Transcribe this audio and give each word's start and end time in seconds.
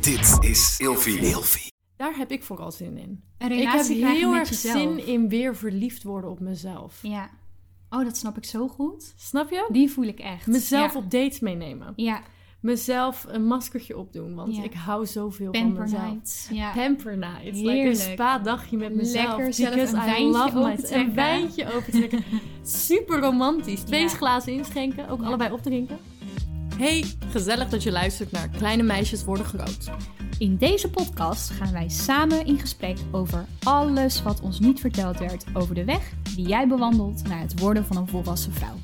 Dit 0.00 0.38
is 0.40 0.74
Ilfie. 0.78 1.18
Ilfie. 1.18 1.72
Daar 1.96 2.16
heb 2.16 2.30
ik 2.30 2.42
vooral 2.42 2.70
zin 2.72 2.96
in. 2.98 3.22
Een 3.38 3.52
Ik 3.52 3.68
heb 3.68 3.86
heel 3.86 4.34
erg 4.34 4.54
zin 4.54 5.06
in 5.06 5.28
weer 5.28 5.56
verliefd 5.56 6.02
worden 6.02 6.30
op 6.30 6.40
mezelf. 6.40 6.98
Ja. 7.02 7.30
Oh, 7.90 8.04
dat 8.04 8.16
snap 8.16 8.36
ik 8.36 8.44
zo 8.44 8.68
goed. 8.68 9.12
Snap 9.16 9.50
je? 9.50 9.68
Die 9.72 9.90
voel 9.90 10.04
ik 10.04 10.18
echt. 10.18 10.46
Mezelf 10.46 10.92
ja. 10.92 10.98
op 10.98 11.10
dates 11.10 11.40
meenemen. 11.40 11.92
Ja, 11.96 12.22
Mezelf 12.60 13.24
een 13.28 13.44
maskertje 13.46 13.98
opdoen, 13.98 14.34
want 14.34 14.56
Ja. 14.56 14.62
ik 14.62 14.74
hou 14.74 15.06
zoveel 15.06 15.52
van 15.52 15.72
mezelf. 15.72 16.02
night. 16.02 16.48
Ja. 16.52 16.72
Pamper 16.72 17.16
night. 17.18 17.44
Like 17.44 17.70
Heerlijk. 17.70 17.86
een 17.86 18.12
spa-dagje 18.12 18.76
met 18.76 18.94
mezelf. 18.94 19.36
Lekker 19.36 19.52
zelf 19.54 19.92
een 19.92 19.98
I 19.98 20.04
wijntje 20.04 20.24
love 20.24 20.58
my-. 20.58 21.00
Een 21.00 21.14
wijntje 21.14 21.72
opentrekken. 21.74 22.24
Super 22.62 23.18
romantisch. 23.20 23.80
Twee 23.80 24.02
Ja. 24.02 24.08
glazen 24.08 24.52
inschenken. 24.52 25.08
Ook 25.08 25.20
Ja. 25.20 25.26
allebei 25.26 25.52
opdrinken. 25.52 25.98
Hey, 26.78 27.04
gezellig 27.18 27.68
dat 27.68 27.82
je 27.82 27.90
luistert 27.92 28.30
naar 28.30 28.48
Kleine 28.48 28.82
Meisjes 28.82 29.24
Worden 29.24 29.46
Groot. 29.46 29.90
In 30.38 30.56
deze 30.56 30.90
podcast 30.90 31.50
gaan 31.50 31.72
wij 31.72 31.88
samen 31.88 32.46
in 32.46 32.58
gesprek 32.58 32.98
over 33.10 33.46
alles 33.62 34.22
wat 34.22 34.40
ons 34.40 34.60
niet 34.60 34.80
verteld 34.80 35.18
werd 35.18 35.44
over 35.54 35.74
de 35.74 35.84
weg 35.84 36.12
die 36.22 36.48
jij 36.48 36.68
bewandelt 36.68 37.28
naar 37.28 37.40
het 37.40 37.60
worden 37.60 37.84
van 37.84 37.96
een 37.96 38.08
volwassen 38.08 38.52
vrouw. 38.52 38.76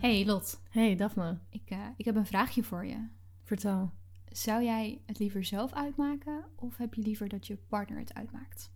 Hey 0.00 0.24
Lot, 0.24 0.60
Hey 0.70 0.96
Daphne, 0.96 1.38
ik, 1.50 1.70
eh, 1.70 1.78
ik 1.96 2.04
heb 2.04 2.16
een 2.16 2.26
vraagje 2.26 2.62
voor 2.62 2.86
je. 2.86 3.08
vertel. 3.42 3.92
Zou 4.30 4.64
jij 4.64 5.00
het 5.06 5.18
liever 5.18 5.44
zelf 5.44 5.72
uitmaken 5.72 6.44
of 6.56 6.76
heb 6.76 6.94
je 6.94 7.02
liever 7.02 7.28
dat 7.28 7.46
je 7.46 7.56
partner 7.68 7.98
het 7.98 8.14
uitmaakt? 8.14 8.70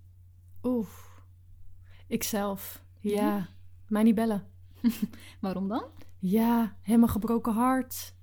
Oef. 0.62 1.22
Ikzelf. 2.06 2.82
Ja. 3.00 3.12
Ja? 3.12 3.48
Mij 3.88 4.02
niet 4.02 4.14
bellen. 4.14 4.46
Waarom 5.40 5.68
dan? 5.68 5.84
Ja, 6.28 6.76
helemaal 6.82 7.08
gebroken 7.08 7.52
hart. 7.52 8.14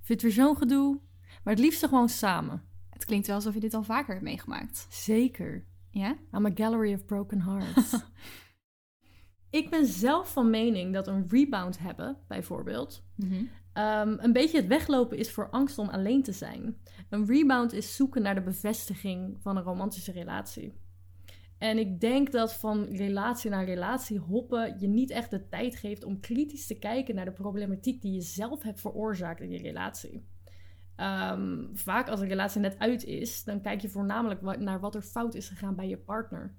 Vind 0.00 0.22
weer 0.22 0.32
zo'n 0.32 0.56
gedoe. 0.56 1.00
Maar 1.44 1.54
het 1.54 1.62
liefste 1.62 1.88
gewoon 1.88 2.08
samen. 2.08 2.62
Het 2.90 3.04
klinkt 3.04 3.26
wel 3.26 3.36
alsof 3.36 3.54
je 3.54 3.60
dit 3.60 3.74
al 3.74 3.82
vaker 3.82 4.12
hebt 4.12 4.24
meegemaakt. 4.24 4.86
Zeker. 4.90 5.64
Ja? 5.90 6.16
I'm 6.32 6.46
a 6.46 6.50
gallery 6.54 6.94
of 6.94 7.04
broken 7.04 7.40
hearts. 7.40 7.94
ik 9.60 9.70
ben 9.70 9.86
zelf 9.86 10.32
van 10.32 10.50
mening 10.50 10.92
dat 10.92 11.06
een 11.06 11.26
rebound 11.28 11.78
hebben, 11.78 12.16
bijvoorbeeld, 12.28 13.04
ehm, 13.72 14.16
een 14.18 14.32
beetje 14.32 14.56
het 14.56 14.66
weglopen 14.66 15.18
is 15.18 15.30
voor 15.30 15.50
angst 15.50 15.78
om 15.78 15.88
alleen 15.88 16.22
te 16.22 16.32
zijn. 16.32 16.76
Een 17.08 17.26
rebound 17.26 17.72
is 17.72 17.96
zoeken 17.96 18.22
naar 18.22 18.34
de 18.34 18.42
bevestiging 18.42 19.36
van 19.40 19.56
een 19.56 19.62
romantische 19.62 20.12
relatie. 20.12 20.72
En 21.58 21.78
ik 21.78 22.00
denk 22.00 22.32
dat 22.32 22.54
van 22.54 22.84
relatie 22.84 23.50
naar 23.50 23.64
relatie 23.64 24.18
hoppen 24.18 24.76
je 24.80 24.86
niet 24.88 25.10
echt 25.10 25.30
de 25.30 25.48
tijd 25.48 25.76
geeft 25.76 26.04
om 26.04 26.20
kritisch 26.20 26.66
te 26.66 26.74
kijken 26.78 27.14
naar 27.14 27.24
de 27.24 27.32
problematiek 27.32 28.02
die 28.02 28.12
je 28.12 28.20
zelf 28.20 28.62
hebt 28.62 28.80
veroorzaakt 28.80 29.40
in 29.40 29.50
je 29.50 29.58
relatie. 29.62 30.24
Ehm, 30.96 31.64
vaak 31.72 32.08
als 32.08 32.20
een 32.20 32.28
relatie 32.28 32.60
net 32.60 32.78
uit 32.78 33.04
is, 33.04 33.44
dan 33.44 33.60
kijk 33.60 33.80
je 33.80 33.88
voornamelijk 33.88 34.40
wa- 34.40 34.56
naar 34.56 34.80
wat 34.80 34.94
er 34.94 35.02
fout 35.02 35.34
is 35.34 35.48
gegaan 35.48 35.74
bij 35.76 35.88
je 35.88 35.96
partner. 35.98 36.54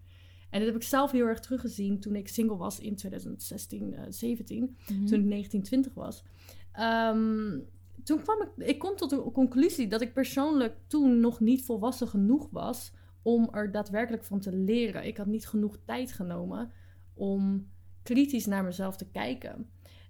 En 0.50 0.60
dit 0.60 0.68
heb 0.68 0.76
ik 0.82 0.88
zelf 0.88 1.12
heel 1.12 1.26
erg 1.26 1.40
teruggezien 1.40 2.00
toen 2.00 2.16
ik 2.16 2.28
single 2.28 2.58
was 2.58 2.80
in 2.80 2.96
2016, 2.96 3.94
eh 3.94 4.04
17 4.10 4.64
Mhm. 4.80 5.06
toen 5.06 5.20
ik 5.20 5.26
1920 5.26 5.94
was. 5.94 6.24
Ehm, 6.72 7.60
toen 8.04 8.22
kwam 8.22 8.42
ik, 8.42 8.68
ik 8.68 8.80
kom 8.80 8.96
tot 8.96 9.10
de 9.10 9.32
conclusie 9.32 9.88
dat 9.88 10.02
ik 10.02 10.14
persoonlijk 10.14 10.76
toen 10.88 11.20
nog 11.20 11.40
niet 11.40 11.66
volwassen 11.66 12.08
genoeg 12.08 12.48
was 12.52 12.92
om 13.28 13.50
er 13.52 13.72
daadwerkelijk 13.72 14.24
van 14.24 14.40
te 14.40 14.56
leren. 14.56 15.06
Ik 15.06 15.18
had 15.18 15.28
niet 15.28 15.48
genoeg 15.48 15.78
tijd 15.86 16.12
genomen 16.12 16.72
om 17.14 17.68
kritisch 18.04 18.46
naar 18.46 18.64
mezelf 18.64 18.98
te 18.98 19.10
kijken. 19.10 19.70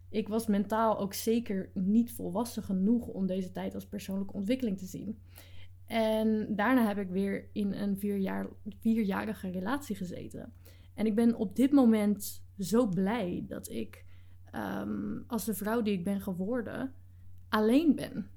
Ik 0.09 0.27
was 0.27 0.47
mentaal 0.47 0.99
ook 0.99 1.13
zeker 1.13 1.69
niet 1.73 2.11
volwassen 2.11 2.63
genoeg 2.63 3.07
om 3.07 3.25
deze 3.25 3.51
tijd 3.51 3.75
als 3.75 3.87
persoonlijke 3.87 4.33
ontwikkeling 4.33 4.77
te 4.77 4.85
zien. 4.85 5.19
En 5.85 6.55
daarna 6.55 6.87
heb 6.87 6.97
ik 6.97 7.09
weer 7.09 7.49
in 7.53 7.73
een 7.73 7.97
vierjaar, 7.97 8.47
vierjarige 8.79 9.49
relatie 9.49 9.95
gezeten. 9.95 10.53
En 10.93 11.05
ik 11.05 11.15
ben 11.15 11.35
op 11.35 11.55
dit 11.55 11.71
moment 11.71 12.45
zo 12.57 12.87
blij 12.87 13.45
dat 13.47 13.69
ik 13.69 14.05
ehm, 14.51 15.19
als 15.27 15.45
de 15.45 15.53
vrouw 15.53 15.81
die 15.81 15.93
ik 15.93 16.03
ben 16.03 16.21
geworden 16.21 16.93
alleen 17.49 17.95
ben. 17.95 18.29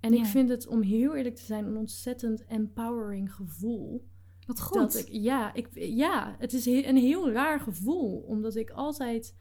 En 0.00 0.14
ik 0.14 0.24
vind 0.24 0.48
het, 0.48 0.66
om 0.66 0.82
heel 0.82 1.16
eerlijk 1.16 1.36
te 1.36 1.44
zijn, 1.44 1.64
een 1.64 1.76
ontzettend 1.76 2.44
empowering 2.44 3.34
gevoel. 3.34 4.06
Wat 4.48 4.60
goed. 4.60 4.74
Dat 4.74 4.94
ik, 4.94 5.08
ja, 5.10 5.54
ik, 5.54 5.68
ja, 5.74 6.36
het 6.38 6.52
is 6.52 6.66
een 6.66 6.96
heel 6.96 7.30
raar 7.30 7.60
gevoel. 7.60 8.18
Omdat 8.18 8.56
ik 8.56 8.70
altijd, 8.70 9.34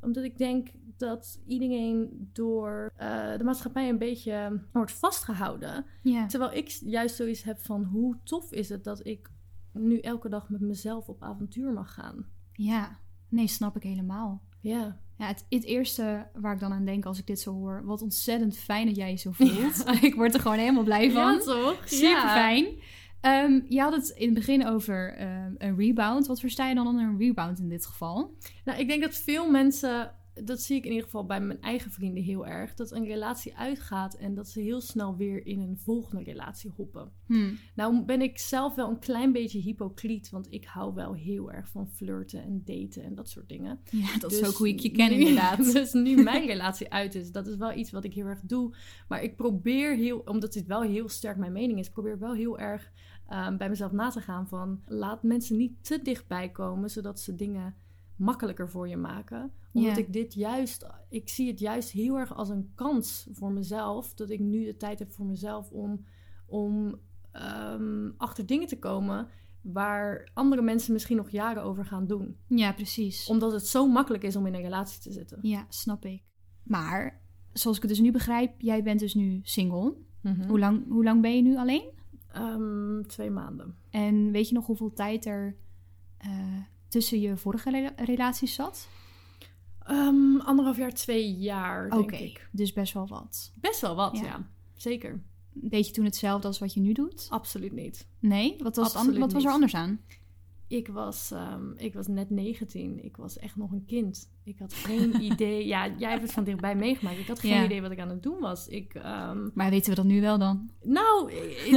omdat 0.00 0.24
ik 0.24 0.38
denk 0.38 0.68
dat 0.96 1.40
iedereen 1.46 2.28
door 2.32 2.92
eh, 2.96 3.36
de 3.36 3.44
maatschappij 3.44 3.88
een 3.88 3.98
beetje 3.98 4.60
wordt 4.72 4.92
vastgehouden. 4.92 5.84
ja. 6.02 6.26
Terwijl 6.26 6.52
ik 6.52 6.68
juist 6.68 7.16
zoiets 7.16 7.42
heb 7.42 7.58
van 7.58 7.84
hoe 7.84 8.16
tof 8.24 8.52
is 8.52 8.68
het 8.68 8.84
dat 8.84 9.06
ik 9.06 9.30
nu 9.72 9.98
elke 9.98 10.28
dag 10.28 10.48
met 10.48 10.60
mezelf 10.60 11.08
op 11.08 11.22
avontuur 11.22 11.72
mag 11.72 11.94
gaan. 11.94 12.26
ja, 12.52 12.98
nee, 13.28 13.46
snap 13.46 13.76
ik 13.76 13.82
helemaal. 13.82 14.42
Ja. 14.60 15.02
Ja, 15.18 15.26
het, 15.26 15.46
het 15.48 15.64
eerste 15.64 16.26
waar 16.34 16.54
ik 16.54 16.60
dan 16.60 16.72
aan 16.72 16.84
denk 16.84 17.04
als 17.04 17.18
ik 17.18 17.26
dit 17.26 17.40
zo 17.40 17.52
hoor, 17.52 17.82
wat 17.84 18.02
ontzettend 18.02 18.56
fijn 18.56 18.86
dat 18.86 18.96
jij 18.96 19.10
je 19.10 19.16
zo 19.16 19.30
voelt. 19.32 19.84
ik 20.02 20.14
word 20.14 20.34
er 20.34 20.40
gewoon 20.40 20.58
helemaal 20.58 20.84
blij 20.84 21.10
van. 21.10 21.38
toch? 21.38 21.82
Super 21.84 22.28
fijn. 22.28 22.66
Ehm, 23.24 23.60
je 23.68 23.80
had 23.80 23.92
het 23.92 24.08
in 24.08 24.24
het 24.24 24.34
begin 24.34 24.66
over 24.66 25.14
ehm, 25.16 25.52
een 25.58 25.76
rebound. 25.76 26.26
Wat 26.26 26.40
versta 26.40 26.68
je 26.68 26.74
dan 26.74 26.86
onder 26.86 27.04
een 27.04 27.18
rebound 27.18 27.58
in 27.58 27.68
dit 27.68 27.86
geval? 27.86 28.34
Nou, 28.64 28.78
ik 28.78 28.88
denk 28.88 29.02
dat 29.02 29.14
veel 29.14 29.50
mensen, 29.50 30.14
dat 30.44 30.60
zie 30.62 30.76
ik 30.76 30.82
in 30.84 30.90
ieder 30.90 31.04
geval 31.04 31.26
bij 31.26 31.40
mijn 31.40 31.60
eigen 31.60 31.90
vrienden 31.90 32.22
heel 32.22 32.46
erg, 32.46 32.74
dat 32.74 32.92
een 32.92 33.04
relatie 33.04 33.56
uitgaat 33.56 34.14
en 34.14 34.34
dat 34.34 34.48
ze 34.48 34.60
heel 34.60 34.80
snel 34.80 35.16
weer 35.16 35.46
in 35.46 35.60
een 35.60 35.78
volgende 35.78 36.24
relatie 36.24 36.70
hoppen. 36.76 37.10
Hmm. 37.26 37.58
Nou 37.74 38.04
ben 38.04 38.22
ik 38.22 38.38
zelf 38.38 38.74
wel 38.74 38.88
een 38.90 38.98
klein 38.98 39.32
beetje 39.32 39.58
hypocriet, 39.60 40.30
want 40.30 40.46
ik 40.52 40.64
hou 40.64 40.94
wel 40.94 41.12
heel 41.14 41.52
erg 41.52 41.68
van 41.68 41.88
flirten 41.88 42.42
en 42.42 42.62
daten 42.64 43.02
en 43.02 43.14
dat 43.14 43.28
soort 43.28 43.48
dingen. 43.48 43.80
Ja, 43.90 44.18
dat 44.18 44.32
is 44.32 44.38
Dus 44.38 44.48
ook 44.48 44.54
hoe 44.54 44.68
ik 44.68 44.80
je 44.80 44.90
ken 44.90 45.10
nu- 45.10 45.16
inderdaad. 45.18 45.72
Dus 45.72 45.92
nu 45.92 46.22
mijn 46.22 46.46
relatie 46.46 46.92
uit 46.92 47.14
is, 47.14 47.32
dat 47.32 47.46
is 47.46 47.56
wel 47.56 47.72
iets 47.76 47.90
wat 47.90 48.04
ik 48.04 48.14
heel 48.14 48.26
erg 48.26 48.40
doe. 48.42 48.74
Maar 49.08 49.22
ik 49.22 49.36
probeer 49.36 49.96
heel, 49.96 50.18
omdat 50.24 50.52
dit 50.52 50.66
wel 50.66 50.82
heel 50.82 51.08
sterk 51.08 51.36
mijn 51.36 51.52
mening 51.52 51.78
is, 51.78 51.90
probeer 51.90 52.18
wel 52.18 52.34
heel 52.34 52.58
erg 52.58 52.92
ehm, 53.28 53.56
bij 53.56 53.68
mezelf 53.68 53.92
na 53.92 54.10
te 54.10 54.20
gaan 54.20 54.48
van 54.48 54.82
laat 54.86 55.22
mensen 55.22 55.56
niet 55.56 55.84
te 55.84 56.02
dichtbij 56.02 56.50
komen, 56.50 56.90
zodat 56.90 57.20
ze 57.20 57.34
dingen 57.34 57.74
makkelijker 58.16 58.68
voor 58.70 58.88
je 58.88 58.96
maken. 58.96 59.52
Omdat 59.72 59.96
ik 59.96 60.12
dit 60.12 60.34
juist, 60.34 60.86
ik 61.08 61.28
zie 61.28 61.48
het 61.48 61.58
juist 61.58 61.90
heel 61.90 62.18
erg 62.18 62.34
als 62.34 62.48
een 62.48 62.72
kans 62.74 63.28
voor 63.32 63.52
mezelf, 63.52 64.14
dat 64.14 64.30
ik 64.30 64.40
nu 64.40 64.64
de 64.64 64.76
tijd 64.76 64.98
heb 64.98 65.12
voor 65.12 65.26
mezelf 65.26 65.70
om, 65.70 66.04
om 66.46 67.00
ehm, 67.32 68.10
achter 68.16 68.46
dingen 68.46 68.66
te 68.66 68.78
komen 68.78 69.28
waar 69.60 70.30
andere 70.34 70.62
mensen 70.62 70.92
misschien 70.92 71.16
nog 71.16 71.30
jaren 71.30 71.62
over 71.62 71.84
gaan 71.84 72.06
doen 72.06 72.36
Ja, 72.48 72.72
precies. 72.72 73.26
omdat 73.26 73.52
het 73.52 73.66
zo 73.66 73.88
makkelijk 73.88 74.22
is 74.22 74.36
om 74.36 74.46
in 74.46 74.54
een 74.54 74.62
relatie 74.62 75.00
te 75.00 75.12
zitten. 75.12 75.38
Ja, 75.42 75.66
snap 75.68 76.04
ik. 76.04 76.22
Maar, 76.62 77.22
zoals 77.52 77.76
ik 77.76 77.82
het 77.82 77.90
dus 77.92 78.00
nu 78.00 78.12
begrijp, 78.12 78.60
jij 78.60 78.82
bent 78.82 79.00
dus 79.00 79.14
nu 79.14 79.40
single. 79.42 79.94
Hm? 80.20 80.46
Hoe, 80.46 80.58
lang, 80.58 80.88
hoe 80.88 81.04
lang 81.04 81.22
ben 81.22 81.36
je 81.36 81.42
nu 81.42 81.56
alleen? 81.56 81.90
Ehm, 82.34 83.02
twee 83.06 83.30
maanden. 83.30 83.76
En 83.90 84.30
weet 84.30 84.48
je 84.48 84.54
nog 84.54 84.66
hoeveel 84.66 84.92
tijd 84.92 85.26
er 85.26 85.56
eh, 86.18 86.30
tussen 86.88 87.20
je 87.20 87.36
vorige 87.36 87.70
rela- 87.70 87.92
relaties 87.96 88.54
zat? 88.54 88.88
Ehm, 89.82 90.36
anderhalf 90.40 90.76
jaar, 90.76 90.92
twee 90.92 91.34
jaar, 91.36 91.90
denk 91.90 92.12
ik. 92.12 92.48
dus 92.52 92.72
best 92.72 92.92
wel 92.92 93.06
wat. 93.08 93.52
Best 93.60 93.80
wel 93.80 93.94
wat, 93.94 94.16
Ja. 94.16 94.22
ja. 94.24 94.46
Zeker. 94.76 95.22
Deed 95.52 95.86
je 95.86 95.92
toen 95.92 96.04
hetzelfde 96.04 96.46
als 96.46 96.58
wat 96.58 96.74
je 96.74 96.80
nu 96.80 96.92
doet? 96.92 97.26
Absoluut 97.30 97.72
niet. 97.72 98.06
Nee? 98.18 98.56
Wat 98.62 98.76
was, 98.76 98.94
Absoluut 98.94 99.18
wat 99.20 99.32
was 99.32 99.44
er 99.44 99.50
anders 99.50 99.74
aan? 99.74 100.00
Ik 100.76 100.88
was, 100.88 101.30
ehm, 101.30 101.72
ik 101.76 101.94
was 101.94 102.06
net 102.06 102.30
19. 102.30 103.04
Ik 103.04 103.16
was 103.16 103.38
echt 103.38 103.56
nog 103.56 103.72
een 103.72 103.84
kind. 103.84 104.30
Ik 104.44 104.58
had 104.58 104.72
geen 104.74 105.20
idee. 105.32 105.66
Ja, 105.66 105.88
jij 105.98 106.10
hebt 106.10 106.22
het 106.22 106.32
van 106.32 106.44
dichtbij 106.44 106.76
meegemaakt. 106.76 107.18
Ik 107.18 107.26
had 107.26 107.40
geen 107.40 107.50
Ja. 107.54 107.64
idee 107.64 107.80
wat 107.80 107.90
ik 107.90 107.98
aan 107.98 108.08
het 108.08 108.22
doen 108.22 108.40
was. 108.40 108.68
Ik, 108.68 108.94
ehm, 108.94 109.48
Maar 109.54 109.70
weten 109.70 109.90
we 109.90 109.96
dat 109.96 110.04
nu 110.04 110.20
wel 110.20 110.38
dan? 110.38 110.70
nou, 110.82 111.32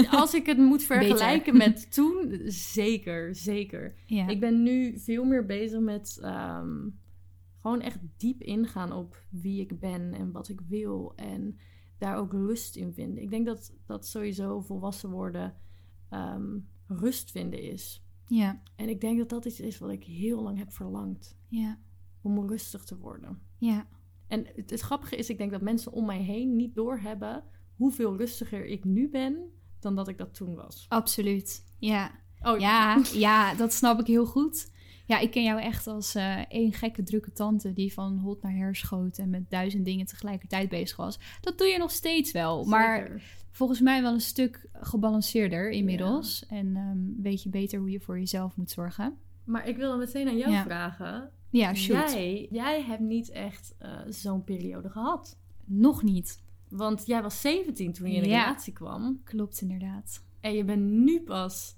als 0.10 0.33
ik 0.33 0.45
het 0.45 0.57
moet 0.57 0.83
vergelijken 0.94 1.57
met 1.57 1.94
toen, 1.94 2.42
zeker, 2.45 3.36
zeker. 3.36 3.94
Ja. 4.06 4.27
Ik 4.27 4.39
ben 4.39 4.63
nu 4.63 5.00
veel 5.00 5.24
meer 5.24 5.45
bezig 5.45 5.80
met 5.80 6.19
ehm, 6.22 6.88
gewoon 7.62 7.81
echt 7.81 8.00
diep 8.18 8.42
ingaan 8.42 8.92
op 8.92 9.22
wie 9.30 9.62
ik 9.62 9.80
ben 9.80 10.13
en 10.13 10.31
wat 10.31 10.50
ik 10.50 10.62
wil. 10.68 11.13
En 11.16 11.57
daar 11.98 12.18
ook 12.18 12.31
rust 12.31 12.75
in 12.75 12.94
vinden. 12.94 13.24
Ik 13.24 13.30
denk 13.30 13.45
dat 13.45 13.74
dat 13.86 14.07
sowieso 14.07 14.62
volwassen 14.62 15.10
worden 15.10 15.54
rust 16.88 17.31
vinden 17.31 17.62
is. 17.62 18.01
Ja. 18.27 18.62
En 18.75 18.89
ik 18.89 19.01
denk 19.01 19.18
dat 19.18 19.29
dat 19.29 19.45
iets 19.45 19.59
is 19.59 19.77
wat 19.77 19.91
ik 19.91 20.03
heel 20.03 20.41
lang 20.41 20.57
heb 20.57 20.71
verlangd. 20.71 21.38
Ja. 21.47 21.79
Om 22.21 22.47
rustig 22.47 22.83
te 22.83 22.97
worden. 22.97 23.41
Ja. 23.57 23.88
En 24.27 24.45
het, 24.56 24.69
het 24.69 24.79
grappige 24.79 25.15
is, 25.15 25.29
ik 25.29 25.38
denk 25.38 25.51
dat 25.51 25.62
mensen 25.62 25.91
om 25.91 26.06
mij 26.06 26.21
heen 26.21 26.56
niet 26.56 26.75
doorhebben 26.75 27.44
hoeveel 27.75 28.18
rustiger 28.18 28.65
ik 28.65 28.83
nu 28.83 29.09
ben 29.09 29.51
dan 29.79 29.95
dat 29.95 30.07
ik 30.07 30.18
dat 30.18 30.33
toen 30.33 30.56
was. 30.56 30.85
Absoluut. 30.89 31.63
Ja. 31.77 32.12
Oh 32.41 32.59
Ja, 32.59 33.01
ja, 33.13 33.56
dat 33.56 33.74
snap 33.74 34.00
ik 34.00 34.07
heel 34.07 34.25
goed. 34.25 34.71
Ja, 35.07 35.19
ik 35.19 35.31
ken 35.31 35.44
jou 35.44 35.62
echt 35.62 35.88
als 35.88 36.15
eh 36.15 36.38
één 36.50 36.74
gekke 36.74 37.04
drukke 37.04 37.31
tante 37.31 37.74
die 37.74 37.94
van 37.94 38.18
hot 38.18 38.42
naar 38.42 38.56
her 38.56 38.75
schoot 38.75 39.18
en 39.18 39.30
met 39.30 39.50
duizend 39.50 39.86
dingen 39.86 40.06
tegelijkertijd 40.06 40.69
bezig 40.69 40.98
was. 40.98 41.19
Dat 41.42 41.57
doe 41.57 41.68
je 41.68 41.77
nog 41.77 41.92
steeds 41.92 42.31
wel, 42.31 42.65
maar 42.65 43.21
volgens 43.51 43.80
mij 43.80 44.01
wel 44.01 44.13
een 44.13 44.21
stuk 44.21 44.68
gebalanceerder 44.74 45.69
inmiddels. 45.69 46.45
En 46.45 46.75
ehm, 46.75 47.21
weet 47.24 47.44
je 47.44 47.50
beter 47.50 47.80
hoe 47.80 47.89
je 47.92 48.00
voor 48.00 48.19
jezelf 48.19 48.56
moet 48.56 48.71
zorgen. 48.71 49.18
Maar 49.44 49.68
ik 49.68 49.77
wil 49.77 49.89
dan 49.89 50.00
meteen 50.00 50.27
aan 50.27 50.38
jou 50.38 50.51
Ja. 50.51 50.63
vragen. 50.63 51.30
Ja, 51.50 51.74
shoot. 51.74 52.12
Jij, 52.13 52.48
jij 52.51 52.83
hebt 52.83 53.01
niet 53.01 53.30
echt 53.30 53.75
eh, 53.77 53.92
zo'n 54.10 54.44
periode 54.44 54.89
gehad. 54.89 55.38
Nog 55.65 56.03
niet. 56.03 56.44
Want 56.69 57.06
jij 57.06 57.21
was 57.21 57.42
17 57.42 57.94
toen 57.94 58.10
je 58.10 58.15
in 58.15 58.24
een 58.24 58.30
Ja. 58.30 58.44
relatie 58.44 58.74
kwam. 58.74 59.21
Klopt 59.24 59.62
inderdaad. 59.62 60.24
En 60.42 60.53
je 60.53 60.63
bent 60.63 60.81
nu 60.92 61.21
pas 61.21 61.75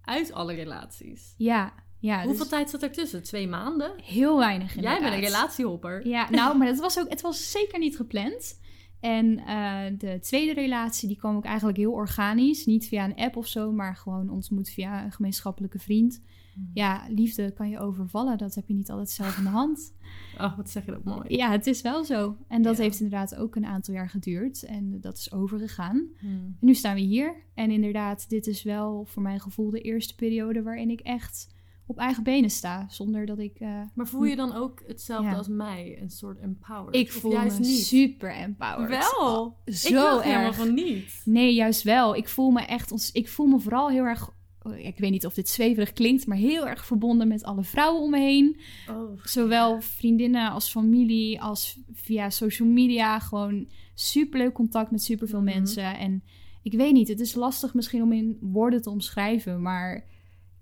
uit 0.00 0.32
alle 0.32 0.54
relaties. 0.54 1.34
Ja, 1.36 1.72
ja. 2.02 2.16
Hoeveel 2.24 2.38
dus 2.38 2.48
tijd 2.48 2.70
zat 2.70 2.82
ertussen? 2.82 3.22
Twee 3.22 3.48
maanden? 3.48 3.92
Heel 4.02 4.38
weinig 4.38 4.66
Jij 4.74 4.76
inderdaad. 4.76 5.00
bent 5.10 5.14
een 5.14 5.30
relatiehopper. 5.30 6.06
Ja, 6.08 6.30
nou, 6.30 6.56
maar 6.58 6.66
dat 6.66 6.78
was 6.78 6.98
ook, 6.98 7.08
het 7.08 7.20
was 7.20 7.50
zeker 7.50 7.78
niet 7.78 7.96
gepland. 7.96 8.60
En 9.00 9.38
eh, 9.38 9.80
de 9.98 10.18
tweede 10.20 10.52
relatie, 10.52 11.08
die 11.08 11.16
kwam 11.16 11.36
ook 11.36 11.44
eigenlijk 11.44 11.78
heel 11.78 11.92
organisch. 11.92 12.66
Niet 12.66 12.88
via 12.88 13.04
een 13.04 13.14
app 13.16 13.36
of 13.36 13.46
zo, 13.46 13.72
maar 13.72 13.96
gewoon 13.96 14.30
ontmoet 14.30 14.68
via 14.70 15.04
een 15.04 15.12
gemeenschappelijke 15.12 15.78
vriend. 15.78 16.20
Hmm. 16.54 16.70
Ja, 16.74 17.06
liefde 17.08 17.52
kan 17.52 17.68
je 17.68 17.78
overvallen. 17.78 18.38
Dat 18.38 18.54
heb 18.54 18.68
je 18.68 18.74
niet 18.74 18.90
altijd 18.90 19.10
zelf 19.10 19.38
in 19.38 19.44
de 19.44 19.50
hand. 19.50 19.80
Oh, 20.40 20.56
wat 20.56 20.70
zeg 20.70 20.84
je 20.84 20.90
dat 20.90 21.04
mooi. 21.04 21.36
Ja, 21.36 21.50
het 21.50 21.66
is 21.66 21.80
wel 21.82 22.04
zo. 22.04 22.36
En 22.48 22.62
dat 22.62 22.76
Ja. 22.76 22.82
heeft 22.82 23.00
inderdaad 23.00 23.34
ook 23.36 23.56
een 23.56 23.66
aantal 23.66 23.94
jaar 23.94 24.08
geduurd. 24.08 24.62
En 24.62 25.00
dat 25.00 25.18
is 25.18 25.32
overgegaan. 25.32 26.08
Hmm. 26.18 26.30
En 26.30 26.56
nu 26.60 26.74
staan 26.74 26.94
we 26.94 27.00
hier. 27.00 27.34
En 27.54 27.70
inderdaad, 27.70 28.28
dit 28.28 28.46
is 28.46 28.62
wel 28.62 29.04
voor 29.04 29.22
mijn 29.22 29.40
gevoel 29.40 29.70
de 29.70 29.80
eerste 29.80 30.14
periode 30.14 30.62
waarin 30.62 30.90
ik 30.90 31.00
echt 31.00 31.51
op 31.86 31.98
eigen 31.98 32.22
benen 32.22 32.50
sta. 32.50 32.86
Zonder 32.88 33.26
dat 33.26 33.38
ik... 33.38 33.56
eh, 33.58 33.80
Maar 33.94 34.06
voel 34.06 34.24
je 34.24 34.36
dan 34.36 34.54
ook 34.54 34.82
hetzelfde 34.86 35.30
Ja. 35.30 35.36
als 35.36 35.48
mij? 35.48 35.98
Een 36.00 36.10
soort 36.10 36.38
empowered? 36.38 36.94
ik 36.96 37.12
voel 37.12 37.32
juist 37.32 37.58
me 37.60 37.66
niet? 37.66 37.84
super 37.84 38.34
empowered. 38.34 38.88
Wel? 39.18 39.56
ik 39.64 39.74
Zo 39.74 39.92
dacht 39.94 40.22
helemaal 40.24 40.46
erg. 40.46 40.56
van 40.56 40.74
niet. 40.74 41.22
Nee, 41.24 41.54
juist 41.54 41.82
wel. 41.82 42.16
Ik 42.16 42.28
voel 42.28 42.50
me 42.50 42.60
echt, 42.60 42.92
ons- 42.92 43.12
ik 43.12 43.28
voel 43.28 43.46
me 43.46 43.58
vooral 43.60 43.90
heel 43.90 44.04
erg, 44.04 44.30
oh, 44.62 44.76
ik 44.78 44.98
weet 44.98 45.10
niet 45.10 45.26
of 45.26 45.34
dit 45.34 45.48
zweverig 45.48 45.92
klinkt, 45.92 46.26
maar 46.26 46.36
heel 46.36 46.66
erg 46.68 46.86
verbonden 46.86 47.28
met 47.28 47.42
alle 47.44 47.62
vrouwen 47.64 48.02
om 48.02 48.10
me 48.10 48.18
heen. 48.20 48.60
Oh, 48.90 49.18
Zowel 49.24 49.80
vriendinnen 49.80 50.50
als 50.50 50.70
familie, 50.70 51.40
als 51.40 51.78
via 51.92 52.30
social 52.30 52.68
media. 52.68 53.18
Gewoon 53.18 53.68
superleuk 53.94 54.52
contact 54.52 54.90
met 54.90 55.02
superveel 55.02 55.42
Mhm. 55.42 55.54
mensen. 55.54 55.98
En 55.98 56.22
ik 56.62 56.72
weet 56.72 56.92
niet, 56.92 57.08
het 57.08 57.20
is 57.20 57.34
lastig 57.34 57.74
misschien 57.74 58.02
om 58.02 58.12
in 58.12 58.36
woorden 58.40 58.82
te 58.82 58.90
omschrijven, 58.90 59.62
maar 59.62 60.04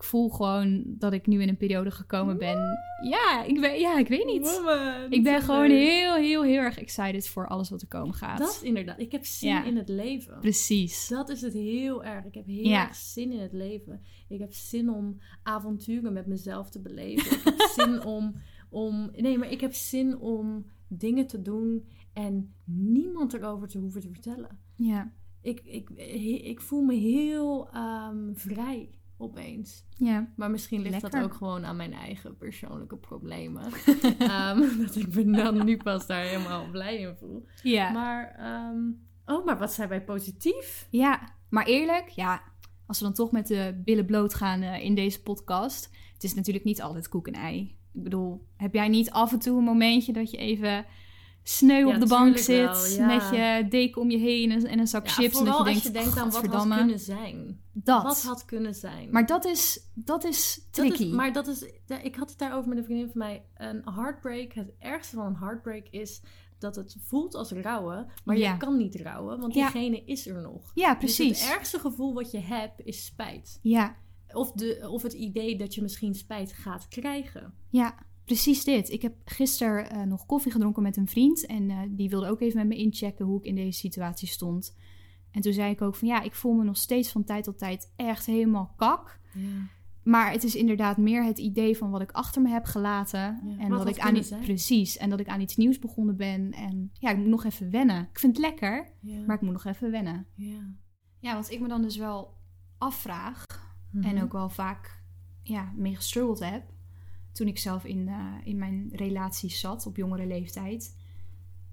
ik 0.00 0.06
voel 0.06 0.28
gewoon 0.28 0.84
dat 0.86 1.12
ik 1.12 1.26
nu 1.26 1.42
in 1.42 1.48
een 1.48 1.56
periode 1.56 1.90
gekomen 1.90 2.38
ben. 2.38 2.58
Ja, 3.02 3.44
ik, 3.44 3.58
weet, 3.58 3.80
ja, 3.80 3.98
ik 3.98 4.08
weet 4.08 4.26
niet. 4.26 4.50
woman. 4.56 5.06
Ik 5.12 5.22
ben 5.22 5.40
gewoon 5.42 5.68
leuk. 5.68 5.78
heel, 5.88 6.14
heel, 6.14 6.42
heel 6.42 6.60
erg 6.60 6.78
excited 6.78 7.28
voor 7.28 7.48
alles 7.48 7.70
wat 7.70 7.82
er 7.82 7.88
komen 7.88 8.14
gaat. 8.14 8.38
Dat 8.38 8.48
is 8.50 8.62
inderdaad. 8.62 8.98
Ik 9.00 9.12
heb 9.12 9.24
zin 9.24 9.48
Ja. 9.48 9.64
in 9.64 9.76
het 9.76 9.88
leven. 9.88 10.38
Precies. 10.40 11.08
Dat 11.08 11.28
is 11.28 11.40
het 11.40 11.52
heel 11.52 12.04
erg. 12.04 12.24
Ik 12.24 12.34
heb 12.34 12.46
heel 12.46 12.64
Ja. 12.68 12.86
erg 12.86 12.94
zin 12.94 13.32
in 13.32 13.38
het 13.40 13.52
leven. 13.52 14.00
Ik 14.28 14.38
heb 14.40 14.52
zin 14.52 14.90
om 14.90 15.18
avonturen 15.42 16.12
met 16.12 16.26
mezelf 16.26 16.70
te 16.70 16.80
beleven. 16.80 17.32
Ik 17.38 17.44
heb 17.44 17.60
zin 17.78 18.04
om, 18.04 18.34
om. 18.70 19.10
Nee, 19.16 19.38
maar 19.38 19.50
ik 19.50 19.60
heb 19.60 19.72
zin 19.74 20.18
om 20.18 20.66
dingen 20.88 21.26
te 21.26 21.42
doen 21.42 21.84
en 22.12 22.54
niemand 22.64 23.32
erover 23.34 23.68
te 23.68 23.78
hoeven 23.78 24.00
te 24.00 24.08
vertellen. 24.12 24.58
Ja, 24.76 25.12
Ik, 25.42 25.60
ik, 25.64 25.90
ik 26.44 26.60
voel 26.60 26.82
me 26.82 26.94
heel 26.94 27.68
ehm, 27.70 28.32
vrij 28.34 28.90
opeens. 29.20 29.84
ja. 29.96 30.32
Maar 30.36 30.50
misschien 30.50 30.82
ligt 30.82 31.00
dat 31.00 31.16
ook 31.16 31.34
gewoon 31.34 31.64
aan 31.64 31.76
mijn 31.76 31.92
eigen 31.92 32.36
persoonlijke 32.36 32.96
problemen. 32.96 33.64
Ehm, 34.18 34.78
dat 34.78 34.96
ik 34.96 35.14
me 35.14 35.36
dan 35.36 35.64
nu 35.64 35.76
pas 35.76 36.06
daar 36.06 36.22
helemaal 36.22 36.70
blij 36.70 36.98
in 36.98 37.16
voel. 37.18 37.46
Ja. 37.62 37.90
Maar, 37.90 38.34
ehm, 38.38 38.78
oh, 39.24 39.44
maar 39.44 39.58
wat 39.58 39.72
zijn 39.72 39.88
wij 39.88 40.04
positief? 40.04 40.86
Ja, 40.90 41.34
maar 41.48 41.66
eerlijk, 41.66 42.08
ja, 42.08 42.42
als 42.86 42.98
we 42.98 43.04
dan 43.04 43.14
toch 43.14 43.32
met 43.32 43.46
de 43.46 43.80
billen 43.84 44.06
bloot 44.06 44.34
gaan 44.34 44.62
eh, 44.62 44.84
in 44.84 44.94
deze 44.94 45.22
podcast. 45.22 45.90
Het 46.12 46.24
is 46.24 46.34
natuurlijk 46.34 46.64
niet 46.64 46.82
altijd 46.82 47.08
koek 47.08 47.26
en 47.26 47.34
ei. 47.34 47.78
Ik 47.92 48.02
bedoel, 48.02 48.46
heb 48.56 48.74
jij 48.74 48.88
niet 48.88 49.10
af 49.10 49.32
en 49.32 49.38
toe 49.38 49.58
een 49.58 49.64
momentje 49.64 50.12
dat 50.12 50.30
je 50.30 50.36
even 50.36 50.86
sneu 51.42 51.86
Ja, 51.86 51.94
op 51.94 52.00
de 52.00 52.06
bank 52.06 52.38
zit 52.38 52.56
wel, 52.70 52.86
ja. 52.86 53.06
met 53.06 53.22
je 53.30 53.66
deken 53.68 54.00
om 54.02 54.10
je 54.10 54.18
heen 54.18 54.50
en, 54.50 54.66
en 54.66 54.78
een 54.78 54.86
zak 54.86 55.06
Ja, 55.06 55.12
chips 55.12 55.38
en 55.38 55.44
dat 55.44 55.54
vooral 55.56 55.68
je 55.68 55.74
als 55.74 55.82
denkt, 55.82 55.98
je 55.98 56.02
denkt 56.04 56.18
aan 56.18 56.30
wat 56.30 56.46
had 56.46 56.76
kunnen 56.76 56.98
zijn. 57.00 57.60
dat. 57.72 58.02
Wat 58.02 58.22
had 58.22 58.44
kunnen 58.44 58.74
zijn. 58.74 59.10
Maar 59.10 59.26
dat 59.26 59.44
is, 59.44 59.88
dat 59.94 60.24
is 60.24 60.54
Dat 60.54 60.72
tricky. 60.72 61.02
is, 61.02 61.08
maar 61.10 61.32
dat 61.32 61.46
is, 61.46 61.62
ik 62.02 62.14
had 62.16 62.30
het 62.30 62.38
daarover 62.38 62.68
met 62.68 62.78
een 62.78 62.84
vriendin 62.84 63.08
van 63.10 63.18
mij. 63.18 63.44
Een 63.54 63.82
heartbreak, 63.94 64.52
het 64.52 64.72
ergste 64.78 65.16
van 65.16 65.26
een 65.26 65.36
heartbreak 65.36 65.86
is 65.90 66.22
dat 66.58 66.76
het 66.76 66.96
voelt 67.04 67.34
als 67.34 67.52
rouwen, 67.52 68.06
maar 68.24 68.36
je 68.38 68.56
kan 68.56 68.76
niet 68.76 68.94
rouwen, 68.96 69.40
want 69.40 69.52
diegene 69.54 70.02
is 70.04 70.26
er 70.26 70.40
nog. 70.42 70.70
ja, 70.74 70.94
Dus 70.94 70.98
precies. 71.16 71.40
het 71.42 71.50
ergste 71.56 71.78
gevoel 71.78 72.14
wat 72.14 72.30
je 72.30 72.38
hebt 72.40 72.80
is 72.84 73.04
spijt. 73.04 73.58
Ja, 73.62 73.96
Of, 74.32 74.52
de, 74.52 74.86
of 74.90 75.02
het 75.02 75.12
idee 75.12 75.56
dat 75.58 75.74
je 75.74 75.82
misschien 75.82 76.14
spijt 76.14 76.52
gaat 76.52 76.88
krijgen. 76.88 77.54
Ja, 77.68 77.94
precies 78.24 78.64
dit. 78.64 78.90
Ik 78.90 79.02
heb 79.02 79.14
gisteren 79.24 79.90
eh, 79.90 80.02
nog 80.02 80.26
koffie 80.26 80.52
gedronken 80.52 80.82
met 80.82 80.96
een 80.96 81.08
vriend. 81.08 81.46
En 81.46 81.70
eh, 81.70 81.78
die 81.88 82.08
wilde 82.08 82.28
ook 82.28 82.40
even 82.40 82.58
met 82.58 82.66
me 82.66 82.76
inchecken 82.76 83.24
hoe 83.26 83.38
ik 83.38 83.44
in 83.44 83.54
deze 83.54 83.78
situatie 83.78 84.28
stond. 84.28 84.76
En 85.30 85.40
toen 85.40 85.52
zei 85.52 85.70
ik 85.70 85.82
ook 85.82 85.94
van 85.94 86.08
ja, 86.08 86.22
ik 86.22 86.34
voel 86.34 86.52
me 86.52 86.64
nog 86.64 86.76
steeds 86.76 87.12
van 87.12 87.24
tijd 87.24 87.44
tot 87.44 87.58
tijd 87.58 87.92
echt 87.96 88.26
helemaal 88.26 88.74
kak. 88.76 89.18
Maar 90.02 90.32
het 90.32 90.44
is 90.44 90.54
inderdaad 90.54 90.96
meer 90.96 91.24
het 91.24 91.38
idee 91.38 91.76
van 91.76 91.90
wat 91.90 92.00
ik 92.00 92.10
achter 92.10 92.42
me 92.42 92.48
heb 92.48 92.64
gelaten. 92.64 93.20
Ja, 93.20 93.58
en 93.58 93.68
wat 93.68 93.78
dat 93.78 93.88
ik 93.88 93.98
aan 93.98 94.16
iets, 94.16 94.28
precies. 94.40 94.96
En 94.96 95.10
dat 95.10 95.20
ik 95.20 95.28
aan 95.28 95.40
iets 95.40 95.56
nieuws 95.56 95.78
begonnen 95.78 96.16
ben. 96.16 96.52
En 96.52 96.90
ja, 96.92 97.10
ik 97.10 97.16
moet 97.16 97.26
nog 97.26 97.44
even 97.44 97.70
wennen. 97.70 98.08
Ik 98.12 98.18
vind 98.18 98.36
het 98.36 98.44
lekker, 98.46 98.92
Ja. 99.00 99.24
maar 99.26 99.36
ik 99.36 99.42
moet 99.42 99.52
nog 99.52 99.64
even 99.64 99.90
wennen. 99.90 100.26
ja. 100.34 100.74
Ja, 101.18 101.34
wat 101.34 101.50
ik 101.50 101.60
me 101.60 101.68
dan 101.68 101.82
dus 101.82 101.96
wel 101.96 102.34
afvraag. 102.78 103.44
Mhm. 103.90 104.04
En 104.04 104.22
ook 104.22 104.32
wel 104.32 104.48
vaak 104.48 105.02
ja, 105.42 105.72
mee 105.76 105.96
gestruggeld 105.96 106.38
heb. 106.38 106.62
Toen 107.32 107.46
ik 107.46 107.58
zelf 107.58 107.84
in, 107.84 108.08
eh, 108.08 108.34
in 108.44 108.58
mijn 108.58 108.88
relaties 108.92 109.60
zat 109.60 109.86
op 109.86 109.96
jongere 109.96 110.26
leeftijd. 110.26 110.96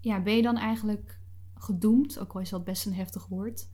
Ja, 0.02 0.22
ben 0.22 0.36
je 0.36 0.42
dan 0.42 0.58
eigenlijk 0.58 1.20
gedoemd, 1.56 2.20
ook 2.20 2.34
al 2.34 2.42
is 2.42 2.50
dat 2.50 2.64
best 2.64 2.86
een 2.86 2.94
heftig 2.94 3.26
woord. 3.28 3.70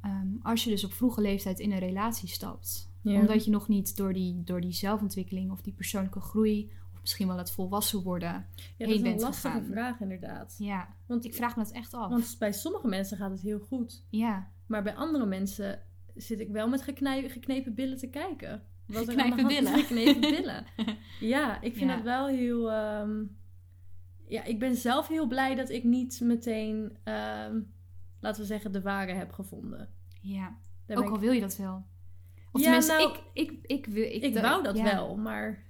ehm, 0.00 0.28
als 0.42 0.64
je 0.64 0.70
dus 0.70 0.84
op 0.84 0.92
vroege 0.92 1.20
leeftijd 1.20 1.60
in 1.60 1.72
een 1.72 1.78
relatie 1.78 2.28
stapt. 2.28 2.90
Ja. 3.00 3.20
Omdat 3.20 3.44
je 3.44 3.50
nog 3.50 3.68
niet 3.68 3.96
door 3.96 4.12
die, 4.12 4.42
door 4.44 4.60
die 4.60 4.72
zelfontwikkeling 4.72 5.50
of 5.50 5.60
die 5.60 5.72
persoonlijke 5.72 6.20
groei. 6.20 6.70
of 6.92 7.00
misschien 7.00 7.26
wel 7.26 7.38
het 7.38 7.50
volwassen 7.50 8.02
worden. 8.02 8.28
ja, 8.28 8.42
dat 8.76 8.86
heen 8.86 8.88
is 8.88 8.96
een 8.96 9.02
bent 9.02 9.20
lastige 9.20 9.48
gegaan. 9.54 9.70
vraag 9.70 10.00
inderdaad. 10.00 10.54
Ja, 10.58 10.94
Want, 11.06 11.24
ik 11.24 11.34
vraag 11.34 11.56
me 11.56 11.62
dat 11.62 11.72
echt 11.72 11.94
af. 11.94 12.10
want 12.10 12.36
bij 12.38 12.52
sommige 12.52 12.88
mensen 12.88 13.16
gaat 13.16 13.30
het 13.30 13.40
heel 13.40 13.58
goed. 13.58 14.04
ja, 14.10 14.50
Maar 14.66 14.82
bij 14.82 14.94
andere 14.94 15.26
mensen 15.26 15.82
zit 16.14 16.40
ik 16.40 16.48
wel 16.48 16.68
met 16.68 16.82
geknepen 16.82 17.74
billen 17.74 17.98
te 17.98 18.08
kijken. 18.08 18.62
Wat 18.86 19.08
er 19.08 19.18
aan 19.18 19.36
de 19.36 19.46
billen. 19.46 20.20
Billen. 20.20 20.64
Ja, 21.20 21.60
ik 21.60 21.76
vind 21.76 21.90
Ja. 21.90 21.94
het 21.96 22.04
wel 22.04 22.26
heel... 22.26 22.70
ehm, 22.72 23.22
ja, 24.28 24.44
ik 24.44 24.58
ben 24.58 24.76
zelf 24.76 25.08
heel 25.08 25.26
blij 25.26 25.54
dat 25.54 25.70
ik 25.70 25.84
niet 25.84 26.20
meteen, 26.20 26.96
ehm, 27.04 27.60
laten 28.20 28.40
we 28.40 28.46
zeggen, 28.46 28.72
de 28.72 28.80
ware 28.82 29.12
heb 29.12 29.32
gevonden. 29.32 29.88
ja. 30.20 30.56
Daar 30.86 30.96
ook 30.98 31.08
al 31.08 31.14
ik, 31.14 31.20
wil 31.20 31.32
je 31.32 31.40
dat 31.40 31.56
wel. 31.56 31.84
Of 32.52 32.60
Ja, 32.60 32.64
tenminste, 32.66 32.92
nou, 32.92 33.10
ik, 33.12 33.22
ik, 33.32 33.58
ik, 33.62 33.86
wil, 33.86 34.02
ik, 34.04 34.22
ik 34.22 34.38
wou 34.38 34.62
dat 34.62 34.76
ja. 34.76 34.84
wel, 34.84 35.16
maar... 35.16 35.64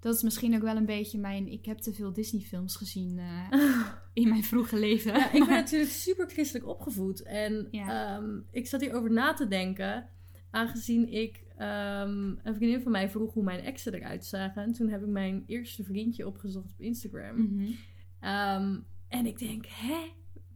Dat 0.00 0.14
is 0.14 0.22
misschien 0.22 0.54
ook 0.54 0.62
wel 0.62 0.76
een 0.76 0.86
beetje 0.86 1.18
mijn... 1.18 1.48
Ik 1.52 1.64
heb 1.64 1.78
te 1.78 1.92
veel 1.92 2.12
Disney-films 2.12 2.76
gezien 2.76 3.18
eh, 3.18 3.52
in 4.22 4.28
mijn 4.28 4.44
vroege 4.44 4.78
leven. 4.78 5.12
Ja, 5.12 5.26
ik 5.32 5.44
ben 5.46 5.48
natuurlijk 5.54 5.90
super 5.90 6.26
christelijk 6.28 6.66
opgevoed. 6.68 7.22
En 7.22 7.68
Ja. 7.70 8.16
ehm, 8.16 8.38
ik 8.50 8.66
zat 8.66 8.80
hierover 8.80 9.10
na 9.12 9.32
te 9.34 9.48
denken. 9.48 10.08
Aangezien 10.54 11.12
ik 11.12 11.42
ehm, 11.56 12.34
een 12.42 12.54
vriendin 12.54 12.82
van 12.82 12.92
mij 12.92 13.10
vroeg 13.10 13.32
hoe 13.32 13.42
mijn 13.42 13.60
exen 13.60 13.94
eruit 13.94 14.24
zagen. 14.24 14.62
En 14.62 14.72
toen 14.72 14.88
heb 14.88 15.00
ik 15.00 15.08
mijn 15.08 15.44
eerste 15.46 15.84
vriendje 15.84 16.26
opgezocht 16.26 16.72
op 16.72 16.80
Instagram. 16.80 17.36
Mhm. 17.36 17.70
Ehm, 18.20 18.76
en 19.08 19.26
ik 19.26 19.38
denk, 19.38 19.66
hè? 19.68 19.96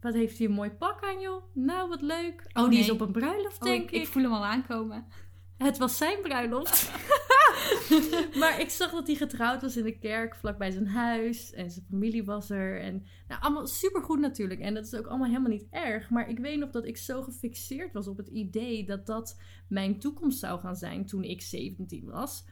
Wat 0.01 0.13
heeft 0.13 0.37
hij 0.37 0.47
een 0.47 0.53
mooi 0.53 0.69
pak 0.69 1.03
aan, 1.03 1.19
joh? 1.19 1.43
Nou, 1.53 1.89
wat 1.89 2.01
leuk. 2.01 2.49
Oh, 2.53 2.69
die 2.69 2.79
is 2.79 2.89
op 2.89 3.01
een 3.01 3.11
bruiloft, 3.11 3.61
Oh, 3.61 3.67
denk 3.67 3.83
ik, 3.83 3.91
ik. 3.91 4.01
ik 4.01 4.07
voel 4.07 4.23
hem 4.23 4.33
al 4.33 4.45
aankomen. 4.45 5.05
Het 5.57 5.77
was 5.77 5.97
zijn 5.97 6.21
bruiloft. 6.21 6.91
maar 8.39 8.59
ik 8.59 8.69
zag 8.69 8.91
dat 8.91 9.07
hij 9.07 9.15
getrouwd 9.15 9.61
was 9.61 9.77
in 9.77 9.83
de 9.83 9.99
kerk 9.99 10.35
vlakbij 10.35 10.71
zijn 10.71 10.87
huis. 10.87 11.53
En 11.53 11.71
zijn 11.71 11.85
familie 11.89 12.23
was 12.23 12.49
er. 12.49 12.81
En 12.81 13.05
nou, 13.27 13.41
allemaal 13.41 13.67
supergoed 13.67 14.19
natuurlijk. 14.19 14.59
En 14.59 14.73
dat 14.73 14.85
is 14.85 14.95
ook 14.95 15.07
allemaal 15.07 15.27
helemaal 15.27 15.51
niet 15.51 15.67
erg. 15.69 16.09
Maar 16.09 16.29
ik 16.29 16.39
weet 16.39 16.59
nog 16.59 16.69
dat 16.69 16.85
ik 16.85 16.97
zo 16.97 17.21
gefixeerd 17.21 17.93
was 17.93 18.07
op 18.07 18.17
het 18.17 18.27
idee 18.27 18.85
dat 18.85 19.05
dat 19.05 19.41
mijn 19.67 19.99
toekomst 19.99 20.39
zou 20.39 20.59
gaan 20.59 20.75
zijn 20.75 21.05
toen 21.05 21.23
ik 21.23 21.41
17 21.41 22.05
was. 22.05 22.45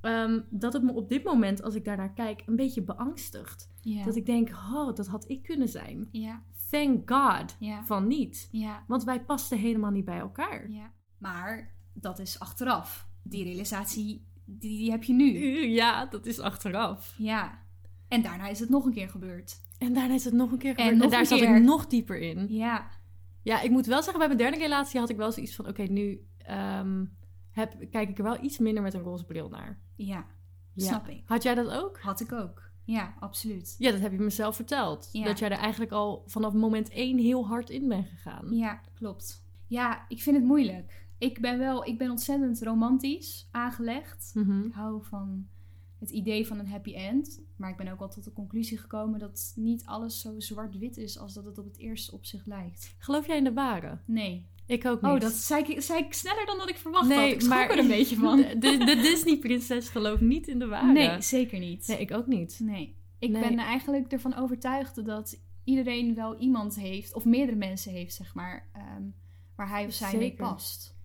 Ehm, 0.00 0.40
dat 0.50 0.72
het 0.72 0.82
me 0.82 0.92
op 0.92 1.08
dit 1.08 1.24
moment, 1.24 1.62
als 1.62 1.74
ik 1.74 1.84
daarnaar 1.84 2.12
kijk, 2.12 2.42
een 2.46 2.56
beetje 2.56 2.82
beangstigt. 2.82 3.70
Dat 4.04 4.16
ik 4.16 4.26
denk, 4.26 4.48
oh, 4.48 4.94
dat 4.94 5.06
had 5.06 5.28
ik 5.28 5.42
kunnen 5.42 5.68
zijn. 5.68 6.08
Thank 6.70 7.10
God 7.10 7.56
van 7.84 8.06
niet. 8.06 8.48
Want 8.86 9.04
wij 9.04 9.24
pasten 9.24 9.58
helemaal 9.58 9.90
niet 9.90 10.04
bij 10.04 10.18
elkaar. 10.18 10.68
Maar 11.18 11.74
dat 11.92 12.18
is 12.18 12.38
achteraf. 12.38 13.08
Die 13.22 13.44
realisatie 13.44 14.26
die, 14.44 14.78
die 14.78 14.90
heb 14.90 15.02
je 15.02 15.12
nu. 15.12 15.66
Ja, 15.68 16.06
dat 16.06 16.26
is 16.26 16.38
achteraf. 16.38 17.14
Ja. 17.16 17.58
En 18.08 18.22
daarna 18.22 18.48
is 18.48 18.60
het 18.60 18.68
nog 18.68 18.84
een 18.84 18.92
keer 18.92 19.08
gebeurd. 19.08 19.60
En 19.78 19.92
daarna 19.92 20.14
is 20.14 20.24
het 20.24 20.34
nog 20.34 20.52
een 20.52 20.58
keer 20.58 20.74
gebeurd. 20.74 21.02
En, 21.02 21.10
daar 21.10 21.26
zat 21.26 21.38
keer. 21.38 21.56
ik 21.56 21.62
nog 21.62 21.86
dieper 21.86 22.18
in. 22.18 22.46
Ja. 22.48 22.90
Ja, 23.42 23.60
ik 23.60 23.70
moet 23.70 23.86
wel 23.86 24.02
zeggen, 24.02 24.18
bij 24.18 24.26
mijn 24.26 24.38
derde 24.38 24.58
relatie 24.58 25.00
had 25.00 25.08
ik 25.08 25.16
wel 25.16 25.32
zoiets 25.32 25.54
van... 25.54 25.68
Oké, 25.68 25.82
nu 25.82 26.26
ehm, 26.38 27.04
heb, 27.50 27.90
kijk 27.90 28.08
ik 28.08 28.18
er 28.18 28.24
wel 28.24 28.42
iets 28.44 28.58
minder 28.58 28.82
met 28.82 28.94
een 28.94 29.02
roze 29.02 29.24
bril 29.24 29.48
naar. 29.48 29.80
Ja. 29.96 30.26
Ja. 30.74 30.86
Snap 30.86 31.08
ik. 31.08 31.22
Had 31.24 31.42
jij 31.42 31.54
dat 31.54 31.70
ook? 31.70 32.00
Had 32.00 32.20
ik 32.20 32.32
ook. 32.32 32.70
Ja, 32.84 33.14
absoluut. 33.18 33.74
Ja, 33.78 33.90
dat 33.90 34.00
heb 34.00 34.12
je 34.12 34.18
mezelf 34.18 34.56
verteld. 34.56 35.08
Ja. 35.12 35.24
Dat 35.24 35.38
jij 35.38 35.50
er 35.50 35.58
eigenlijk 35.58 35.92
al 35.92 36.22
vanaf 36.26 36.52
moment 36.52 36.88
één 36.88 37.18
heel 37.18 37.46
hard 37.46 37.70
in 37.70 37.88
bent 37.88 38.08
gegaan. 38.08 38.56
Ja, 38.56 38.80
klopt. 38.94 39.44
Ja, 39.66 40.04
ik 40.08 40.22
vind 40.22 40.36
het 40.36 40.44
moeilijk. 40.44 41.06
Ik 41.22 41.40
ben 41.40 41.58
wel, 41.58 41.86
ik 41.86 41.98
ben 41.98 42.10
ontzettend 42.10 42.62
romantisch 42.62 43.48
aangelegd. 43.50 44.30
Mhm. 44.34 44.62
Ik 44.66 44.72
hou 44.72 45.04
van 45.04 45.46
het 45.98 46.10
idee 46.10 46.46
van 46.46 46.58
een 46.58 46.68
happy 46.68 46.94
end. 46.94 47.40
Maar 47.56 47.70
ik 47.70 47.76
ben 47.76 47.88
ook 47.88 47.98
wel 47.98 48.08
tot 48.08 48.24
de 48.24 48.32
conclusie 48.32 48.78
gekomen 48.78 49.18
dat 49.18 49.52
niet 49.56 49.82
alles 49.84 50.20
zo 50.20 50.40
zwart-wit 50.40 50.96
is 50.96 51.18
als 51.18 51.34
dat 51.34 51.44
het 51.44 51.58
op 51.58 51.64
het 51.64 51.78
eerste 51.78 52.12
opzicht 52.12 52.46
lijkt. 52.46 52.94
Geloof 52.98 53.26
jij 53.26 53.36
in 53.36 53.44
de 53.44 53.52
ware? 53.52 53.98
Nee. 54.04 54.46
Ik 54.66 54.86
ook 54.86 55.02
niet. 55.02 55.10
Oh, 55.10 55.20
dat 55.20 55.32
zei 55.32 55.62
ik, 55.64 55.80
zei 55.82 56.04
ik 56.04 56.12
sneller 56.12 56.46
dan 56.46 56.58
dat 56.58 56.68
ik 56.68 56.76
verwacht 56.76 57.06
had. 57.08 57.16
nee, 57.16 57.32
Ik 57.32 57.40
schrok 57.40 57.54
maar 57.54 57.70
er 57.70 57.78
een 57.78 57.88
beetje 57.88 58.16
van. 58.16 58.36
De, 58.36 58.58
de, 58.58 58.98
Disney-prinses 59.02 59.88
gelooft 59.88 60.20
niet 60.20 60.48
in 60.48 60.58
de 60.58 60.66
ware. 60.66 60.92
Nee, 60.92 61.20
zeker 61.20 61.58
niet. 61.58 61.86
Nee, 61.86 61.98
ik 62.00 62.12
ook 62.12 62.26
niet. 62.26 62.60
Nee. 62.62 62.96
Ik 63.18 63.30
Nee. 63.30 63.42
ben 63.42 63.58
eigenlijk 63.58 64.12
ervan 64.12 64.34
overtuigd 64.34 65.04
dat 65.04 65.40
iedereen 65.64 66.14
wel 66.14 66.38
iemand 66.38 66.74
heeft, 66.74 67.14
of 67.14 67.24
meerdere 67.24 67.58
mensen 67.58 67.92
heeft, 67.92 68.14
zeg 68.14 68.34
maar, 68.34 68.68
ehm, 68.72 69.02
waar 69.56 69.68
hij 69.68 69.86
of 69.86 69.92
zij 69.92 70.16
mee 70.16 70.34
past. 70.34 71.00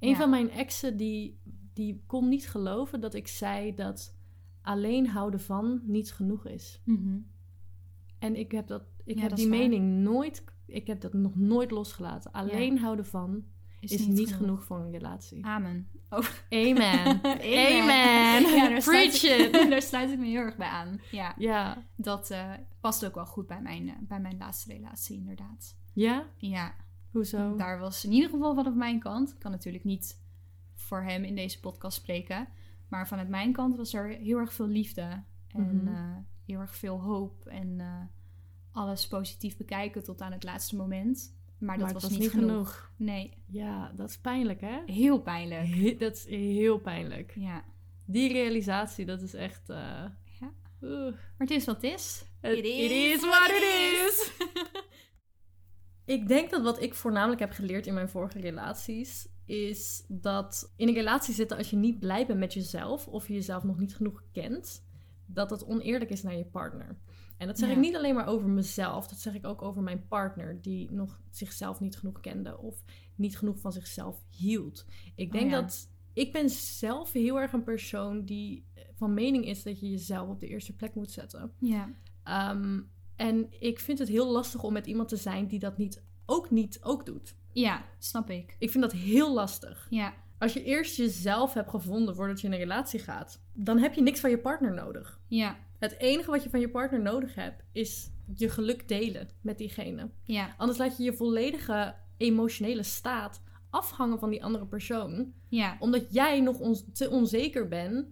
Een 0.00 0.08
Ja. 0.08 0.16
van 0.16 0.30
mijn 0.30 0.50
exen 0.50 0.96
die, 0.96 1.38
die 1.72 2.02
kon 2.06 2.28
niet 2.28 2.48
geloven 2.48 3.00
dat 3.00 3.14
ik 3.14 3.28
zei 3.28 3.74
dat 3.74 4.16
alleen 4.62 5.06
houden 5.08 5.40
van 5.40 5.80
niet 5.84 6.12
genoeg 6.12 6.46
is. 6.46 6.82
En 8.18 8.36
ik 8.36 8.52
heb, 8.52 8.66
dat, 8.66 8.82
ik 9.04 9.14
Ja, 9.14 9.20
heb 9.20 9.30
dat 9.30 9.38
die 9.38 9.48
waar. 9.48 9.58
mening 9.58 10.02
nooit, 10.02 10.44
ik 10.66 10.86
heb 10.86 11.00
dat 11.00 11.12
nog 11.12 11.36
nooit 11.36 11.70
losgelaten. 11.70 12.32
Alleen 12.32 12.78
houden 12.78 13.06
van 13.06 13.44
is, 13.80 14.06
niet, 14.06 14.34
genoeg. 14.34 14.64
voor 14.64 14.78
een 14.80 14.90
relatie. 14.90 15.44
Amen. 15.44 15.88
Oh. 16.10 16.26
Amen. 16.50 17.20
Amen. 17.68 18.44
Amen. 18.46 18.82
Preach 18.82 18.82
sluit 18.82 19.22
ik- 19.22 19.54
it. 19.54 19.70
daar 19.70 19.82
sluit 19.82 20.10
ik 20.10 20.18
me 20.18 20.26
heel 20.26 20.40
erg 20.40 20.56
bij 20.56 20.68
aan. 20.68 21.00
Ja, 21.10 21.34
Ja. 21.38 21.86
dat 21.96 22.30
eh, 22.30 22.52
past 22.80 23.06
ook 23.06 23.14
wel 23.14 23.26
goed 23.26 23.46
bij 23.46 23.60
mijn, 23.62 23.88
eh, 23.88 23.94
bij 24.00 24.20
mijn 24.20 24.36
laatste 24.38 24.72
relatie, 24.72 25.16
inderdaad. 25.16 25.76
Ja? 25.92 26.24
Ja, 26.36 26.74
Hoezo? 27.10 27.56
daar 27.56 27.78
was 27.78 28.04
in 28.04 28.12
ieder 28.12 28.30
geval 28.30 28.54
vanaf 28.54 28.74
mijn 28.74 28.98
kant. 29.00 29.30
Ik 29.30 29.38
kan 29.38 29.50
natuurlijk 29.50 29.84
niet 29.84 30.20
voor 30.74 31.02
hem 31.02 31.24
in 31.24 31.34
deze 31.34 31.60
podcast 31.60 31.96
spreken. 31.96 32.48
Maar 32.88 33.08
vanuit 33.08 33.28
mijn 33.28 33.52
kant 33.52 33.76
was 33.76 33.94
er 33.94 34.08
heel 34.08 34.38
erg 34.38 34.52
veel 34.52 34.66
liefde. 34.66 35.22
En 35.48 35.76
Mhm. 35.84 35.88
eh, 35.94 36.16
heel 36.46 36.60
erg 36.60 36.76
veel 36.76 37.00
hoop. 37.00 37.46
En 37.46 37.80
eh, 37.80 38.00
alles 38.72 39.08
positief 39.08 39.56
bekijken 39.56 40.04
tot 40.04 40.20
aan 40.20 40.32
het 40.32 40.44
laatste 40.44 40.76
moment. 40.76 41.36
Maar 41.58 41.76
dat 41.78 41.84
Maar 41.84 41.94
was, 41.94 42.02
was 42.02 42.10
niet 42.12 42.20
niet 42.20 42.30
genoeg. 42.30 42.90
Nee, 42.96 43.32
Ja, 43.46 43.92
dat 43.96 44.08
is 44.08 44.18
pijnlijk, 44.18 44.60
hè? 44.60 44.78
heel 44.86 45.20
pijnlijk. 45.20 45.66
He- 45.74 45.96
Dat 45.98 46.14
is 46.16 46.26
heel 46.26 46.78
pijnlijk. 46.78 47.32
Ja. 47.36 47.64
Die 48.04 48.32
realisatie, 48.32 49.04
dat 49.04 49.22
is 49.22 49.34
echt... 49.34 49.68
eh, 49.70 49.76
Ja. 50.40 50.50
Maar 50.80 51.12
het 51.38 51.50
is 51.50 51.64
wat 51.64 51.74
het 51.82 51.84
is. 51.92 52.24
It, 52.40 52.52
it 52.58 52.64
is 52.90 53.20
what 53.20 53.48
it 53.50 53.62
is. 53.62 54.32
ik 56.08 56.28
denk 56.28 56.50
dat 56.50 56.62
wat 56.62 56.82
ik 56.82 56.94
voornamelijk 56.94 57.40
heb 57.40 57.52
geleerd 57.52 57.86
in 57.86 57.94
mijn 57.94 58.08
vorige 58.08 58.40
relaties 58.40 59.28
is 59.44 60.04
dat 60.08 60.72
in 60.76 60.88
een 60.88 60.94
relatie 60.94 61.34
zitten 61.34 61.56
als 61.56 61.70
je 61.70 61.76
niet 61.76 61.98
blij 61.98 62.26
bent 62.26 62.38
met 62.38 62.52
jezelf 62.52 63.06
of 63.08 63.28
je 63.28 63.34
jezelf 63.34 63.64
nog 63.64 63.78
niet 63.78 63.94
genoeg 63.96 64.22
kent, 64.32 64.84
dat 65.26 65.50
het 65.50 65.64
oneerlijk 65.66 66.10
is 66.10 66.22
naar 66.22 66.36
je 66.36 66.44
partner. 66.44 66.98
En 67.36 67.46
dat 67.46 67.58
zeg 67.58 67.68
Ja. 67.68 67.74
ik 67.74 67.80
niet 67.80 67.96
alleen 67.96 68.14
maar 68.14 68.26
over 68.26 68.48
mezelf, 68.48 69.08
dat 69.08 69.18
zeg 69.18 69.34
ik 69.34 69.46
ook 69.46 69.62
over 69.62 69.82
mijn 69.82 70.06
partner 70.08 70.62
die 70.62 70.92
nog 70.92 71.20
zichzelf 71.30 71.80
niet 71.80 71.96
genoeg 71.96 72.20
kende 72.20 72.58
of 72.58 72.84
niet 73.14 73.38
genoeg 73.38 73.60
van 73.60 73.72
zichzelf 73.72 74.24
hield. 74.30 74.86
Ik 75.14 75.32
denk 75.32 75.44
Oh 75.44 75.50
ja. 75.50 75.60
dat 75.60 75.88
ik 76.12 76.32
ben 76.32 76.50
zelf 76.50 77.12
heel 77.12 77.40
erg 77.40 77.52
een 77.52 77.62
persoon 77.62 78.24
die 78.24 78.66
van 78.94 79.14
mening 79.14 79.44
is 79.44 79.62
dat 79.62 79.80
je 79.80 79.90
jezelf 79.90 80.28
op 80.28 80.40
de 80.40 80.48
eerste 80.48 80.76
plek 80.76 80.94
moet 80.94 81.10
zetten. 81.10 81.52
Ja. 81.58 81.90
Ehm, 82.22 82.80
en 83.18 83.46
ik 83.60 83.78
vind 83.80 83.98
het 83.98 84.08
heel 84.08 84.30
lastig 84.30 84.62
om 84.62 84.72
met 84.72 84.86
iemand 84.86 85.08
te 85.08 85.16
zijn 85.16 85.46
die 85.46 85.58
dat 85.58 85.78
niet, 85.78 86.02
ook 86.26 86.50
niet 86.50 86.78
ook 86.82 87.06
doet. 87.06 87.34
Ja, 87.52 87.84
snap 87.98 88.30
ik. 88.30 88.56
Ik 88.58 88.70
vind 88.70 88.82
dat 88.82 88.92
heel 88.92 89.34
lastig. 89.34 89.86
Ja. 89.90 90.14
Als 90.38 90.52
je 90.52 90.64
eerst 90.64 90.96
jezelf 90.96 91.54
hebt 91.54 91.70
gevonden 91.70 92.14
voordat 92.14 92.40
je 92.40 92.46
in 92.46 92.52
een 92.52 92.58
relatie 92.58 93.00
gaat, 93.00 93.40
dan 93.52 93.78
heb 93.78 93.94
je 93.94 94.02
niks 94.02 94.20
van 94.20 94.30
je 94.30 94.38
partner 94.38 94.74
nodig. 94.74 95.20
Ja. 95.26 95.56
Het 95.78 95.98
enige 95.98 96.30
wat 96.30 96.42
je 96.42 96.50
van 96.50 96.60
je 96.60 96.68
partner 96.70 97.00
nodig 97.02 97.34
hebt, 97.34 97.62
is 97.72 98.10
je 98.34 98.48
geluk 98.48 98.88
delen 98.88 99.28
met 99.40 99.58
diegene. 99.58 100.10
Ja. 100.22 100.54
Anders 100.56 100.78
laat 100.78 100.96
je 100.96 101.02
je 101.02 101.12
volledige 101.12 101.94
emotionele 102.16 102.82
staat 102.82 103.40
afhangen 103.70 104.18
van 104.18 104.30
die 104.30 104.44
andere 104.44 104.66
persoon. 104.66 105.32
Ja. 105.48 105.76
Omdat 105.80 106.12
jij 106.14 106.40
nog 106.40 106.58
on- 106.58 106.92
te 106.92 107.10
onzeker 107.10 107.68
bent 107.68 108.06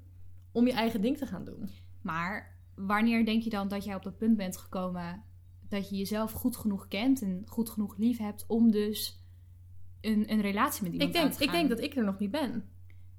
om 0.52 0.66
je 0.66 0.72
eigen 0.72 1.00
ding 1.00 1.16
te 1.18 1.26
gaan 1.26 1.44
doen. 1.44 1.68
Maar 2.02 2.55
wanneer 2.76 3.24
denk 3.24 3.42
je 3.42 3.50
dan 3.50 3.68
dat 3.68 3.84
jij 3.84 3.94
op 3.94 4.02
dat 4.02 4.16
punt 4.18 4.36
bent 4.36 4.56
gekomen 4.56 5.22
dat 5.68 5.88
je 5.90 5.96
jezelf 5.96 6.32
goed 6.32 6.56
genoeg 6.56 6.88
kent 6.88 7.22
en 7.22 7.42
goed 7.46 7.70
genoeg 7.70 7.96
lief 7.96 8.18
hebt 8.18 8.44
om 8.48 8.70
dus 8.70 9.20
een, 10.00 10.32
een 10.32 10.40
relatie 10.40 10.82
met 10.82 10.92
iemand 10.92 11.14
Ik 11.14 11.20
denk, 11.20 11.32
te 11.32 11.42
ik 11.42 11.48
gaan? 11.50 11.58
denk 11.58 11.68
dat 11.68 11.80
ik 11.80 11.96
er 11.96 12.04
nog 12.04 12.18
niet 12.18 12.30
ben. 12.30 12.64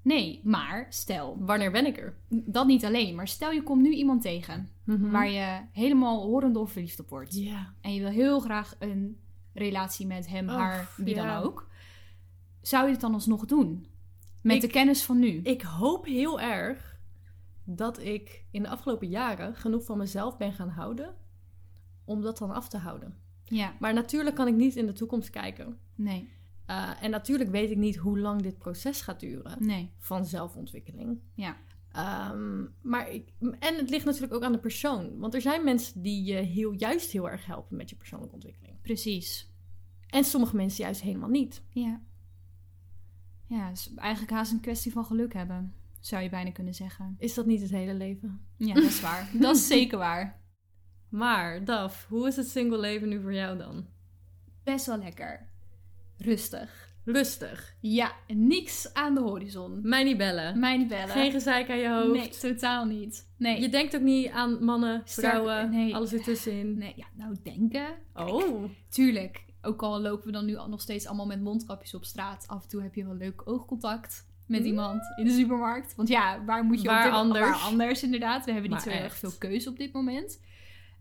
Nee, 0.01 0.41
maar 0.43 0.85
stel, 0.89 1.37
Wanneer 1.39 1.71
ben 1.71 1.85
ik 1.85 1.97
er? 1.97 2.17
dat 2.29 2.67
niet 2.67 2.85
alleen, 2.85 3.15
maar 3.15 3.27
stel 3.27 3.51
je 3.51 3.63
komt 3.63 3.81
nu 3.81 3.91
iemand 3.93 4.21
tegen 4.21 4.69
Mhm. 4.83 5.11
waar 5.11 5.29
je 5.29 5.61
helemaal 5.71 6.21
horendol 6.25 6.65
verliefd 6.65 6.99
op 6.99 7.09
wordt. 7.09 7.35
Ja. 7.35 7.73
En 7.81 7.93
je 7.93 7.99
wil 7.99 8.09
heel 8.09 8.39
graag 8.39 8.75
een 8.79 9.17
relatie 9.53 10.05
met 10.07 10.27
hem, 10.27 10.47
haar, 10.47 10.89
wie 10.97 11.15
ja. 11.15 11.25
dan 11.35 11.43
ook. 11.43 11.67
Zou 12.61 12.85
je 12.85 12.91
het 12.91 13.01
dan 13.01 13.13
alsnog 13.13 13.45
doen? 13.45 13.85
Met 14.41 14.55
Ik- 14.55 14.61
de 14.61 14.67
kennis 14.67 15.03
van 15.03 15.19
nu? 15.19 15.27
Ik 15.43 15.61
hoop 15.61 16.05
heel 16.05 16.39
erg 16.39 16.86
dat 17.69 17.99
ik 17.99 18.45
in 18.51 18.63
de 18.63 18.69
afgelopen 18.69 19.07
jaren 19.07 19.55
genoeg 19.55 19.83
van 19.85 19.97
mezelf 19.97 20.37
ben 20.37 20.53
gaan 20.53 20.69
houden 20.69 21.15
om 22.05 22.21
dat 22.21 22.37
dan 22.37 22.51
af 22.51 22.69
te 22.69 22.77
houden. 22.77 23.17
ja, 23.43 23.73
Maar 23.79 23.93
natuurlijk 23.93 24.35
kan 24.35 24.47
ik 24.47 24.55
niet 24.55 24.75
in 24.75 24.85
de 24.85 24.93
toekomst 24.93 25.29
kijken. 25.29 25.77
nee, 25.95 26.29
Uh, 26.69 27.03
en 27.03 27.11
natuurlijk 27.11 27.49
weet 27.49 27.71
ik 27.71 27.77
niet 27.77 27.95
hoe 27.95 28.19
lang 28.19 28.41
dit 28.41 28.57
proces 28.57 29.01
gaat 29.01 29.19
duren 29.19 29.65
nee, 29.65 29.91
van 29.97 30.25
zelfontwikkeling. 30.25 31.19
ja, 31.33 31.57
Ehm, 31.91 32.65
maar 32.81 33.11
ik, 33.11 33.33
en 33.39 33.75
het 33.75 33.89
ligt 33.89 34.05
natuurlijk 34.05 34.33
ook 34.33 34.43
aan 34.43 34.51
de 34.51 34.59
persoon. 34.59 35.19
Want 35.19 35.33
er 35.33 35.41
zijn 35.41 35.63
mensen 35.63 36.01
die 36.01 36.23
je 36.23 36.33
heel, 36.35 36.71
juist 36.71 37.11
heel 37.11 37.29
erg 37.29 37.45
helpen 37.45 37.77
met 37.77 37.89
je 37.89 37.95
persoonlijke 37.95 38.33
ontwikkeling. 38.35 38.81
precies. 38.81 39.51
En 40.09 40.23
sommige 40.23 40.55
mensen 40.55 40.83
juist 40.83 41.01
helemaal 41.01 41.29
niet. 41.29 41.63
Ja. 41.69 42.01
Ja, 43.45 43.67
het 43.67 43.77
is 43.77 43.93
eigenlijk 43.95 44.31
haast 44.31 44.51
een 44.51 44.59
kwestie 44.59 44.91
van 44.91 45.05
geluk 45.05 45.33
hebben, 45.33 45.73
zou 46.07 46.23
je 46.23 46.29
bijna 46.29 46.51
kunnen 46.51 46.73
zeggen. 46.73 47.15
Is 47.19 47.33
dat 47.33 47.45
niet 47.45 47.61
het 47.61 47.71
hele 47.71 47.93
leven? 47.93 48.47
Ja, 48.57 48.73
dat 48.73 48.83
is 48.83 49.01
waar. 49.01 49.29
dat 49.33 49.55
is 49.55 49.67
zeker 49.67 49.97
waar. 49.97 50.35
Maar, 51.09 51.65
Daf, 51.65 52.05
hoe 52.09 52.27
is 52.27 52.35
het 52.35 52.47
single 52.47 52.79
leven 52.79 53.09
nu 53.09 53.21
voor 53.21 53.33
jou 53.33 53.57
dan? 53.57 53.85
Best 54.63 54.85
wel 54.85 54.97
lekker. 54.97 55.49
Rustig. 56.17 56.95
Rustig. 57.05 57.75
Ja, 57.79 58.11
niks 58.27 58.93
aan 58.93 59.13
de 59.13 59.21
horizon. 59.21 59.79
Mij 59.83 60.03
niet 60.03 60.17
bellen. 60.17 60.59
Mij 60.59 60.77
niet 60.77 60.87
bellen. 60.87 61.09
Geen 61.09 61.31
gezeik 61.31 61.69
aan 61.69 61.77
je 61.77 61.89
hoofd. 61.89 62.19
Nee, 62.19 62.53
totaal 62.53 62.85
niet. 62.85 63.29
Nee. 63.37 63.61
Je 63.61 63.69
denkt 63.69 63.95
ook 63.95 64.01
niet 64.01 64.29
aan 64.29 64.63
mannen, 64.63 65.01
Sterk- 65.05 65.27
vrouwen, 65.27 65.69
nee. 65.69 65.95
alles 65.95 66.13
ertussenin. 66.13 66.77
nee, 66.77 66.93
ja, 66.95 67.05
nou 67.13 67.35
denken. 67.43 67.87
Oh. 68.13 68.63
Tuurlijk. 68.89 69.45
Ook 69.61 69.81
al 69.83 70.01
lopen 70.01 70.25
we 70.25 70.31
dan 70.31 70.45
nu 70.45 70.53
nog 70.53 70.81
steeds 70.81 71.05
allemaal 71.05 71.25
met 71.25 71.41
mondkapjes 71.41 71.93
op 71.93 72.05
straat. 72.05 72.47
Af 72.47 72.63
en 72.63 72.69
toe 72.69 72.81
heb 72.81 72.95
je 72.95 73.05
wel 73.05 73.15
leuk 73.15 73.41
oogcontact 73.49 74.25
met 74.47 74.59
Mm. 74.59 74.65
iemand 74.65 75.01
in 75.15 75.25
de 75.25 75.31
supermarkt. 75.31 75.95
Want 75.95 76.07
ja, 76.09 76.43
waar 76.45 76.63
moet 76.63 76.81
je 76.81 76.87
Waar 76.87 76.97
op 77.05 77.11
dit 77.11 77.13
anders? 77.19 77.49
Waar 77.49 77.59
anders, 77.59 78.03
inderdaad. 78.03 78.45
We 78.45 78.51
hebben 78.51 78.69
niet 78.71 78.85
Maar 78.85 78.93
zo 78.95 78.99
erg 79.01 79.15
veel 79.15 79.33
keuze 79.37 79.69
op 79.69 79.77
dit 79.77 79.93
moment. 79.93 80.39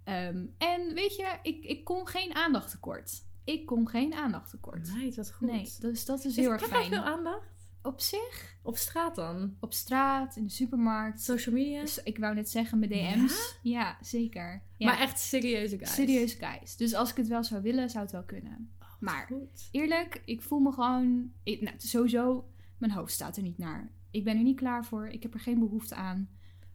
Ehm, 0.05 0.45
en 0.59 0.95
weet 0.95 1.17
je, 1.17 1.39
ik, 1.43 1.65
ik 1.65 1.85
kom 1.85 2.07
geen 2.07 2.35
aandacht 2.35 2.71
tekort. 2.71 3.25
Ik 3.45 3.67
kom 3.67 3.87
geen 3.87 4.15
aandacht 4.15 4.51
tekort. 4.51 4.95
Meid, 4.95 5.17
wat 5.17 5.33
goed. 5.33 5.51
Nee, 5.51 5.73
dus 5.81 6.05
dat 6.05 6.19
is 6.19 6.25
Is- 6.25 6.37
heel 6.37 6.51
erg 6.51 6.63
krijg 6.63 6.73
jij 6.73 6.91
fijn. 6.91 7.03
veel 7.03 7.13
aandacht? 7.13 7.55
Op 7.83 8.01
zich, 8.01 8.57
Op 8.63 8.77
straat 8.77 9.15
dan? 9.15 9.57
op 9.61 9.73
straat, 9.73 10.37
in 10.37 10.45
de 10.45 10.51
supermarkt. 10.51 11.23
Social 11.23 11.55
media? 11.55 11.81
Dus 11.81 12.03
ik 12.03 12.19
wou 12.19 12.35
net 12.35 12.51
zeggen, 12.51 12.79
met 12.79 12.89
DM's. 12.91 13.59
Ja, 13.63 13.97
zeker. 14.01 14.63
Ja, 14.77 14.87
Maar 14.87 15.01
echt 15.01 15.21
serieuze 15.21 15.77
guys. 15.77 15.95
serieus 15.95 16.33
guys. 16.41 16.77
Dus 16.77 16.95
als 16.95 17.11
ik 17.11 17.17
het 17.17 17.29
wel 17.29 17.45
zou 17.45 17.63
willen, 17.63 17.91
zou 17.91 18.03
het 18.03 18.13
wel 18.13 18.23
kunnen. 18.25 18.71
Oh, 18.81 18.87
Maar- 19.01 19.27
Goed. 19.27 19.69
Eerlijk, 19.73 20.23
ik 20.25 20.43
voel 20.43 20.59
me 20.59 20.73
gewoon... 20.73 21.33
Ik, 21.43 21.61
nou, 21.61 21.75
sowieso, 21.79 22.49
mijn 22.79 22.93
hoofd 22.93 23.13
staat 23.13 23.37
er 23.37 23.43
niet 23.43 23.59
naar. 23.59 23.91
Ik 24.11 24.25
ben 24.25 24.37
er 24.37 24.43
niet 24.43 24.57
klaar 24.57 24.85
voor. 24.85 25.09
Ik 25.09 25.23
heb 25.23 25.35
er 25.35 25.41
geen 25.41 25.59
behoefte 25.59 25.95
aan. 25.95 26.29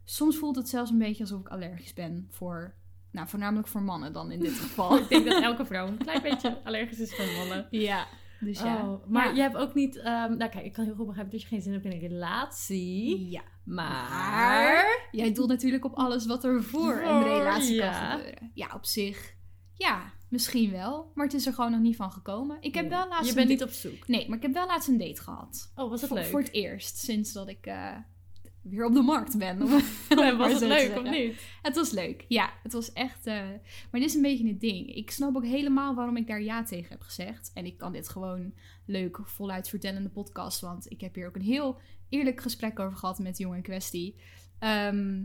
Soms 0.03 0.37
voelt 0.37 0.55
het 0.55 0.69
zelfs 0.69 0.91
een 0.91 0.97
beetje 0.97 1.23
alsof 1.23 1.39
ik 1.39 1.47
allergisch 1.47 1.93
ben 1.93 2.27
voor... 2.29 2.75
Nou, 3.11 3.27
voornamelijk 3.27 3.67
voor 3.67 3.81
mannen 3.81 4.13
dan 4.13 4.31
in 4.31 4.39
dit 4.39 4.53
geval. 4.63 4.97
Ik 4.97 5.09
denk 5.09 5.25
dat 5.25 5.43
elke 5.43 5.65
vrouw 5.65 5.87
een 5.87 5.97
klein 5.97 6.21
beetje 6.21 6.63
allergisch 6.63 6.99
is 6.99 7.15
voor 7.15 7.25
mannen. 7.37 7.67
ja. 7.69 8.07
Dus 8.39 8.59
ja. 8.61 8.87
Oh, 8.91 9.07
maar 9.07 9.27
Ja. 9.27 9.33
je 9.35 9.41
hebt 9.41 9.55
ook 9.57 9.73
niet... 9.73 9.95
ehm, 9.97 10.37
nou 10.37 10.49
kijk, 10.51 10.65
ik 10.65 10.73
kan 10.73 10.85
heel 10.85 10.95
goed 10.95 11.05
begrijpen 11.05 11.31
dat 11.33 11.41
je 11.41 11.47
geen 11.47 11.61
zin 11.61 11.73
hebt 11.73 11.85
in 11.85 11.91
een 11.91 11.99
relatie. 11.99 13.29
Ja. 13.29 13.41
Maar... 13.63 15.07
Jij 15.11 15.31
doelt 15.31 15.49
natuurlijk 15.49 15.85
op 15.85 15.93
alles 15.93 16.25
wat 16.25 16.43
er 16.43 16.63
voor 16.63 17.01
een 17.01 17.23
relatie 17.23 17.75
ja. 17.75 17.91
kan 17.91 18.09
gebeuren. 18.17 18.51
Ja, 18.53 18.69
op 18.73 18.85
zich. 18.85 19.35
Ja, 19.73 20.13
misschien 20.31 20.71
wel. 20.71 21.11
Maar 21.15 21.25
het 21.25 21.33
is 21.35 21.45
er 21.45 21.53
gewoon 21.53 21.71
nog 21.71 21.79
niet 21.81 21.95
van 21.95 22.11
gekomen. 22.11 22.57
Ik 22.61 22.75
heb 22.75 22.89
wel 22.89 23.07
laatst 23.07 23.29
Je 23.29 23.35
bent 23.35 23.49
niet 23.49 23.63
op 23.63 23.69
zoek. 23.69 24.07
Nee, 24.07 24.27
maar 24.27 24.37
ik 24.37 24.43
heb 24.43 24.53
wel 24.53 24.67
laatst 24.67 24.87
een 24.87 24.97
date 24.97 25.21
gehad. 25.21 25.71
Oh, 25.75 25.89
was 25.89 26.01
het 26.01 26.11
leuk? 26.11 26.25
voor 26.25 26.39
het 26.39 26.51
eerst 26.53 26.97
sinds 26.97 27.33
dat 27.33 27.47
ik 27.47 27.65
eh, 27.65 27.95
weer 28.61 28.85
op 28.85 28.93
de 28.93 29.01
markt 29.01 29.37
ben. 29.37 29.61
om- 29.61 29.69
was 30.37 30.53
het 30.53 30.61
leuk 30.61 30.97
of 30.97 31.09
niet? 31.09 31.41
Het 31.61 31.75
was 31.75 31.91
leuk, 31.91 32.25
ja. 32.27 32.49
Het 32.63 32.73
was 32.73 32.93
echt... 32.93 33.25
eh, 33.27 33.35
Maar 33.91 33.99
dit 34.01 34.03
is 34.09 34.15
een 34.15 34.21
beetje 34.21 34.47
het 34.47 34.59
ding. 34.61 34.95
Ik 34.95 35.11
snap 35.11 35.35
ook 35.35 35.45
helemaal 35.45 35.95
waarom 35.95 36.17
ik 36.17 36.27
daar 36.27 36.41
ja 36.41 36.63
tegen 36.63 36.89
heb 36.89 37.01
gezegd. 37.01 37.51
En 37.53 37.65
ik 37.65 37.77
kan 37.77 37.91
dit 37.91 38.09
gewoon 38.09 38.53
leuk 38.85 39.19
voluit 39.23 39.69
vertellen 39.69 39.97
in 39.97 40.03
de 40.03 40.09
podcast. 40.09 40.61
Want 40.61 40.91
ik 40.91 41.01
heb 41.01 41.15
hier 41.15 41.27
ook 41.27 41.35
een 41.35 41.41
heel 41.41 41.79
eerlijk 42.09 42.41
gesprek 42.41 42.79
over 42.79 42.97
gehad 42.97 43.19
met 43.19 43.35
de 43.37 43.43
jongen 43.43 43.57
in 43.57 43.63
kwestie. 43.63 44.15
Ehm, 44.59 45.23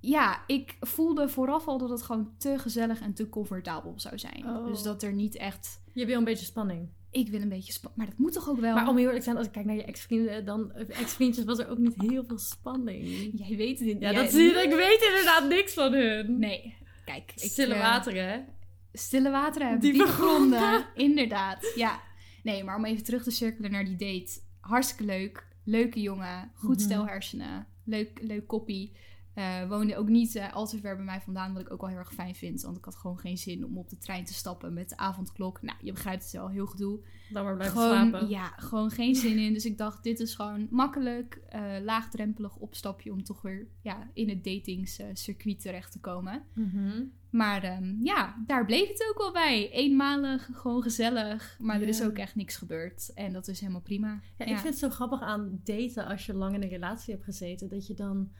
ja, 0.00 0.42
ik 0.46 0.76
voelde 0.80 1.28
vooraf 1.28 1.66
al 1.68 1.78
dat 1.78 1.90
het 1.90 2.02
gewoon 2.02 2.34
te 2.38 2.58
gezellig 2.58 3.00
en 3.00 3.14
te 3.14 3.28
comfortabel 3.28 3.92
zou 3.96 4.18
zijn. 4.18 4.44
Oh. 4.46 4.66
Dus 4.66 4.82
dat 4.82 5.02
er 5.02 5.12
niet 5.12 5.36
echt... 5.36 5.82
Je 5.92 6.06
wil 6.06 6.18
een 6.18 6.24
beetje 6.24 6.46
spanning. 6.46 6.88
Ik 7.10 7.28
wil 7.28 7.40
een 7.42 7.48
beetje... 7.48 7.72
spa- 7.72 7.90
Maar 7.94 8.06
dat 8.06 8.18
moet 8.18 8.32
toch 8.32 8.48
ook 8.48 8.60
wel... 8.60 8.74
Maar 8.74 8.88
om 8.88 8.96
heel 8.96 8.98
eerlijk 9.04 9.18
te 9.18 9.24
zijn, 9.24 9.36
als 9.36 9.46
ik 9.46 9.52
kijk 9.52 9.64
naar 9.66 9.74
je 9.74 9.84
ex-vrienden, 9.84 10.44
dan 10.44 10.72
ex-vriendjes 10.72 11.44
was 11.44 11.58
er 11.58 11.68
ook 11.68 11.78
niet 11.78 11.94
heel 11.96 12.24
veel 12.24 12.38
spanning. 12.38 13.30
Jij 13.34 13.56
weet 13.56 13.78
het 13.78 13.88
niet. 13.88 14.00
Ja, 14.00 14.10
Jij- 14.12 14.22
dat 14.22 14.30
zie 14.32 14.42
je. 14.42 14.62
Ik 14.62 14.70
weet 14.74 15.02
inderdaad 15.08 15.48
niks 15.48 15.72
van 15.72 15.92
hun. 15.92 16.38
Nee, 16.38 16.74
kijk. 17.04 17.32
ik, 17.36 17.50
Stille 17.50 17.74
eh, 17.74 17.80
wateren? 17.80 18.46
Stille 18.92 19.30
wateren, 19.30 19.80
Diepe 19.80 19.96
diepe 19.96 20.10
gronden. 20.12 20.86
Inderdaad, 20.94 21.72
ja. 21.76 22.00
Nee, 22.42 22.64
maar 22.64 22.76
om 22.76 22.84
even 22.84 23.04
terug 23.04 23.22
te 23.22 23.30
cirkelen 23.30 23.70
naar 23.70 23.84
die 23.84 23.96
date. 23.96 24.40
Hartstikke 24.60 25.04
leuk. 25.04 25.46
Leuke 25.64 26.00
jongen. 26.00 26.50
Goed 26.54 26.76
Mhm. 26.76 26.84
stel 26.84 27.06
hersenen. 27.06 27.66
Leuk, 27.84 28.18
leuk 28.22 28.46
koppie. 28.46 28.96
Eh, 29.34 29.68
woonde 29.68 29.96
ook 29.96 30.08
niet 30.08 30.34
eh, 30.34 30.54
al 30.54 30.66
te 30.66 30.78
ver 30.78 30.96
bij 30.96 31.04
mij 31.04 31.20
vandaan, 31.20 31.52
wat 31.52 31.62
ik 31.62 31.72
ook 31.72 31.80
wel 31.80 31.90
heel 31.90 31.98
erg 31.98 32.14
fijn 32.14 32.34
vind. 32.34 32.62
Want 32.62 32.76
ik 32.76 32.84
had 32.84 32.96
gewoon 32.96 33.18
geen 33.18 33.38
zin 33.38 33.64
om 33.64 33.78
op 33.78 33.88
de 33.88 33.98
trein 33.98 34.24
te 34.24 34.34
stappen 34.34 34.74
met 34.74 34.88
de 34.88 34.96
avondklok. 34.96 35.62
Nou, 35.62 35.78
je 35.82 35.92
begrijpt 35.92 36.22
het 36.22 36.32
wel, 36.32 36.48
heel 36.48 36.66
gedoe. 36.66 37.00
Dan 37.30 37.44
maar 37.44 37.54
blijven 37.54 37.78
Gewoon, 37.78 38.08
slapen. 38.08 38.28
ja, 38.28 38.52
gewoon 38.56 38.90
geen 38.90 39.14
zin 39.14 39.38
in. 39.38 39.52
Dus 39.52 39.64
ik 39.64 39.78
dacht, 39.78 40.02
dit 40.02 40.20
is 40.20 40.34
gewoon 40.34 40.66
makkelijk, 40.70 41.40
eh, 41.48 41.62
laagdrempelig 41.82 42.56
opstapje 42.56 43.12
om 43.12 43.24
toch 43.24 43.42
weer 43.42 43.66
ja, 43.80 44.10
in 44.14 44.28
het 44.28 44.44
datingscircuit 44.44 45.60
terecht 45.60 45.92
te 45.92 46.00
komen. 46.00 46.42
Mhm. 46.54 47.02
Maar 47.30 47.62
ehm, 47.62 47.94
ja, 48.02 48.42
daar 48.46 48.64
bleef 48.64 48.88
het 48.88 49.06
ook 49.10 49.18
wel 49.18 49.32
bij. 49.32 49.70
Eenmalig, 49.70 50.48
gewoon 50.52 50.82
gezellig. 50.82 51.56
Maar 51.60 51.80
er 51.80 51.88
is 51.88 52.02
ook 52.02 52.18
echt 52.18 52.34
niks 52.34 52.56
gebeurd. 52.56 53.12
En 53.14 53.32
dat 53.32 53.48
is 53.48 53.60
helemaal 53.60 53.80
prima. 53.80 54.20
Ja, 54.36 54.44
ik 54.44 54.56
vind 54.56 54.68
het 54.68 54.78
zo 54.78 54.88
grappig 54.88 55.20
aan 55.20 55.60
daten 55.64 56.06
als 56.06 56.26
je 56.26 56.34
lang 56.34 56.54
in 56.54 56.62
een 56.62 56.68
relatie 56.68 57.12
hebt 57.12 57.24
gezeten, 57.24 57.68
dat 57.68 57.86
je 57.86 57.94
dan 57.94 58.30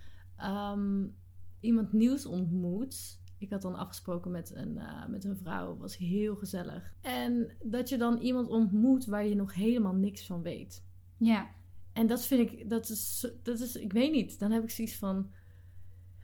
ehm, 0.40 1.06
iemand 1.60 1.92
nieuws 1.92 2.26
ontmoet. 2.26 3.18
Ik 3.38 3.50
had 3.50 3.62
dan 3.62 3.74
afgesproken 3.74 4.30
met 4.30 4.54
een, 4.54 4.78
eh, 4.78 5.06
met 5.06 5.24
een 5.24 5.36
vrouw, 5.36 5.76
was 5.76 5.96
heel 5.96 6.36
gezellig. 6.36 6.94
En 7.00 7.56
dat 7.62 7.88
je 7.88 7.98
dan 7.98 8.18
iemand 8.18 8.48
ontmoet 8.48 9.06
waar 9.06 9.26
je 9.26 9.34
nog 9.34 9.54
helemaal 9.54 9.94
niks 9.94 10.26
van 10.26 10.42
weet. 10.42 10.84
Ja, 11.16 11.50
En 11.92 12.06
dat 12.06 12.26
vind 12.26 12.50
ik, 12.50 12.70
dat 12.70 12.88
is, 12.88 13.30
dat 13.42 13.60
is, 13.60 13.76
ik 13.76 13.92
weet 13.92 14.12
niet, 14.12 14.38
dan 14.38 14.50
heb 14.50 14.62
ik 14.62 14.70
zoiets 14.70 14.96
van, 14.96 15.30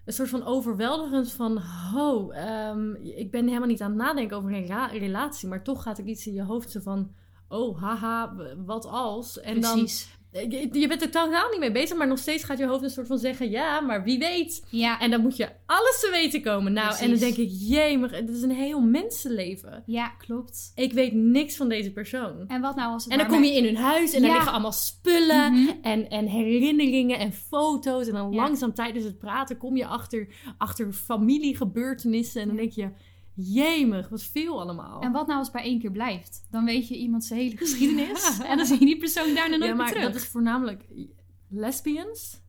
een 0.04 0.12
soort 0.12 0.28
van 0.28 0.44
overweldigend 0.44 1.32
van, 1.32 1.58
ho, 1.58 2.30
ehm, 2.30 2.94
ik 2.94 3.30
ben 3.30 3.46
helemaal 3.46 3.68
niet 3.68 3.82
aan 3.82 3.90
het 3.90 3.98
nadenken 3.98 4.36
over 4.36 4.52
een 4.52 4.88
relatie, 4.88 5.48
maar 5.48 5.64
toch 5.64 5.82
gaat 5.82 5.98
er 5.98 6.04
iets 6.04 6.26
in 6.26 6.32
je 6.32 6.42
hoofd 6.42 6.70
zo 6.70 6.80
van, 6.80 7.14
oh, 7.48 7.80
haha, 7.82 8.34
wat 8.64 8.86
als? 8.86 9.40
En 9.40 9.60
precies. 9.60 10.15
Je, 10.48 10.68
je 10.72 10.88
bent 10.88 11.02
er 11.02 11.10
totaal 11.10 11.50
niet 11.50 11.58
mee 11.60 11.72
bezig, 11.72 11.96
maar 11.96 12.06
nog 12.06 12.18
steeds 12.18 12.44
gaat 12.44 12.58
je 12.58 12.66
hoofd 12.66 12.82
een 12.82 12.90
soort 12.90 13.06
van 13.06 13.18
zeggen, 13.18 13.50
ja, 13.50 13.80
maar 13.80 14.04
wie 14.04 14.18
weet. 14.18 14.64
Ja, 14.70 15.00
En 15.00 15.10
dan 15.10 15.20
moet 15.20 15.36
je 15.36 15.48
alles 15.66 16.00
te 16.00 16.08
weten 16.10 16.42
komen. 16.42 16.72
Nou, 16.72 16.96
en 16.98 17.10
dan 17.10 17.18
denk 17.18 17.36
ik, 17.36 17.48
jee, 17.52 17.98
maar 17.98 18.10
het 18.10 18.28
is 18.30 18.42
een 18.42 18.50
heel 18.50 18.80
mensenleven. 18.80 19.82
ja, 19.86 20.08
klopt. 20.08 20.72
Ik 20.74 20.92
weet 20.92 21.12
niks 21.12 21.56
van 21.56 21.68
deze 21.68 21.92
persoon. 21.92 22.44
En 22.48 22.60
wat 22.60 22.76
nou 22.76 22.92
als 22.92 23.04
het 23.04 23.12
En 23.12 23.18
dan 23.18 23.26
kom 23.28 23.44
je 23.44 23.54
in 23.54 23.64
hun 23.64 23.76
huis 23.76 24.12
en 24.12 24.20
daar 24.20 24.28
Ja. 24.30 24.34
liggen 24.36 24.52
allemaal 24.52 24.72
spullen 24.72 25.52
Mhm. 25.52 25.70
en, 25.82 26.08
en 26.10 26.26
herinneringen 26.26 27.18
en 27.18 27.32
foto's. 27.32 28.06
En 28.06 28.12
dan 28.14 28.30
Ja. 28.30 28.36
langzaam 28.36 28.74
tijdens 28.74 29.04
het 29.04 29.18
praten 29.18 29.56
kom 29.56 29.76
je 29.76 29.86
achter, 29.86 30.28
achter 30.58 30.92
familiegebeurtenissen. 30.92 32.40
En 32.40 32.46
dan 32.46 32.56
denk 32.56 32.72
je, 32.72 32.88
jemig, 33.36 34.08
wat 34.08 34.22
veel 34.22 34.60
allemaal. 34.60 35.00
En 35.00 35.12
wat 35.12 35.26
nou 35.26 35.38
als 35.38 35.48
het 35.48 35.56
bij 35.56 35.64
één 35.64 35.80
keer 35.80 35.90
blijft? 35.90 36.46
Dan 36.50 36.64
weet 36.64 36.88
je 36.88 36.96
iemand 36.96 37.24
zijn 37.24 37.40
hele 37.40 37.56
geschiedenis. 37.66 38.38
En 38.48 38.56
dan 38.56 38.66
zie 38.66 38.78
je 38.78 38.84
die 38.86 38.98
persoon 38.98 39.34
daarna 39.34 39.56
nooit 39.56 39.60
ja, 39.60 39.66
meer 39.66 39.76
maar 39.76 39.88
terug. 39.88 40.02
dat 40.04 40.14
is 40.14 40.26
voornamelijk 40.26 40.84
lesbians. 41.48 42.40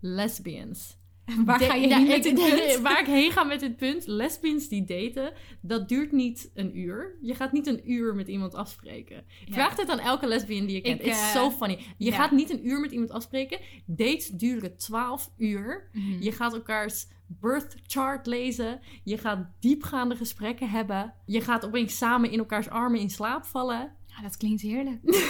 Lesbians. 0.00 1.00
Waar 1.44 1.60
ga 1.60 1.74
je 1.74 1.94
heen 1.94 2.06
met 2.06 2.16
ik- 2.16 2.22
dit 2.22 2.34
punt? 2.50 2.80
Waar 2.80 3.00
ik 3.00 3.06
heen 3.06 3.30
ga 3.30 3.44
met 3.44 3.60
dit 3.60 3.76
punt, 3.76 4.06
lesbians 4.06 4.68
die 4.68 4.84
daten, 4.84 5.32
dat 5.60 5.88
duurt 5.88 6.12
niet 6.12 6.50
een 6.54 6.78
uur. 6.78 7.18
Je 7.20 7.34
gaat 7.34 7.52
niet 7.52 7.66
een 7.66 7.90
uur 7.90 8.14
met 8.14 8.28
iemand 8.28 8.54
afspreken. 8.54 9.24
Ja. 9.44 9.52
Vraag 9.52 9.74
dit 9.74 9.88
aan 9.88 9.98
elke 9.98 10.26
lesbian 10.26 10.66
die 10.66 10.74
je 10.74 10.80
kent. 10.80 11.00
Ik, 11.00 11.06
It's 11.06 11.20
eh, 11.20 11.30
so 11.34 11.50
funny. 11.50 11.78
Je 11.98 12.10
ja. 12.10 12.16
gaat 12.16 12.30
niet 12.30 12.50
een 12.50 12.68
uur 12.68 12.80
met 12.80 12.90
iemand 12.92 13.10
afspreken. 13.10 13.58
Dates 13.86 14.28
duren 14.28 14.76
12 14.76 15.30
uur. 15.36 15.90
Mhm. 15.92 16.22
Je 16.22 16.32
gaat 16.32 16.52
elkaars 16.52 17.06
birth 17.40 17.76
chart 17.86 18.26
lezen. 18.26 18.80
Je 19.04 19.18
gaat 19.18 19.46
diepgaande 19.60 20.16
gesprekken 20.16 20.70
hebben. 20.70 21.14
Je 21.26 21.40
gaat 21.40 21.64
opeens 21.64 21.96
samen 21.96 22.30
in 22.30 22.38
elkaars 22.38 22.68
armen 22.68 23.00
in 23.00 23.10
slaap 23.10 23.44
vallen. 23.44 23.92
Ja, 24.06 24.22
dat 24.22 24.36
klinkt 24.36 24.62
heerlijk. 24.62 25.00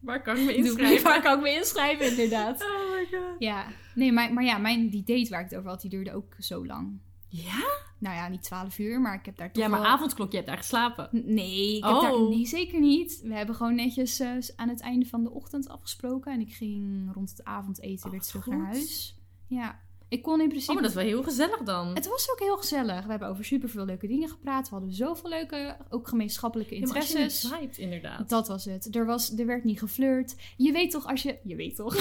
Waar 0.00 0.22
kan 0.22 0.36
ik 0.36 0.44
me 0.44 0.54
inschrijven? 0.54 1.02
Waar 1.04 1.22
kan 1.22 1.36
ik 1.36 1.42
me 1.42 1.54
inschrijven, 1.54 2.10
inderdaad. 2.10 2.62
Oh 2.90 2.96
my 2.96 3.18
god. 3.18 3.34
Ja, 3.38 3.66
nee, 3.94 4.12
maar, 4.12 4.32
maar 4.32 4.44
ja, 4.44 4.58
mijn, 4.58 4.88
die 4.90 5.02
date 5.02 5.30
waar 5.30 5.40
ik 5.40 5.48
het 5.50 5.58
over 5.58 5.70
had, 5.70 5.80
die 5.80 5.90
duurde 5.90 6.14
ook 6.14 6.34
zo 6.38 6.66
lang. 6.66 6.98
Ja? 7.28 7.64
Nou 7.98 8.14
ja, 8.16 8.28
niet 8.28 8.42
12 8.42 8.78
uur, 8.78 9.00
maar 9.00 9.14
ik 9.14 9.24
heb 9.26 9.36
daar 9.36 9.52
toch 9.52 9.62
Ja, 9.62 9.68
maar 9.68 9.80
wel... 9.80 9.88
avondklok, 9.90 10.30
je 10.30 10.36
hebt 10.36 10.48
daar 10.48 10.56
geslapen. 10.56 11.08
Nee, 11.12 11.76
ik 11.76 11.84
heb 11.84 11.92
Oh. 11.92 12.02
daar... 12.02 12.20
nee, 12.28 12.46
zeker 12.46 12.80
niet. 12.80 13.20
We 13.22 13.34
hebben 13.34 13.54
gewoon 13.54 13.74
netjes 13.74 14.20
eh, 14.20 14.30
aan 14.56 14.68
het 14.68 14.80
einde 14.80 15.06
van 15.06 15.22
de 15.22 15.30
ochtend 15.30 15.68
afgesproken. 15.68 16.32
En 16.32 16.40
ik 16.40 16.52
ging 16.52 17.10
rond 17.14 17.30
het 17.30 17.44
avondeten 17.44 18.04
Oh, 18.04 18.10
weer 18.10 18.20
wat 18.20 18.28
terug 18.28 18.44
goed. 18.44 18.52
naar 18.56 18.66
huis. 18.66 19.18
Ja, 19.46 19.80
ik 20.10 20.22
kon 20.22 20.40
in 20.40 20.48
principe... 20.48 20.70
Oh, 20.72 20.74
maar 20.80 20.82
dat 20.90 20.96
is 20.96 21.02
wel 21.06 21.12
heel 21.14 21.22
gezellig 21.22 21.58
dan. 21.62 21.94
Het 21.94 22.08
was 22.08 22.30
ook 22.30 22.38
heel 22.38 22.56
gezellig. 22.56 23.04
We 23.04 23.10
hebben 23.10 23.28
over 23.28 23.44
superveel 23.44 23.84
leuke 23.84 24.06
dingen 24.06 24.28
gepraat. 24.28 24.68
We 24.68 24.74
hadden 24.74 24.94
zoveel 24.94 25.30
leuke, 25.30 25.76
ook 25.90 26.08
gemeenschappelijke 26.08 26.74
Ja, 26.74 26.80
interesses. 26.80 27.50
vibet, 27.52 27.78
inderdaad. 27.78 28.28
Dat 28.28 28.48
was 28.48 28.64
het. 28.64 28.94
Er, 28.94 29.06
was, 29.06 29.38
er 29.38 29.46
werd 29.46 29.64
niet 29.64 29.78
geflirt. 29.78 30.36
Je 30.56 30.72
weet 30.72 30.90
toch 30.90 31.06
als 31.06 31.22
je... 31.22 31.38
Je 31.44 31.56
weet 31.56 31.76
toch? 31.76 31.94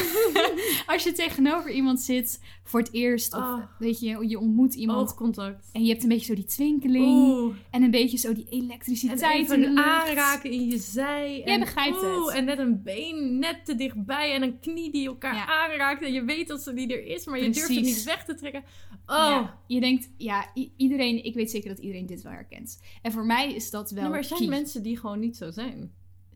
als 0.94 1.04
je 1.04 1.12
tegenover 1.12 1.72
iemand 1.72 2.00
zit 2.02 2.40
voor 2.64 2.80
het 2.80 2.94
eerst. 2.94 3.34
Of 3.34 3.38
Oh. 3.40 3.64
weet 3.80 4.00
je, 4.00 4.28
je 4.28 4.40
ontmoet 4.40 4.74
iemand. 4.74 5.10
Oogcontact. 5.10 5.70
En 5.74 5.84
je 5.84 5.90
hebt 5.90 6.04
een 6.04 6.10
beetje 6.10 6.26
zo 6.26 6.34
die 6.36 6.46
twinkeling. 6.46 7.06
Oeh. 7.06 7.56
En 7.72 7.84
een 7.84 7.92
beetje 7.92 8.18
zo 8.18 8.34
die 8.34 8.48
En 8.50 8.58
elektriciteit 8.64 9.22
in 9.22 9.46
de 9.48 9.54
even 9.56 9.74
lucht. 9.74 9.88
aanraken 9.88 10.52
in 10.52 10.68
je 10.68 10.78
zij. 10.78 11.38
Jij 11.38 11.54
en, 11.54 11.60
begrijpt 11.60 12.04
oeh, 12.04 12.26
het. 12.28 12.36
En 12.36 12.46
net 12.46 12.60
een 12.60 12.82
been 12.84 13.40
net 13.40 13.66
te 13.66 13.76
dichtbij 13.76 14.34
en 14.34 14.42
een 14.42 14.60
knie 14.60 14.92
die 14.92 15.08
elkaar 15.08 15.36
Ja. 15.36 15.46
aanraakt. 15.48 16.04
En 16.04 16.14
je 16.14 16.24
weet 16.24 16.48
dat 16.48 16.62
ze 16.62 16.74
niet 16.74 16.92
er 16.92 17.06
is, 17.06 17.26
maar 17.26 17.38
je 17.40 17.44
durft 17.50 17.68
het 17.68 17.78
Precies. 17.78 17.99
Weg 18.04 18.26
te 18.26 18.36
trekken. 18.36 18.64
Oh. 19.06 19.16
Ja, 19.16 19.60
je 19.68 19.80
denkt, 19.80 20.10
ja, 20.18 20.52
iedereen, 20.78 21.24
ik 21.26 21.34
weet 21.36 21.52
zeker 21.52 21.70
dat 21.70 21.80
iedereen 21.80 22.06
dit 22.06 22.22
wel 22.22 22.32
herkent. 22.32 22.82
En 23.02 23.12
voor 23.12 23.26
mij 23.26 23.54
is 23.54 23.70
dat 23.70 23.92
wel. 23.92 24.02
Nee, 24.02 24.10
maar 24.10 24.20
er 24.20 24.26
zijn 24.26 24.40
key. 24.40 24.50
mensen 24.50 24.84
die 24.84 24.98
gewoon 24.98 25.20
niet 25.20 25.38
zo 25.38 25.52
zijn. 25.52 25.92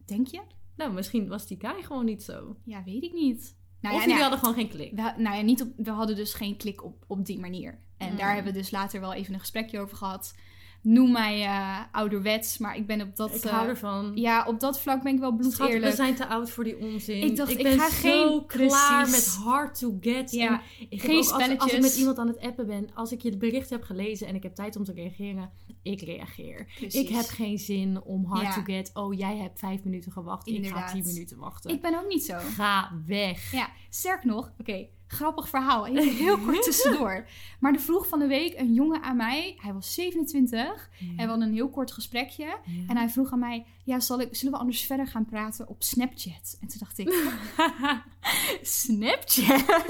Denk 0.05 0.27
je? 0.27 0.41
Nou, 0.75 0.93
misschien 0.93 1.27
was 1.27 1.47
die 1.47 1.57
guy 1.61 1.83
gewoon 1.83 2.05
niet 2.05 2.23
zo. 2.23 2.55
Ja, 2.63 2.83
weet 2.83 3.03
ik 3.03 3.13
niet. 3.13 3.55
Nou 3.81 3.95
of 3.95 4.01
ja, 4.01 4.07
jullie 4.07 4.07
nou, 4.07 4.19
hadden 4.21 4.39
gewoon 4.39 4.53
geen 4.55 4.69
klik. 4.69 4.91
we, 4.95 5.21
nou 5.21 5.35
ja, 5.35 5.41
niet 5.41 5.61
op, 5.61 5.67
we 5.77 5.89
hadden 5.91 6.15
dus 6.15 6.33
geen 6.33 6.57
klik 6.57 6.83
op, 6.83 7.03
op 7.07 7.25
die 7.25 7.39
manier. 7.39 7.79
En 7.97 8.11
Mm. 8.11 8.17
daar 8.17 8.33
hebben 8.33 8.53
we 8.53 8.59
dus 8.59 8.71
later 8.71 8.99
wel 8.99 9.13
even 9.13 9.33
een 9.33 9.39
gesprekje 9.39 9.79
over 9.79 9.97
gehad. 9.97 10.35
Noem 10.83 11.11
mij 11.11 11.41
eh, 11.43 11.79
ouderwets, 11.91 12.57
maar 12.57 12.75
ik 12.77 12.87
ben 12.87 13.01
op 13.01 13.15
dat... 13.15 13.35
ik 13.35 13.43
eh, 13.43 13.51
hou 13.51 13.67
ervan. 13.67 14.11
Ja, 14.15 14.45
op 14.47 14.59
dat 14.59 14.79
vlak 14.79 15.03
ben 15.03 15.13
ik 15.13 15.19
wel 15.19 15.31
bloedeerlijk. 15.35 15.83
we 15.83 15.91
zijn 15.91 16.15
te 16.15 16.27
oud 16.27 16.49
voor 16.49 16.63
die 16.63 16.77
onzin. 16.77 17.21
Ik 17.23 17.35
dacht, 17.35 17.51
ik 17.51 17.63
ben 17.63 17.79
ga 17.79 17.89
zo 17.89 17.95
geen- 17.95 18.45
klaar 18.45 19.09
met 19.09 19.27
hard 19.43 19.79
to 19.79 19.97
get. 20.01 20.31
Ja, 20.31 20.51
En 20.51 20.61
ik 20.89 21.01
heb 21.01 21.09
geen 21.09 21.17
ook 21.17 21.23
als, 21.23 21.31
als 21.31 21.41
ik 21.47 21.51
spelletjes. 21.51 21.81
met 21.81 21.95
iemand 21.95 22.17
aan 22.17 22.27
het 22.27 22.39
appen 22.39 22.67
ben, 22.67 22.89
als 22.93 23.11
ik 23.11 23.21
je 23.21 23.29
het 23.29 23.39
bericht 23.39 23.69
heb 23.69 23.83
gelezen 23.83 24.27
en 24.27 24.35
ik 24.35 24.43
heb 24.43 24.55
tijd 24.55 24.75
om 24.75 24.83
te 24.83 24.93
reageren, 24.93 25.49
ik 25.81 26.01
reageer. 26.01 26.71
Precies. 26.79 27.01
Ik 27.01 27.09
heb 27.09 27.25
geen 27.25 27.57
zin 27.57 28.01
om 28.01 28.25
hard 28.25 28.41
Ja. 28.41 28.53
to 28.53 28.61
get. 28.63 28.91
Oh, 28.93 29.13
jij 29.13 29.37
hebt 29.37 29.59
vijf 29.59 29.83
minuten 29.83 30.11
gewacht. 30.11 30.47
Ik 30.47 30.67
ga 30.67 30.91
tien 30.91 31.03
minuten 31.05 31.37
wachten. 31.37 31.71
Ik 31.71 31.81
ben 31.81 31.95
ook 31.99 32.07
niet 32.07 32.23
zo. 32.23 32.37
Ga 32.55 32.91
weg. 33.05 33.51
Ja, 33.51 33.69
sterk 33.95 34.23
nog, 34.23 34.51
oké, 34.59 34.87
grappig 35.07 35.49
verhaal. 35.49 35.87
Even 35.87 36.15
heel 36.15 36.37
kort 36.39 36.63
tussendoor. 36.63 37.27
Maar 37.59 37.73
er 37.73 37.79
vroeg 37.79 38.07
van 38.07 38.19
de 38.19 38.27
week 38.27 38.59
een 38.59 38.73
jongen 38.73 39.01
aan 39.03 39.15
mij, 39.17 39.57
hij 39.61 39.73
was 39.73 39.93
27, 39.93 40.89
en 40.99 41.15
we 41.15 41.23
hadden 41.25 41.47
een 41.47 41.53
heel 41.53 41.69
kort 41.69 41.91
gesprekje. 41.91 42.43
Ja. 42.45 42.57
En 42.87 42.97
hij 42.97 43.09
vroeg 43.09 43.31
aan 43.31 43.39
mij, 43.39 43.65
ja, 43.83 43.99
zal 43.99 44.19
ik, 44.21 44.35
zullen 44.35 44.53
we 44.53 44.59
anders 44.59 44.81
verder 44.85 45.07
gaan 45.07 45.25
praten 45.25 45.67
op 45.67 45.83
Snapchat? 45.83 46.57
En 46.61 46.67
toen 46.67 46.79
dacht 46.79 46.97
ik, 46.97 47.13
Snapchat? 48.61 49.83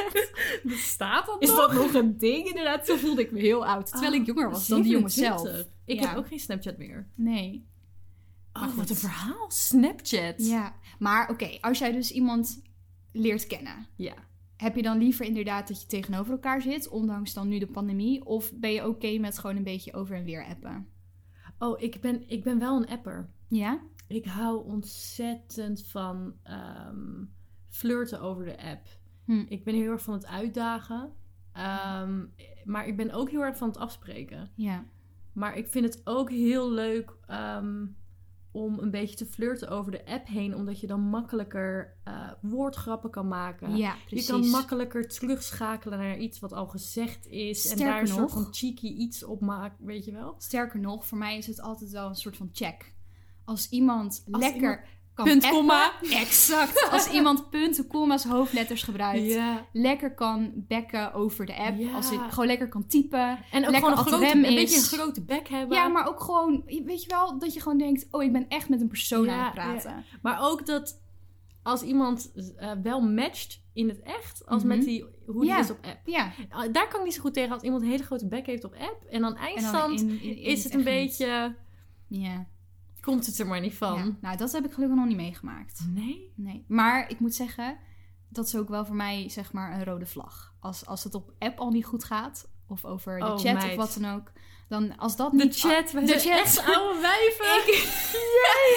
Bestaat 0.64 1.26
dat 1.26 1.42
Is 1.42 1.50
nog? 1.50 1.58
dat 1.58 1.74
nog 1.74 1.94
een 1.94 2.18
ding? 2.18 2.48
Inderdaad, 2.48 2.86
toen 2.86 2.98
voelde 2.98 3.22
ik 3.22 3.32
me 3.32 3.40
heel 3.40 3.66
oud. 3.66 3.86
Terwijl 3.92 4.14
ik 4.14 4.26
jonger 4.26 4.50
was 4.50 4.68
dan 4.68 4.82
die 4.82 4.92
jongen 4.92 5.10
zelf. 5.12 5.40
27. 5.42 5.74
Ik 5.86 6.00
Ja. 6.00 6.08
heb 6.10 6.18
ook 6.18 6.28
geen 6.28 6.40
Snapchat 6.40 6.78
meer. 6.78 7.08
Nee. 7.16 7.66
Maar 8.54 8.64
Oh, 8.64 8.70
goed. 8.70 8.78
wat 8.78 8.90
een 8.90 8.96
verhaal. 8.96 9.46
Snapchat. 9.52 10.34
Ja, 10.38 10.76
maar 11.00 11.30
oké, 11.30 11.58
als 11.62 11.78
jij 11.80 11.92
dus 11.92 12.12
iemand 12.12 12.62
leert 13.14 13.48
kennen, 13.48 13.88
Ja. 13.96 14.14
heb 14.58 14.76
je 14.76 14.82
dan 14.82 14.98
liever 14.98 15.26
inderdaad 15.26 15.68
dat 15.68 15.82
je 15.82 15.88
tegenover 15.88 16.32
elkaar 16.32 16.62
zit, 16.62 16.90
ondanks 16.90 17.34
dan 17.34 17.48
nu 17.48 17.60
de 17.60 17.68
pandemie? 17.68 18.26
Of 18.26 18.54
ben 18.56 18.72
je 18.72 18.88
oké 18.88 19.18
met 19.18 19.40
gewoon 19.40 19.56
een 19.56 19.64
beetje 19.64 19.94
over 19.94 20.16
en 20.16 20.24
weer 20.24 20.46
appen? 20.46 20.88
Oh, 21.60 21.82
ik 21.82 22.02
ben, 22.02 22.30
ik 22.30 22.44
ben 22.44 22.60
wel 22.60 22.78
een 22.78 22.88
apper. 22.90 23.30
Ja? 23.48 23.80
Ik 24.08 24.26
hou 24.26 24.66
ontzettend 24.66 25.86
van 25.88 26.34
ehm, 26.44 27.24
flirten 27.70 28.22
over 28.22 28.46
de 28.46 28.64
app. 28.64 28.88
Hm. 29.26 29.46
Ik 29.48 29.64
ben 29.64 29.74
heel 29.74 29.92
erg 29.92 30.02
van 30.02 30.14
het 30.14 30.26
uitdagen. 30.26 31.14
Ehm, 31.54 32.26
maar 32.64 32.88
ik 32.88 32.98
ben 32.98 33.12
ook 33.12 33.30
heel 33.30 33.42
erg 33.44 33.58
van 33.58 33.68
het 33.68 33.78
afspreken. 33.78 34.52
Ja. 34.56 34.86
Maar 35.34 35.58
ik 35.58 35.68
vind 35.68 35.86
het 35.86 36.02
ook 36.04 36.30
heel 36.30 36.72
leuk 36.72 37.14
ehm, 37.28 37.86
om 38.54 38.80
een 38.80 38.92
beetje 38.92 39.16
te 39.16 39.26
flirten 39.26 39.70
over 39.70 39.92
de 39.92 40.06
app 40.06 40.28
heen. 40.28 40.56
Omdat 40.56 40.80
je 40.80 40.88
dan 40.88 41.00
makkelijker 41.02 41.94
eh, 42.04 42.32
woordgrappen 42.42 43.10
kan 43.10 43.28
maken. 43.28 43.76
Ja, 43.78 43.96
precies. 44.06 44.28
Je 44.28 44.32
kan 44.34 44.48
makkelijker 44.50 45.08
terugschakelen 45.08 46.00
naar 46.00 46.18
iets 46.18 46.40
wat 46.40 46.54
al 46.54 46.68
gezegd 46.68 47.28
is. 47.28 47.68
en 47.72 47.78
daar 47.78 48.02
een 48.02 48.08
soort 48.08 48.20
nog- 48.20 48.32
van 48.32 48.48
cheeky 48.54 48.88
iets 48.88 49.24
op 49.24 49.42
maken, 49.42 49.86
weet 49.86 50.06
je 50.06 50.12
wel? 50.12 50.36
Sterker 50.38 50.80
nog, 50.80 51.06
voor 51.08 51.18
mij 51.18 51.38
is 51.38 51.48
het 51.48 51.62
altijd 51.62 51.92
wel 51.92 52.08
een 52.10 52.16
soort 52.16 52.38
van 52.38 52.50
check. 52.52 52.94
Als 53.46 53.70
iemand 53.70 54.24
Als 54.32 54.42
lekker 54.44 54.62
iemand- 54.62 54.80
kan 55.14 55.26
Punt, 55.26 55.50
komma. 55.50 55.92
Exact. 56.02 56.88
Als 56.92 57.08
iemand 57.12 57.50
punten, 57.50 57.88
comma's, 57.88 58.24
hoofdletters 58.24 58.84
gebruikt. 58.84 59.26
Ja. 59.26 59.66
Lekker 59.72 60.14
kan 60.14 60.52
bekken 60.56 61.14
over 61.14 61.46
de 61.46 61.56
app. 61.56 61.80
Ja. 61.80 61.92
Als 61.94 62.10
hij 62.10 62.18
gewoon 62.30 62.48
lekker 62.48 62.70
kan 62.70 62.88
typen. 62.88 63.20
En 63.20 63.66
ook 63.66 63.72
Lekker 63.72 63.74
gewoon 63.76 63.92
een, 63.92 63.98
grote, 64.30 64.48
een 64.48 64.56
beetje 64.56 64.78
een 64.78 64.84
grote 65.00 65.24
bek 65.24 65.48
hebben. 65.50 65.78
Ja, 65.78 65.88
maar 65.88 66.08
ook 66.08 66.20
gewoon, 66.22 66.64
weet 66.66 67.02
je 67.04 67.08
wel, 67.10 67.40
dat 67.40 67.54
je 67.54 67.62
gewoon 67.62 67.78
denkt: 67.78 68.08
oh, 68.12 68.24
ik 68.24 68.32
ben 68.32 68.46
echt 68.48 68.70
met 68.70 68.82
een 68.82 68.88
persoon 68.88 69.26
Ja, 69.26 69.34
aan 69.34 69.44
het 69.46 69.54
praten. 69.54 70.06
Maar 70.22 70.42
ook 70.42 70.66
dat 70.66 71.02
als 71.64 71.82
iemand 71.82 72.32
eh, 72.58 72.72
wel 72.84 73.02
matcht 73.02 73.62
in 73.74 73.88
het 73.90 74.02
echt, 74.02 74.46
als 74.46 74.64
Mhm. 74.64 74.68
met 74.78 74.84
die, 74.86 75.06
hoe 75.26 75.42
die 75.46 75.58
is 75.58 75.70
op 75.72 75.78
app. 75.82 76.00
Ja. 76.06 76.32
Ah, 76.50 76.74
Daar 76.74 76.88
kan 76.88 77.00
ik 77.00 77.06
niet 77.06 77.14
zo 77.16 77.22
goed 77.22 77.34
tegen 77.34 77.54
als 77.54 77.64
iemand 77.64 77.82
een 77.84 77.90
hele 77.90 78.04
grote 78.04 78.28
bek 78.28 78.46
heeft 78.46 78.64
op 78.64 78.74
app. 78.74 79.04
En 79.10 79.22
dan 79.22 79.36
En 79.36 79.38
dan 79.38 79.46
eindstand 79.48 80.02
in- 80.02 80.10
in- 80.10 80.20
in 80.22 80.38
is 80.38 80.64
het 80.64 80.66
echt 80.66 80.74
een 80.76 80.84
beetje, 80.84 81.56
Ja. 82.08 82.48
Komt 83.04 83.26
het 83.26 83.40
er 83.40 83.48
maar 83.48 83.60
niet 83.60 83.74
van. 83.74 83.98
ja. 83.98 84.12
Nou, 84.22 84.38
dat 84.38 84.52
heb 84.52 84.66
ik 84.66 84.74
gelukkig 84.74 84.98
nog 84.98 85.08
niet 85.08 85.18
meegemaakt. 85.18 85.80
Nee? 85.90 86.34
Nee. 86.36 86.66
Maar 86.68 87.10
ik 87.10 87.20
moet 87.20 87.36
zeggen, 87.36 87.78
dat 88.30 88.46
is 88.46 88.56
ook 88.56 88.70
wel 88.70 88.86
voor 88.86 88.96
mij 88.96 89.30
zeg 89.30 89.52
maar 89.54 89.74
een 89.74 89.84
rode 89.86 90.06
vlag. 90.06 90.54
Als, 90.60 90.86
als 90.86 91.04
het 91.04 91.16
op 91.16 91.34
app 91.40 91.60
al 91.60 91.70
niet 91.70 91.86
goed 91.86 92.04
gaat, 92.04 92.50
of 92.68 92.86
over 92.86 93.20
de 93.20 93.26
Oh, 93.26 93.40
chat 93.40 93.54
meid. 93.54 93.70
of 93.72 93.76
wat 93.76 93.98
dan 94.00 94.14
ook, 94.16 94.32
dan 94.70 94.98
als 94.98 95.16
dat 95.16 95.32
De 95.32 95.38
niet... 95.38 95.60
chat, 95.60 95.92
wij 95.92 96.06
de 96.06 96.12
chat. 96.20 96.26
echt 96.40 96.66
oude 96.66 97.00
wijven. 97.02 97.74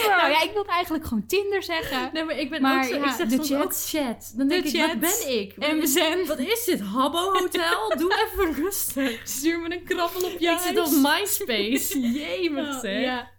Nou 0.06 0.30
ja, 0.30 0.42
ik 0.42 0.50
wilde 0.52 0.70
eigenlijk 0.70 1.04
gewoon 1.06 1.26
Tinder 1.26 1.62
zeggen. 1.62 2.10
Nee, 2.12 2.24
maar 2.24 2.38
ik 2.38 2.50
ben 2.50 2.62
Maar 2.62 2.76
ook 2.84 2.84
zo, 2.90 2.96
ja, 2.96 3.04
ik 3.04 3.14
zeg 3.16 3.28
de 3.28 3.42
chat. 3.44 3.64
ook 3.64 3.74
chat. 3.74 4.32
Dan 4.36 4.48
denk 4.48 4.62
De 4.62 4.68
ik, 4.70 4.80
wat 4.80 4.90
chat. 4.90 5.00
ben 5.00 5.38
ik? 5.40 5.56
MSN. 5.56 6.26
Wat 6.26 6.38
is 6.38 6.64
dit? 6.64 6.80
Habbo 6.80 7.18
Hotel? 7.32 7.88
Doe 7.98 8.14
even 8.34 8.54
rustig. 8.64 9.28
Stuur 9.28 9.60
me 9.60 9.74
een 9.76 9.84
krabbel 9.84 10.24
op 10.24 10.30
Ik 10.40 10.58
zit 10.58 10.78
op 10.78 10.90
MySpace. 11.02 12.00
Jemig 12.20 12.80
zeg. 12.80 13.00
ja. 13.00 13.30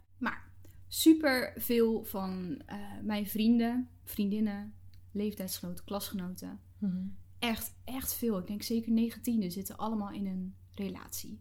Super 0.87 1.53
veel 1.55 2.03
van 2.03 2.61
eh, 2.65 2.77
mijn 3.03 3.27
vrienden, 3.27 3.89
vriendinnen, 4.03 4.73
leeftijdsgenoten, 5.11 5.85
klasgenoten, 5.85 6.59
Mhm. 6.77 7.05
echt, 7.39 7.75
echt 7.83 8.13
veel. 8.13 8.37
Ik 8.37 8.47
denk 8.47 8.61
zeker 8.61 8.91
19 8.91 9.51
zitten 9.51 9.77
allemaal 9.77 10.11
in 10.11 10.25
een 10.25 10.55
relatie. 10.73 11.39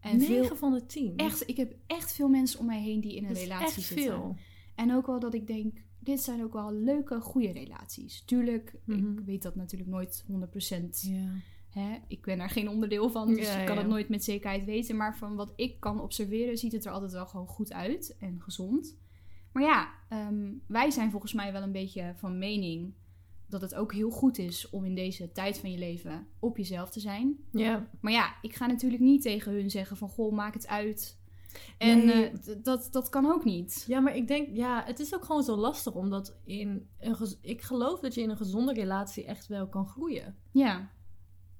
En 0.00 0.16
9 0.18 0.46
veel, 0.46 0.56
van 0.56 0.72
de 0.72 0.86
10. 0.86 1.16
echt, 1.16 1.48
ik 1.48 1.56
heb 1.56 1.74
echt 1.86 2.12
veel 2.12 2.28
mensen 2.28 2.58
om 2.58 2.66
mij 2.66 2.82
heen 2.82 3.00
die 3.00 3.14
in 3.16 3.22
een 3.24 3.28
Dat 3.34 3.42
relatie 3.42 3.64
echt 3.66 3.74
zitten. 3.86 3.96
veel. 4.06 4.36
En 4.74 4.92
ook 4.92 5.06
wel 5.06 5.20
dat 5.20 5.34
ik 5.34 5.46
denk, 5.46 5.82
dit 5.98 6.20
zijn 6.22 6.42
ook 6.42 6.52
wel 6.52 6.72
leuke, 6.72 7.20
goede 7.20 7.52
relaties. 7.52 8.22
Tuurlijk, 8.24 8.74
Mhm. 8.84 9.12
ik 9.18 9.24
weet 9.24 9.42
dat 9.42 9.54
natuurlijk 9.54 9.90
nooit 9.90 10.24
100%. 10.26 11.02
Ja. 11.02 11.30
Hè? 11.72 11.98
Ik 12.08 12.22
ben 12.24 12.40
er 12.40 12.50
geen 12.50 12.68
onderdeel 12.68 13.10
van, 13.10 13.34
dus 13.34 13.46
Ja, 13.46 13.58
ik 13.58 13.66
kan 13.66 13.74
ja. 13.74 13.80
het 13.80 13.90
nooit 13.90 14.08
met 14.08 14.24
zekerheid 14.24 14.64
weten. 14.64 14.96
Maar 14.96 15.16
van 15.16 15.36
wat 15.36 15.52
ik 15.56 15.80
kan 15.80 16.00
observeren, 16.00 16.58
ziet 16.58 16.72
het 16.72 16.84
er 16.84 16.92
altijd 16.92 17.12
wel 17.12 17.26
gewoon 17.26 17.46
goed 17.46 17.72
uit 17.72 18.16
en 18.20 18.40
gezond. 18.42 18.98
Maar 19.52 19.62
ja, 19.62 19.88
ehm, 20.08 20.52
wij 20.66 20.90
zijn 20.90 21.10
volgens 21.10 21.32
mij 21.32 21.52
wel 21.52 21.62
een 21.62 21.72
beetje 21.72 22.12
van 22.16 22.38
mening 22.38 22.94
dat 23.46 23.60
het 23.60 23.74
ook 23.74 23.92
heel 23.92 24.10
goed 24.10 24.38
is 24.38 24.70
om 24.70 24.84
in 24.84 24.94
deze 24.94 25.32
tijd 25.32 25.58
van 25.58 25.70
je 25.70 25.78
leven 25.78 26.26
op 26.38 26.56
jezelf 26.56 26.90
te 26.90 27.00
zijn. 27.00 27.36
Ja. 27.50 27.88
Maar 28.00 28.12
ja, 28.12 28.34
ik 28.42 28.54
ga 28.54 28.66
natuurlijk 28.66 29.02
niet 29.02 29.22
tegen 29.22 29.52
hun 29.52 29.70
zeggen 29.70 29.96
van 29.96 30.08
goh, 30.08 30.32
maak 30.32 30.54
het 30.54 30.66
uit. 30.66 31.20
En 31.78 32.04
Nee. 32.06 32.30
eh, 32.30 32.56
dat, 32.62 32.88
dat 32.90 33.08
kan 33.08 33.26
ook 33.26 33.44
niet. 33.44 33.84
Ja, 33.88 34.00
maar 34.00 34.16
ik 34.16 34.28
denk, 34.28 34.48
ja, 34.52 34.82
het 34.86 34.98
is 35.00 35.14
ook 35.14 35.24
gewoon 35.24 35.42
zo 35.42 35.56
lastig 35.56 35.94
omdat 35.94 36.36
in 36.44 36.88
een 36.98 37.16
ik 37.40 37.62
geloof 37.62 38.00
dat 38.00 38.14
je 38.14 38.20
in 38.22 38.30
een 38.30 38.36
gezonde 38.36 38.72
relatie 38.72 39.24
echt 39.24 39.46
wel 39.46 39.68
kan 39.68 39.86
groeien. 39.86 40.36
Ja, 40.50 40.90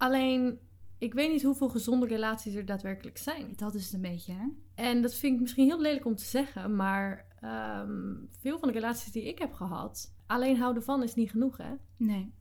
Alleen, 0.02 0.58
ik 0.98 1.14
weet 1.14 1.30
niet 1.30 1.42
hoeveel 1.42 1.68
gezonde 1.68 2.06
relaties 2.06 2.54
er 2.54 2.66
daadwerkelijk 2.66 3.18
zijn. 3.18 3.52
dat 3.56 3.74
is 3.74 3.84
het 3.84 3.92
een 3.92 4.00
beetje, 4.00 4.32
hè? 4.32 4.46
En 4.74 5.02
dat 5.02 5.14
vind 5.14 5.34
ik 5.34 5.40
misschien 5.40 5.66
heel 5.66 5.80
lelijk 5.80 6.04
om 6.04 6.16
te 6.16 6.24
zeggen, 6.24 6.76
maar 6.76 7.26
ehm, 7.40 8.14
veel 8.40 8.58
van 8.58 8.68
de 8.68 8.74
relaties 8.74 9.12
die 9.12 9.28
ik 9.28 9.38
heb 9.38 9.52
gehad, 9.52 10.14
alleen 10.26 10.56
houden 10.56 10.82
van 10.82 11.02
is 11.02 11.14
niet 11.14 11.30
genoeg, 11.30 11.56
hè? 11.56 11.74
Nee. 11.96 12.32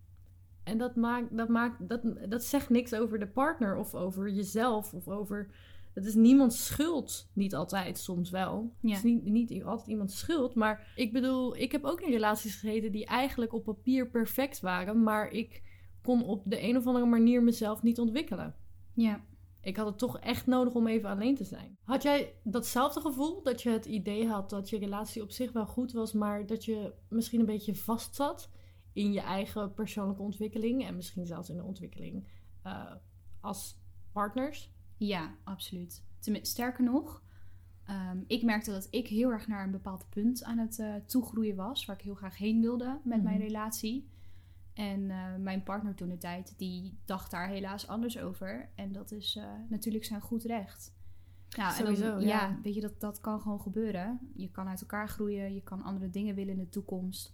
En 0.64 0.78
dat, 0.78 0.96
maakt, 0.96 1.38
dat, 1.38 1.50
maakt, 1.50 1.90
dat, 1.90 2.02
dat 2.30 2.44
zegt 2.44 2.70
niks 2.70 2.94
over 2.94 3.20
de 3.20 3.28
partner 3.28 3.76
of 3.76 3.96
over 3.96 4.30
jezelf 4.30 4.94
of 4.94 5.08
over. 5.08 5.50
Het 5.94 6.06
is 6.06 6.16
niemands 6.16 6.66
schuld. 6.66 7.30
Niet 7.34 7.56
altijd, 7.56 7.98
soms 7.98 8.30
wel. 8.30 8.74
Ja. 8.80 8.90
Het 8.90 8.98
is 8.98 9.04
niet, 9.04 9.24
niet 9.24 9.64
altijd 9.64 9.88
iemands 9.90 10.20
schuld. 10.20 10.56
Maar 10.56 10.92
ik 10.96 11.14
bedoel, 11.14 11.58
ik 11.58 11.72
heb 11.72 11.84
ook 11.84 12.02
in 12.02 12.12
relaties 12.12 12.56
gezeten 12.56 12.92
die 12.92 13.06
eigenlijk 13.06 13.54
op 13.54 13.64
papier 13.64 14.10
perfect 14.10 14.60
waren. 14.60 15.04
Maar 15.04 15.32
ik 15.32 15.62
kon 16.02 16.24
op 16.26 16.44
de 16.46 16.64
een 16.64 16.78
of 16.78 16.88
andere 16.88 17.06
manier 17.06 17.44
mezelf 17.44 17.84
niet 17.84 18.00
ontwikkelen. 18.00 18.56
Ja. 18.94 19.22
Ik 19.62 19.78
had 19.78 19.86
het 19.86 19.98
toch 19.98 20.20
echt 20.20 20.46
nodig 20.46 20.74
om 20.74 20.88
even 20.88 21.10
alleen 21.10 21.36
te 21.36 21.44
zijn. 21.44 21.78
Had 21.84 22.04
jij 22.04 22.34
datzelfde 22.44 23.02
gevoel 23.02 23.44
dat 23.44 23.62
je 23.62 23.70
het 23.70 23.86
idee 23.86 24.28
had 24.28 24.50
dat 24.50 24.70
je 24.70 24.78
relatie 24.78 25.22
op 25.22 25.32
zich 25.32 25.52
wel 25.52 25.66
goed 25.66 25.92
was, 25.92 26.14
maar 26.14 26.46
dat 26.46 26.66
je 26.66 26.94
misschien 27.10 27.40
een 27.40 27.46
beetje 27.46 27.76
vast 27.76 28.16
zat 28.16 28.50
in 28.94 29.12
je 29.14 29.20
eigen 29.22 29.74
persoonlijke 29.74 30.22
ontwikkeling 30.22 30.86
en 30.86 30.96
misschien 30.96 31.26
zelfs 31.26 31.50
in 31.50 31.56
de 31.58 31.64
ontwikkeling 31.64 32.28
eh, 32.64 32.92
als 33.42 33.80
partners? 34.12 34.72
Ja, 34.98 35.36
absoluut. 35.44 36.04
Sterker 36.42 36.84
nog, 36.84 37.24
ehm, 37.86 38.18
ik 38.28 38.44
merkte 38.44 38.72
dat 38.72 38.88
ik 38.92 39.08
heel 39.08 39.30
erg 39.30 39.48
naar 39.48 39.64
een 39.64 39.72
bepaald 39.72 40.06
punt 40.10 40.44
aan 40.44 40.58
het 40.58 40.80
eh, 40.80 40.96
toegroeien 41.06 41.56
was, 41.56 41.86
waar 41.86 41.96
ik 41.96 42.02
heel 42.02 42.16
graag 42.16 42.38
heen 42.38 42.62
wilde 42.62 43.00
met 43.04 43.24
mijn 43.24 43.38
Mhm. 43.38 43.46
relatie. 43.46 44.10
En 44.74 45.12
eh, 45.12 45.36
mijn 45.40 45.64
partner 45.64 45.96
toen 45.96 46.10
de 46.10 46.18
tijd, 46.18 46.54
die 46.58 46.98
dacht 47.06 47.32
daar 47.32 47.48
helaas 47.48 47.88
anders 47.88 48.20
over. 48.20 48.70
En 48.76 48.92
dat 48.92 49.12
is 49.12 49.36
eh, 49.36 49.46
natuurlijk 49.70 50.06
zijn 50.06 50.22
goed 50.22 50.44
recht. 50.44 50.96
Nou, 51.58 51.78
en 51.78 51.86
dan- 51.86 51.96
Sowieso, 51.96 52.20
ja. 52.20 52.28
ja. 52.28 52.60
weet 52.64 52.74
je, 52.76 52.82
dat, 52.82 53.00
dat 53.00 53.20
kan 53.20 53.42
gewoon 53.42 53.62
gebeuren. 53.62 54.20
Je 54.36 54.52
kan 54.52 54.68
uit 54.68 54.82
elkaar 54.82 55.10
groeien, 55.10 55.54
je 55.54 55.62
kan 55.64 55.82
andere 55.82 56.10
dingen 56.10 56.36
willen 56.36 56.54
in 56.54 56.60
de 56.60 56.70
toekomst. 56.70 57.34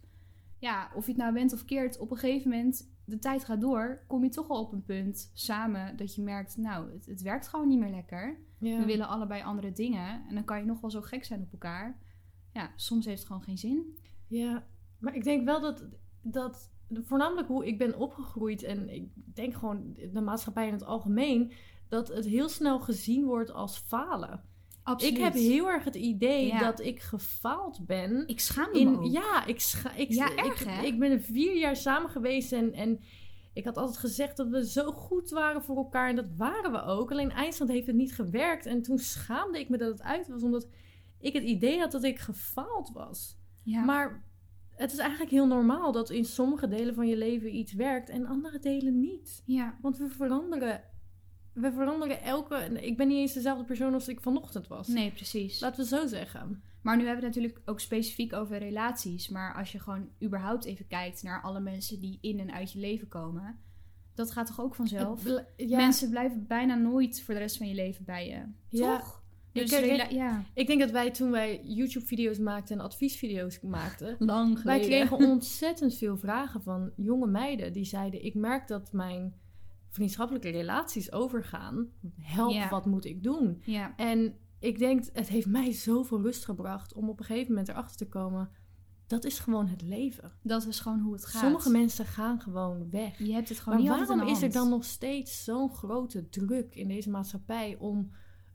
Ja, 0.59 0.91
of 0.95 1.05
je 1.05 1.11
het 1.11 1.21
nou 1.21 1.33
bent 1.33 1.53
of 1.53 1.65
keert, 1.65 1.99
op 1.99 2.11
een 2.11 2.17
gegeven 2.17 2.49
moment, 2.49 2.91
de 3.05 3.19
tijd 3.19 3.45
gaat 3.45 3.61
door, 3.61 4.03
kom 4.07 4.23
je 4.23 4.29
toch 4.29 4.49
al 4.49 4.61
op 4.61 4.71
een 4.73 4.83
punt 4.83 5.31
samen 5.33 5.97
dat 5.97 6.15
je 6.15 6.21
merkt, 6.21 6.57
nou, 6.57 6.91
het, 6.91 7.05
het 7.05 7.21
werkt 7.21 7.47
gewoon 7.47 7.67
niet 7.67 7.79
meer 7.79 7.89
lekker. 7.89 8.37
Ja. 8.59 8.79
We 8.79 8.85
willen 8.85 9.07
allebei 9.07 9.43
andere 9.43 9.71
dingen. 9.71 10.27
En 10.27 10.35
dan 10.35 10.43
kan 10.43 10.59
je 10.59 10.65
nog 10.65 10.81
wel 10.81 10.91
zo 10.91 11.01
gek 11.01 11.25
zijn 11.25 11.41
op 11.41 11.51
elkaar. 11.51 11.99
Ja, 12.51 12.71
soms 12.75 13.05
heeft 13.05 13.17
het 13.17 13.27
gewoon 13.27 13.41
geen 13.43 13.57
zin. 13.57 13.97
Ja, 14.27 14.67
maar 14.97 15.15
ik 15.15 15.23
denk 15.23 15.45
wel 15.45 15.61
dat, 15.61 15.85
dat 16.21 16.71
voornamelijk 16.93 17.47
hoe 17.47 17.65
ik 17.67 17.77
ben 17.77 17.97
opgegroeid 17.97 18.63
en 18.63 18.89
ik 18.89 19.09
denk 19.33 19.53
gewoon 19.53 19.97
de 20.13 20.21
maatschappij 20.21 20.67
in 20.67 20.73
het 20.73 20.83
algemeen, 20.85 21.51
dat 21.87 22.07
het 22.07 22.25
heel 22.25 22.49
snel 22.49 22.79
gezien 22.79 23.25
wordt 23.25 23.51
als 23.51 23.77
falen. 23.77 24.43
Ik 24.97 25.17
heb 25.17 25.33
heel 25.33 25.67
erg 25.69 25.83
het 25.83 25.95
idee 25.95 26.45
Ja. 26.45 26.59
dat 26.59 26.79
ik 26.79 26.99
gefaald 26.99 27.85
ben. 27.85 28.27
Ik 28.27 28.39
schaam 28.39 28.71
me 28.71 28.79
In, 28.79 28.97
ook. 28.97 29.05
ja, 29.11 29.45
ik, 29.45 29.59
scha 29.59 29.93
ik, 29.95 30.11
Ja, 30.11 30.31
ik, 30.31 30.37
erg, 30.45 30.65
hè? 30.65 30.81
ik 30.85 30.99
ben 30.99 31.11
er 31.11 31.21
vier 31.21 31.57
jaar 31.57 31.75
samen 31.75 32.09
geweest 32.09 32.51
en, 32.51 32.73
en 32.73 32.99
ik 33.53 33.65
had 33.65 33.77
altijd 33.77 33.97
gezegd 33.97 34.37
dat 34.37 34.47
we 34.47 34.67
zo 34.69 34.91
goed 34.91 35.29
waren 35.29 35.63
voor 35.63 35.77
elkaar. 35.77 36.09
En 36.09 36.15
dat 36.15 36.35
waren 36.35 36.71
we 36.71 36.81
ook. 36.81 37.11
Alleen 37.11 37.31
eindstand 37.31 37.69
heeft 37.69 37.87
het 37.87 37.95
niet 37.95 38.13
gewerkt. 38.15 38.65
En 38.65 38.81
toen 38.81 38.97
schaamde 38.97 39.59
ik 39.59 39.69
me 39.69 39.77
dat 39.77 39.91
het 39.91 40.01
uit 40.01 40.27
was, 40.27 40.43
omdat 40.43 40.67
ik 41.19 41.33
het 41.33 41.43
idee 41.43 41.79
had 41.79 41.91
dat 41.91 42.03
ik 42.03 42.19
gefaald 42.19 42.91
was. 42.93 43.37
Ja. 43.63 43.83
Maar 43.83 44.23
het 44.77 44.91
is 44.91 44.97
eigenlijk 44.97 45.31
heel 45.31 45.47
normaal 45.47 45.91
dat 45.91 46.09
in 46.09 46.25
sommige 46.25 46.67
delen 46.67 46.95
van 46.95 47.07
je 47.07 47.17
leven 47.17 47.55
iets 47.55 47.73
werkt 47.73 48.09
en 48.09 48.25
andere 48.25 48.59
delen 48.59 48.99
niet. 48.99 49.41
ja. 49.45 49.77
Want 49.81 49.97
we 49.97 50.09
veranderen. 50.09 50.83
We 51.53 51.71
veranderen 51.71 52.21
elke. 52.21 52.55
Ik 52.81 52.97
ben 52.97 53.07
niet 53.07 53.17
eens 53.17 53.33
dezelfde 53.33 53.63
persoon 53.63 53.93
als 53.93 54.07
ik 54.07 54.21
vanochtend 54.21 54.67
was. 54.67 54.87
Nee, 54.87 55.11
precies. 55.11 55.59
Laten 55.59 55.83
we 55.83 55.87
zo 55.87 56.07
zeggen. 56.07 56.61
Maar 56.81 56.97
nu 56.97 57.05
hebben 57.05 57.21
we 57.21 57.27
het 57.27 57.35
natuurlijk 57.35 57.69
ook 57.69 57.79
specifiek 57.79 58.33
over 58.33 58.57
relaties. 58.57 59.29
Maar 59.29 59.53
als 59.55 59.71
je 59.71 59.79
gewoon 59.79 60.09
überhaupt 60.23 60.65
even 60.65 60.87
kijkt 60.87 61.23
naar 61.23 61.41
alle 61.41 61.59
mensen 61.59 61.99
die 61.99 62.17
in 62.21 62.39
en 62.39 62.51
uit 62.51 62.71
je 62.71 62.79
leven 62.79 63.07
komen. 63.07 63.59
Dat 64.15 64.31
gaat 64.31 64.47
toch 64.47 64.61
ook 64.61 64.75
vanzelf? 64.75 65.23
Ja, 65.55 65.77
Mensen 65.77 66.09
blijven 66.09 66.47
bijna 66.47 66.75
nooit 66.75 67.21
voor 67.21 67.33
de 67.33 67.39
rest 67.39 67.57
van 67.57 67.67
je 67.67 67.75
leven 67.75 68.05
bij 68.05 68.27
je. 68.27 68.43
Ja. 68.77 68.97
Toch? 68.97 69.23
Dus 69.61 69.71
ik, 69.79 69.85
rela- 69.85 70.09
ja, 70.09 70.43
ik 70.53 70.67
denk 70.67 70.79
dat 70.79 70.91
wij 70.91 71.11
toen 71.11 71.31
wij 71.31 71.61
YouTube-video's 71.63 72.37
maakten 72.37 72.77
en 72.79 72.83
adviesvideo's 72.85 73.59
maakten, 73.61 74.15
lang 74.33 74.61
wij 74.63 74.79
kregen 74.79 75.17
ontzettend 75.31 75.95
veel 75.95 76.17
vragen 76.17 76.61
van 76.63 76.91
jonge 76.95 77.27
meiden 77.27 77.73
die 77.73 77.85
zeiden: 77.85 78.25
Ik 78.25 78.33
merk 78.35 78.67
dat 78.67 78.93
mijn 78.93 79.33
vriendschappelijke 79.89 80.49
relaties 80.49 81.11
overgaan. 81.11 81.87
Help, 82.21 82.51
Ja. 82.53 82.69
wat 82.69 82.85
moet 82.85 83.05
ik 83.05 83.23
doen? 83.23 83.61
Ja, 83.65 83.93
En 83.95 84.35
ik 84.59 84.79
denk, 84.79 85.03
het 85.13 85.27
heeft 85.27 85.47
mij 85.47 85.71
zoveel 85.71 86.21
rust 86.21 86.45
gebracht 86.45 86.93
om 86.93 87.09
op 87.09 87.19
een 87.19 87.25
gegeven 87.25 87.49
moment 87.49 87.69
erachter 87.69 87.97
te 87.97 88.07
komen. 88.07 88.49
Dat 89.07 89.23
is 89.25 89.39
gewoon 89.39 89.67
het 89.67 89.81
leven. 89.81 90.31
dat 90.41 90.65
is 90.67 90.79
gewoon 90.79 90.99
hoe 90.99 91.13
het 91.13 91.25
gaat. 91.25 91.41
Sommige 91.41 91.69
mensen 91.69 92.05
gaan 92.05 92.41
gewoon 92.41 92.89
weg. 92.89 93.17
Je 93.19 93.33
hebt 93.33 93.49
het 93.49 93.59
gewoon 93.59 93.83
Maar 93.83 93.97
niet 93.97 94.07
waarom 94.07 94.27
is 94.27 94.41
er 94.41 94.51
dan 94.51 94.69
nog 94.69 94.83
steeds 94.83 95.43
zo'n 95.43 95.69
grote 95.73 96.29
druk 96.29 96.75
in 96.75 96.87
deze 96.87 97.09
maatschappij 97.09 97.75
om, 97.79 98.11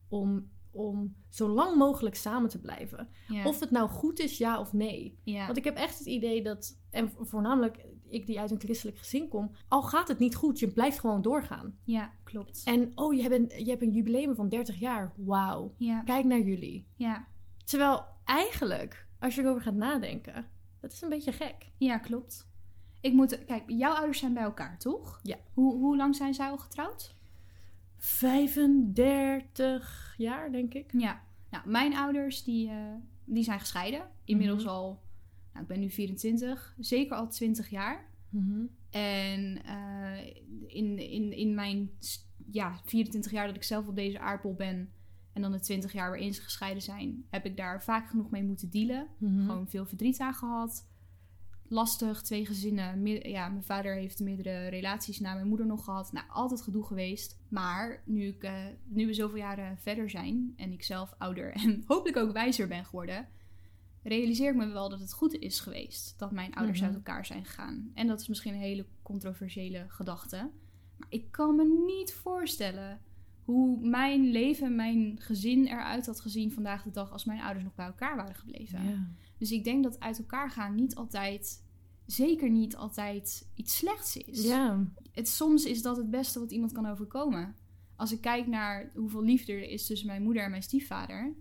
om, 0.08 0.50
om 0.72 1.14
zo 1.28 1.48
lang 1.48 1.76
mogelijk 1.76 2.14
samen 2.14 2.48
te 2.48 2.60
blijven? 2.60 3.08
Ja. 3.28 3.44
Of 3.46 3.60
het 3.60 3.70
nou 3.70 3.88
goed 3.88 4.18
is, 4.18 4.38
ja 4.38 4.60
of 4.60 4.72
nee. 4.72 5.18
ja. 5.24 5.44
Want 5.46 5.58
ik 5.58 5.64
heb 5.64 5.76
echt 5.76 5.98
het 5.98 6.06
idee 6.06 6.42
dat, 6.42 6.78
en 6.90 7.12
voornamelijk 7.20 7.86
ik 8.08 8.26
die 8.26 8.40
uit 8.40 8.50
een 8.50 8.60
christelijk 8.60 8.98
gezin 8.98 9.28
kom, 9.28 9.50
al 9.68 9.82
gaat 9.82 10.08
het 10.08 10.18
niet 10.18 10.34
goed, 10.34 10.58
je 10.58 10.72
blijft 10.72 10.98
gewoon 11.00 11.22
doorgaan. 11.22 11.78
ja, 11.84 12.12
klopt. 12.24 12.62
En 12.64 12.92
oh, 12.94 13.14
je 13.14 13.22
hebt 13.22 13.34
een, 13.34 13.64
je 13.64 13.70
hebt 13.70 13.82
een 13.82 13.90
jubileum 13.92 14.34
van 14.34 14.48
30 14.48 14.78
jaar. 14.78 15.12
Wauw. 15.16 15.74
Ja, 15.76 16.02
Kijk 16.02 16.24
naar 16.24 16.40
jullie. 16.40 16.86
ja, 16.96 17.26
Terwijl 17.64 18.04
eigenlijk, 18.24 19.06
als 19.18 19.34
je 19.34 19.42
erover 19.42 19.62
gaat 19.62 19.74
nadenken, 19.74 20.46
dat 20.80 20.92
is 20.92 21.02
een 21.02 21.08
beetje 21.08 21.32
gek. 21.32 21.72
ja, 21.78 21.98
klopt. 21.98 22.50
Ik 23.00 23.12
moet... 23.12 23.44
Kijk, 23.44 23.62
jouw 23.66 23.92
ouders 23.94 24.18
zijn 24.18 24.34
bij 24.34 24.42
elkaar, 24.42 24.78
toch? 24.78 25.20
Ja. 25.22 25.36
Hoe, 25.52 25.74
hoe 25.74 25.96
lang 25.96 26.16
zijn 26.16 26.34
zij 26.34 26.50
al 26.50 26.58
getrouwd? 26.58 27.16
35 28.04 30.14
jaar, 30.16 30.52
denk 30.52 30.74
ik. 30.74 30.92
Ja. 30.92 31.22
Nou, 31.50 31.68
mijn 31.68 31.96
ouders, 31.96 32.44
die, 32.44 32.68
eh, 32.68 32.76
die 33.24 33.44
zijn 33.44 33.60
gescheiden. 33.60 34.10
Inmiddels 34.24 34.62
Mhm. 34.62 34.72
al... 34.72 35.02
Nou, 35.52 35.64
ik 35.64 35.70
ben 35.70 35.80
nu 35.80 35.90
24. 35.90 36.74
Zeker 36.78 37.16
al 37.16 37.28
20 37.28 37.68
jaar. 37.68 38.10
En 38.90 39.64
eh, 39.64 40.26
in, 40.66 40.98
in, 40.98 41.32
in 41.32 41.54
mijn 41.54 41.90
ja, 42.50 42.80
24 42.84 43.32
jaar 43.32 43.46
dat 43.46 43.56
ik 43.56 43.62
zelf 43.62 43.88
op 43.88 43.96
deze 43.96 44.18
aardbol 44.18 44.54
ben... 44.54 44.90
en 45.32 45.42
dan 45.42 45.52
de 45.52 45.60
20 45.60 45.92
jaar 45.92 46.08
waarin 46.08 46.34
ze 46.34 46.42
gescheiden 46.42 46.82
zijn... 46.82 47.24
heb 47.30 47.44
ik 47.46 47.56
daar 47.56 47.82
vaak 47.82 48.08
genoeg 48.08 48.30
mee 48.30 48.42
moeten 48.42 48.70
dealen. 48.70 49.06
Mhm. 49.18 49.46
Gewoon 49.46 49.68
veel 49.68 49.86
verdriet 49.86 50.20
aan 50.20 50.34
gehad. 50.34 50.90
Lastig, 51.72 52.22
twee 52.22 52.46
gezinnen. 52.46 53.06
Ja, 53.28 53.48
mijn 53.48 53.64
vader 53.64 53.94
heeft 53.94 54.20
meerdere 54.20 54.68
relaties 54.68 55.20
na 55.20 55.34
mijn 55.34 55.48
moeder 55.48 55.66
nog 55.66 55.84
gehad. 55.84 56.12
Nou, 56.12 56.26
altijd 56.28 56.62
gedoe 56.62 56.84
geweest. 56.84 57.38
Maar 57.48 58.02
nu, 58.06 58.26
ik, 58.26 58.42
eh, 58.42 58.64
nu 58.84 59.06
we 59.06 59.14
zoveel 59.14 59.38
jaren 59.38 59.78
verder 59.78 60.10
zijn... 60.10 60.52
en 60.56 60.72
ik 60.72 60.82
zelf 60.82 61.14
ouder 61.18 61.52
en 61.62 61.82
hopelijk 61.86 62.16
ook 62.16 62.32
wijzer 62.32 62.68
ben 62.68 62.84
geworden... 62.84 63.28
realiseer 64.02 64.50
ik 64.50 64.56
me 64.56 64.66
wel 64.66 64.88
dat 64.88 65.00
het 65.00 65.12
goed 65.12 65.34
is 65.34 65.60
geweest... 65.60 66.18
dat 66.18 66.32
mijn 66.32 66.54
ouders 66.54 66.78
Mhm. 66.78 66.86
uit 66.86 66.96
elkaar 66.96 67.26
zijn 67.26 67.44
gegaan. 67.44 67.90
En 67.94 68.06
dat 68.06 68.20
is 68.20 68.28
misschien 68.28 68.54
een 68.54 68.60
hele 68.60 68.86
controversiële 69.02 69.84
gedachte. 69.88 70.50
Maar 70.96 71.08
ik 71.10 71.30
kan 71.30 71.56
me 71.56 71.84
niet 71.86 72.12
voorstellen 72.12 73.00
hoe 73.44 73.80
mijn 73.80 74.30
leven, 74.30 74.74
mijn 74.76 75.16
gezin 75.20 75.66
eruit 75.66 76.06
had 76.06 76.20
gezien 76.20 76.52
vandaag 76.52 76.82
de 76.82 76.90
dag 76.90 77.12
als 77.12 77.24
mijn 77.24 77.40
ouders 77.40 77.64
nog 77.64 77.74
bij 77.74 77.86
elkaar 77.86 78.16
waren 78.16 78.34
gebleven. 78.34 78.84
Ja. 78.84 79.08
Dus 79.42 79.52
ik 79.52 79.64
denk 79.64 79.82
dat 79.82 80.00
uit 80.00 80.18
elkaar 80.18 80.50
gaan 80.50 80.74
niet 80.74 80.94
altijd, 80.94 81.64
zeker 82.06 82.50
niet 82.50 82.76
altijd 82.76 83.48
iets 83.54 83.76
slechts 83.76 84.16
is. 84.16 84.44
ja. 84.44 84.86
Het, 85.12 85.28
soms 85.28 85.64
is 85.64 85.82
dat 85.82 85.96
het 85.96 86.10
beste 86.10 86.38
wat 86.38 86.50
iemand 86.50 86.72
kan 86.72 86.86
overkomen. 86.86 87.56
Als 87.96 88.12
ik 88.12 88.20
kijk 88.20 88.46
naar 88.46 88.90
hoeveel 88.94 89.22
liefde 89.22 89.52
er 89.52 89.68
is 89.68 89.86
tussen 89.86 90.06
mijn 90.06 90.22
moeder 90.22 90.42
en 90.42 90.50
mijn 90.50 90.62
stiefvader. 90.62 91.34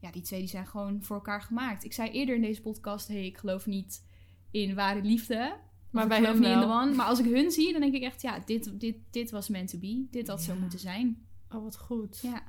Ja, 0.00 0.10
die 0.10 0.22
twee 0.22 0.40
die 0.40 0.48
zijn 0.48 0.66
gewoon 0.66 1.02
voor 1.02 1.16
elkaar 1.16 1.42
gemaakt. 1.42 1.84
Ik 1.84 1.92
zei 1.92 2.10
eerder 2.10 2.34
in 2.34 2.42
deze 2.42 2.60
podcast, 2.60 3.08
hey, 3.08 3.26
ik 3.26 3.38
geloof 3.38 3.66
niet 3.66 4.04
in 4.50 4.74
ware 4.74 5.02
liefde. 5.02 5.56
Maar 5.90 6.08
bij 6.08 6.22
hen 6.22 6.40
niet 6.40 6.44
in 6.44 6.60
de 6.60 6.66
one. 6.66 6.94
Maar 6.94 7.06
als 7.06 7.18
ik 7.18 7.34
hun 7.34 7.50
zie, 7.50 7.72
dan 7.72 7.80
denk 7.80 7.94
ik 7.94 8.02
echt, 8.02 8.22
ja, 8.22 8.38
dit, 8.38 8.80
dit, 8.80 8.96
dit 9.10 9.30
was 9.30 9.48
meant 9.48 9.68
to 9.68 9.78
be. 9.78 10.06
Dit 10.10 10.28
had 10.28 10.42
zo 10.42 10.54
moeten 10.54 10.78
zijn. 10.78 11.26
Oh, 11.50 11.62
wat 11.62 11.76
goed. 11.76 12.20
Ja. 12.22 12.42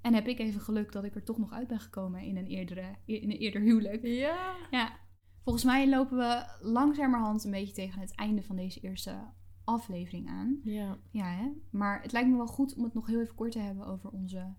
En 0.00 0.14
heb 0.14 0.26
ik 0.26 0.38
even 0.38 0.60
geluk 0.60 0.92
dat 0.92 1.04
ik 1.04 1.14
er 1.14 1.24
toch 1.24 1.38
nog 1.38 1.52
uit 1.52 1.68
ben 1.68 1.80
gekomen 1.80 2.20
in 2.22 2.36
een, 2.36 2.46
eerdere, 2.46 2.96
in 3.04 3.30
een 3.30 3.36
eerder 3.36 3.60
huwelijk. 3.60 4.02
Ja. 4.06 4.56
Ja. 4.70 4.96
Volgens 5.42 5.64
mij 5.64 5.88
lopen 5.88 6.16
we 6.16 6.56
langzamerhand 6.60 7.44
een 7.44 7.50
beetje 7.50 7.74
tegen 7.74 8.00
het 8.00 8.14
einde 8.14 8.42
van 8.42 8.56
deze 8.56 8.80
eerste 8.80 9.32
aflevering 9.64 10.28
aan. 10.28 10.60
Ja. 10.62 10.98
Ja, 11.10 11.30
hè? 11.30 11.50
Maar 11.70 12.02
het 12.02 12.12
lijkt 12.12 12.28
me 12.28 12.36
wel 12.36 12.46
goed 12.46 12.74
om 12.74 12.84
het 12.84 12.94
nog 12.94 13.06
heel 13.06 13.20
even 13.20 13.34
kort 13.34 13.52
te 13.52 13.58
hebben 13.58 13.86
over 13.86 14.10
onze 14.10 14.54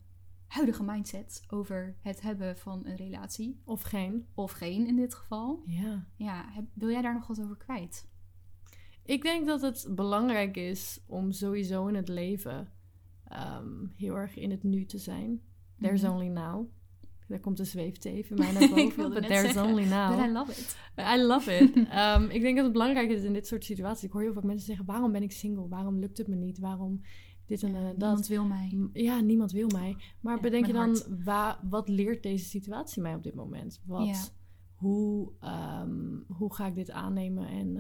huidige 0.48 0.84
mindset. 0.84 1.44
Over 1.48 1.98
het 2.02 2.22
hebben 2.22 2.58
van 2.58 2.86
een 2.86 2.96
relatie. 2.96 3.62
Of 3.66 3.82
geen. 3.82 4.28
Of 4.34 4.52
geen 4.52 4.88
in 4.88 4.96
dit 4.96 5.16
geval. 5.16 5.64
Ja. 5.66 6.08
Ja, 6.16 6.46
heb- 6.50 6.70
wil 6.74 6.90
jij 6.90 7.02
daar 7.02 7.14
nog 7.14 7.28
wat 7.28 7.42
over 7.42 7.58
kwijt? 7.58 8.08
Ik 9.04 9.22
denk 9.22 9.48
dat 9.48 9.62
het 9.62 9.88
belangrijk 9.96 10.58
is 10.58 11.04
om 11.08 11.32
sowieso 11.32 11.88
in 11.88 11.96
het 11.96 12.08
leven 12.08 12.72
ehm, 13.30 13.86
heel 13.96 14.16
erg 14.16 14.36
in 14.38 14.52
het 14.52 14.64
nu 14.64 14.86
te 14.86 14.98
zijn. 14.98 15.42
There's 15.80 16.02
Mhm. 16.02 16.12
only 16.12 16.28
now. 16.28 16.68
Daar 17.28 17.40
komt 17.40 17.58
de 17.58 17.64
zweefteef 17.64 18.30
in 18.30 18.38
mij 18.38 18.52
naar 18.52 18.70
boven. 18.70 19.10
But 19.14 19.28
there's 19.28 19.42
zeggen, 19.54 19.64
only 19.72 19.86
now. 19.88 20.16
But 20.18 20.26
I 20.26 20.32
love 20.32 20.52
it. 20.52 20.78
I 20.98 21.22
love 21.22 21.58
it. 21.58 21.76
Ehm, 21.90 22.24
ik 22.30 22.42
denk 22.42 22.56
dat 22.56 22.64
het 22.64 22.74
belangrijk 22.74 23.10
is 23.10 23.24
in 23.24 23.34
dit 23.34 23.48
soort 23.48 23.64
situaties. 23.66 24.04
Ik 24.04 24.12
hoor 24.12 24.22
heel 24.22 24.34
vaak 24.34 24.44
mensen 24.44 24.66
zeggen: 24.66 24.86
waarom 24.86 25.12
ben 25.12 25.24
ik 25.24 25.32
single? 25.32 25.68
Waarom 25.68 26.00
lukt 26.00 26.18
het 26.18 26.28
me 26.28 26.36
niet? 26.36 26.60
Waarom 26.60 27.02
dit 27.46 27.64
en 27.64 27.72
dat? 27.74 27.98
Niemand 27.98 28.28
wil 28.28 28.46
mij. 28.46 28.78
Ja, 28.94 29.20
niemand 29.20 29.52
wil 29.52 29.68
mij. 29.74 29.96
Maar 30.22 30.36
Ja, 30.36 30.42
bedenk 30.42 30.66
je 30.66 30.74
dan, 30.74 30.98
wa- 31.24 31.60
wat 31.70 31.90
leert 31.90 32.24
deze 32.24 32.46
situatie 32.46 33.02
mij 33.02 33.16
op 33.16 33.24
dit 33.24 33.36
moment? 33.36 33.82
Wat, 33.86 34.08
Ja. 34.08 34.22
hoe, 34.76 35.32
ehm, 35.40 36.18
hoe 36.28 36.54
ga 36.54 36.68
ik 36.68 36.76
dit 36.76 36.92
aannemen 36.92 37.48
en 37.48 37.78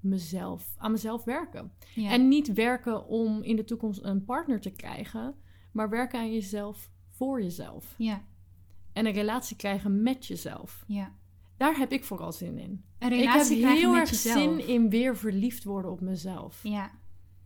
mezelf, 0.00 0.74
aan 0.78 0.90
mezelf 0.92 1.24
werken? 1.24 1.72
Ja. 1.94 2.10
En 2.10 2.28
niet 2.28 2.52
werken 2.52 3.06
om 3.06 3.42
in 3.42 3.56
de 3.56 3.64
toekomst 3.64 4.02
een 4.02 4.24
partner 4.24 4.60
te 4.60 4.70
krijgen, 4.70 5.34
maar 5.72 5.88
werken 5.88 6.18
aan 6.18 6.32
jezelf 6.32 6.90
voor 7.10 7.42
jezelf. 7.42 7.94
ja, 7.98 8.22
En 8.92 9.06
een 9.06 9.12
relatie 9.12 9.56
krijgen 9.56 10.02
met 10.02 10.26
jezelf. 10.26 10.84
ja. 10.86 11.18
Daar 11.56 11.76
heb 11.76 11.92
ik 11.92 12.04
vooral 12.04 12.32
zin 12.32 12.58
in. 12.58 12.84
Een 12.98 13.08
relatie 13.08 13.56
ik 13.56 13.64
heb 13.64 13.76
heel 13.76 13.96
erg 13.96 14.14
zin 14.14 14.66
in 14.66 14.90
weer 14.90 15.16
verliefd 15.16 15.64
worden 15.64 15.90
op 15.90 16.00
mezelf. 16.00 16.60
Ja. 16.62 16.90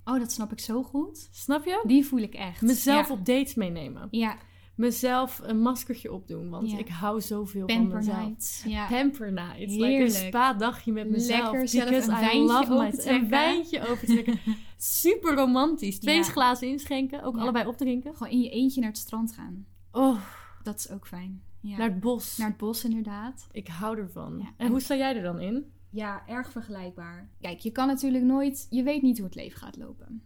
Oh, 0.04 0.18
dat 0.18 0.32
snap 0.32 0.52
ik 0.52 0.60
zo 0.60 0.82
goed. 0.82 1.28
Snap 1.32 1.64
je? 1.64 1.82
Die 1.86 2.04
voel 2.06 2.18
ik 2.20 2.34
echt. 2.34 2.62
Mezelf 2.62 3.08
ja. 3.08 3.14
op 3.14 3.24
dates 3.24 3.54
meenemen. 3.54 4.08
Ja, 4.10 4.36
Mezelf 4.74 5.40
een 5.42 5.60
maskertje 5.60 6.12
opdoen, 6.12 6.48
want 6.50 6.70
Ja. 6.70 6.78
ik 6.78 6.88
hou 6.88 7.20
zoveel 7.20 7.68
van 7.68 7.88
mezelf. 7.88 8.16
nights. 8.18 8.62
Ja. 8.66 8.87
Pamper 8.87 9.32
nights. 9.32 9.72
Like 9.74 9.84
Heerlijk. 9.87 10.14
een 10.14 10.26
spa-dagje 10.26 10.92
met 10.92 11.10
mezelf. 11.10 11.50
Lekker 11.50 11.68
zelf 11.68 11.88
een 12.06 12.14
I 12.16 12.20
wijntje 12.20 12.38
love 12.40 12.72
my- 12.72 12.76
opentrekken. 12.87 13.14
Een 13.22 13.28
wijntje 13.28 13.88
opentrekken. 13.88 14.38
Super 14.76 15.34
romantisch. 15.34 15.98
Twee 15.98 16.16
Ja. 16.16 16.22
glazen 16.22 16.68
inschenken. 16.68 17.22
Ook 17.22 17.34
Ja. 17.37 17.40
allebei 17.42 17.66
opdrinken. 17.66 18.16
Gewoon 18.16 18.32
in 18.32 18.40
je 18.40 18.50
eentje 18.50 18.80
naar 18.80 18.88
het 18.90 18.98
strand 18.98 19.32
gaan. 19.32 19.66
Oh, 19.92 20.20
Dat 20.62 20.78
is 20.78 20.90
ook 20.90 21.06
fijn. 21.06 21.42
Ja. 21.60 21.76
naar 21.76 21.88
het 21.90 22.00
bos. 22.00 22.37
Naar 22.37 22.48
het 22.48 22.56
bos 22.56 22.84
inderdaad. 22.84 23.46
Ik 23.52 23.68
hou 23.68 23.98
ervan. 23.98 24.48
En 24.56 24.68
hoe 24.70 24.80
sta 24.80 24.96
jij 24.96 25.16
er 25.16 25.22
dan 25.22 25.40
in? 25.40 25.72
Ja, 25.90 26.22
erg 26.26 26.50
vergelijkbaar. 26.50 27.30
Kijk, 27.40 27.58
je 27.58 27.70
kan 27.70 27.87
natuurlijk 27.87 28.24
nooit... 28.24 28.66
Je 28.70 28.82
weet 28.82 29.02
niet 29.02 29.16
hoe 29.16 29.26
het 29.26 29.34
leven 29.34 29.58
gaat 29.58 29.76
lopen. 29.76 30.22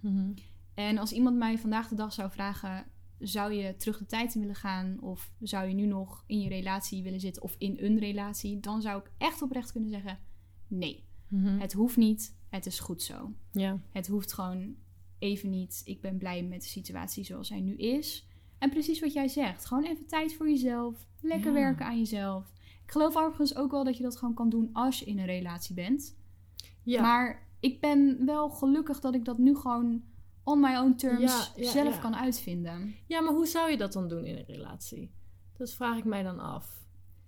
En 0.75 0.99
als 0.99 1.13
iemand 1.13 1.37
mij 1.37 1.59
vandaag 1.59 1.89
de 1.89 1.95
dag 1.95 2.13
zou 2.13 2.31
vragen... 2.31 2.87
Zou 3.19 3.53
je 3.53 3.77
terug 3.77 3.99
de 3.99 4.07
tijd 4.07 4.35
in 4.35 4.41
willen 4.41 4.55
gaan? 4.57 5.01
Of 5.01 5.31
zou 5.41 5.69
je 5.69 5.75
nu 5.75 5.87
nog 5.87 6.25
in 6.27 6.41
je 6.41 6.49
relatie 6.49 7.03
willen 7.03 7.21
zitten? 7.21 7.43
Of 7.43 7.55
in 7.59 7.77
een 7.81 7.99
relatie? 7.99 8.61
Dan 8.61 8.83
zou 8.83 9.01
ik 9.01 9.11
echt 9.19 9.43
oprecht 9.43 9.73
kunnen 9.73 9.91
zeggen... 9.91 10.19
Nee, 10.69 11.07
Mhm. 11.29 11.59
het 11.59 11.73
hoeft 11.73 11.97
niet. 11.97 12.37
Het 12.49 12.67
is 12.67 12.79
goed 12.81 13.03
zo. 13.03 13.33
Ja. 13.53 13.81
Het 13.93 14.07
hoeft 14.07 14.33
gewoon 14.33 14.75
even 15.19 15.51
niet. 15.51 15.83
Ik 15.85 16.01
ben 16.01 16.19
blij 16.19 16.43
met 16.43 16.63
de 16.63 16.69
situatie 16.69 17.25
zoals 17.25 17.49
hij 17.49 17.61
nu 17.61 17.77
is. 17.77 18.27
En 18.59 18.71
precies 18.71 19.01
wat 19.01 19.13
jij 19.13 19.29
zegt. 19.29 19.65
Gewoon 19.67 19.85
even 19.85 20.07
tijd 20.07 20.35
voor 20.35 20.49
jezelf. 20.49 21.07
Lekker 21.21 21.47
Ja. 21.53 21.59
werken 21.59 21.87
aan 21.87 21.99
jezelf. 21.99 22.53
Ik 22.85 22.91
geloof 22.91 23.17
overigens 23.17 23.57
ook 23.57 23.71
wel 23.71 23.85
dat 23.85 23.97
je 23.97 24.03
dat 24.03 24.17
gewoon 24.17 24.35
kan 24.35 24.49
doen 24.49 24.71
als 24.73 24.99
je 24.99 25.05
in 25.05 25.19
een 25.19 25.27
relatie 25.27 25.75
bent. 25.75 26.17
Ja. 26.83 27.03
Maar 27.03 27.49
ik 27.61 27.81
ben 27.81 28.25
wel 28.27 28.49
gelukkig 28.51 29.01
dat 29.01 29.15
ik 29.15 29.25
dat 29.25 29.39
nu 29.39 29.57
gewoon 29.57 30.03
on 30.53 30.61
my 30.61 30.77
own 30.77 30.95
terms 30.95 31.21
Ja, 31.21 31.63
ja, 31.65 31.71
zelf 31.71 31.95
ja. 31.95 32.01
kan 32.01 32.17
uitvinden. 32.17 32.95
ja, 33.07 33.21
maar 33.21 33.33
hoe 33.33 33.47
zou 33.47 33.71
je 33.71 33.77
dat 33.77 33.93
dan 33.93 34.09
doen 34.09 34.25
in 34.25 34.37
een 34.37 34.45
relatie? 34.47 35.11
Dat 35.57 35.73
vraag 35.73 35.99
ik 35.99 36.05
mij 36.05 36.23
dan 36.23 36.39
af. 36.39 36.77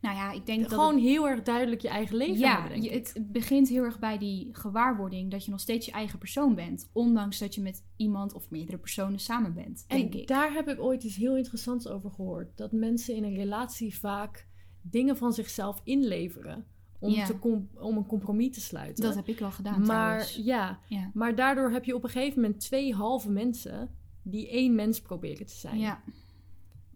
Nou 0.01 0.17
ja, 0.17 0.33
ik 0.33 0.47
denk 0.47 0.61
dat 0.63 0.73
Gewoon 0.73 0.95
het- 0.95 1.03
heel 1.03 1.29
erg 1.29 1.43
duidelijk 1.43 1.81
je 1.83 1.89
eigen 1.89 2.17
leven 2.17 2.39
ja, 2.39 2.61
hebben, 2.61 2.83
je- 2.83 2.91
het 2.91 3.15
begint 3.33 3.69
heel 3.69 3.85
erg 3.85 3.99
bij 3.99 4.19
die 4.19 4.49
gewaarwording 4.53 5.31
dat 5.31 5.45
je 5.45 5.51
nog 5.51 5.61
steeds 5.61 5.87
je 5.87 5.93
eigen 5.93 6.19
persoon 6.19 6.55
bent. 6.55 6.91
Ondanks 6.93 7.39
dat 7.39 7.55
je 7.55 7.61
met 7.61 7.85
iemand 7.97 8.33
of 8.35 8.51
meerdere 8.51 8.79
personen 8.79 9.19
samen 9.19 9.55
bent, 9.55 9.85
denk 9.89 10.13
En 10.15 10.21
ik. 10.21 10.27
daar 10.29 10.53
heb 10.53 10.69
ik 10.69 10.81
ooit 10.81 11.05
iets 11.05 11.17
heel 11.17 11.37
interessants 11.37 11.89
over 11.89 12.11
gehoord. 12.11 12.57
Dat 12.57 12.73
mensen 12.73 13.15
in 13.15 13.25
een 13.25 13.35
relatie 13.37 13.99
vaak 13.99 14.47
dingen 14.83 15.17
van 15.17 15.33
zichzelf 15.33 15.81
inleveren. 15.85 16.67
Om, 17.01 17.11
Ja. 17.11 17.27
te 17.27 17.37
om 17.79 17.97
een 17.97 18.07
compromis 18.07 18.55
te 18.55 18.61
sluiten. 18.61 19.05
Dat 19.05 19.15
heb 19.15 19.29
ik 19.29 19.39
wel 19.39 19.51
gedaan 19.51 19.87
maar, 19.87 20.33
ja, 20.37 20.79
Ja. 20.87 21.11
maar 21.15 21.35
daardoor 21.35 21.71
heb 21.71 21.85
je 21.85 21.95
op 21.95 22.05
een 22.05 22.11
gegeven 22.11 22.41
moment 22.41 22.61
twee 22.61 22.95
halve 22.95 23.31
mensen 23.31 23.89
die 24.23 24.49
één 24.51 24.75
mens 24.75 25.01
proberen 25.01 25.47
te 25.47 25.55
zijn. 25.57 25.79
Ja, 25.79 26.01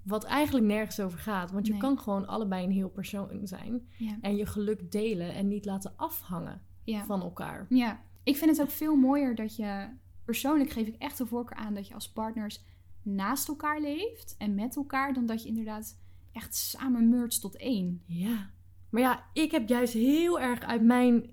Wat 0.03 0.25
eigenlijk 0.25 0.67
nergens 0.67 1.01
over 1.01 1.19
gaat. 1.19 1.51
Want 1.51 1.67
je 1.67 1.73
Nee. 1.73 1.81
kan 1.81 1.99
gewoon 1.99 2.27
allebei 2.27 2.65
een 2.65 2.71
heel 2.73 2.89
persoon 2.89 3.41
zijn. 3.43 3.87
Ja. 3.99 4.17
En 4.21 4.37
je 4.37 4.47
geluk 4.47 4.91
delen 4.93 5.35
en 5.35 5.49
niet 5.49 5.65
laten 5.65 5.93
afhangen 5.97 6.61
van 7.07 7.23
elkaar. 7.23 7.67
Ja, 7.69 8.01
ik 8.23 8.37
vind 8.37 8.51
het 8.51 8.61
ook 8.61 8.71
veel 8.71 8.97
mooier 8.97 9.35
dat 9.35 9.57
je... 9.57 9.89
Persoonlijk 10.25 10.71
geef 10.71 10.87
ik 10.87 10.95
echt 10.99 11.19
de 11.19 11.27
voorkeur 11.27 11.57
aan 11.59 11.75
dat 11.75 11.89
je 11.89 11.95
als 11.95 12.13
partners 12.13 12.65
naast 13.03 13.49
elkaar 13.49 13.81
leeft 13.81 14.35
en 14.39 14.55
met 14.55 14.77
elkaar... 14.77 15.13
dan 15.15 15.27
dat 15.27 15.43
je 15.43 15.49
inderdaad 15.49 15.99
echt 16.33 16.55
samen 16.55 17.09
mergt 17.09 17.41
tot 17.41 17.57
één. 17.57 18.03
Ja. 18.07 18.51
Maar 18.95 19.03
ja, 19.03 19.25
ik 19.33 19.51
heb 19.51 19.69
juist 19.69 19.93
heel 19.93 20.41
erg 20.41 20.61
uit 20.61 20.83
mijn, 20.83 21.31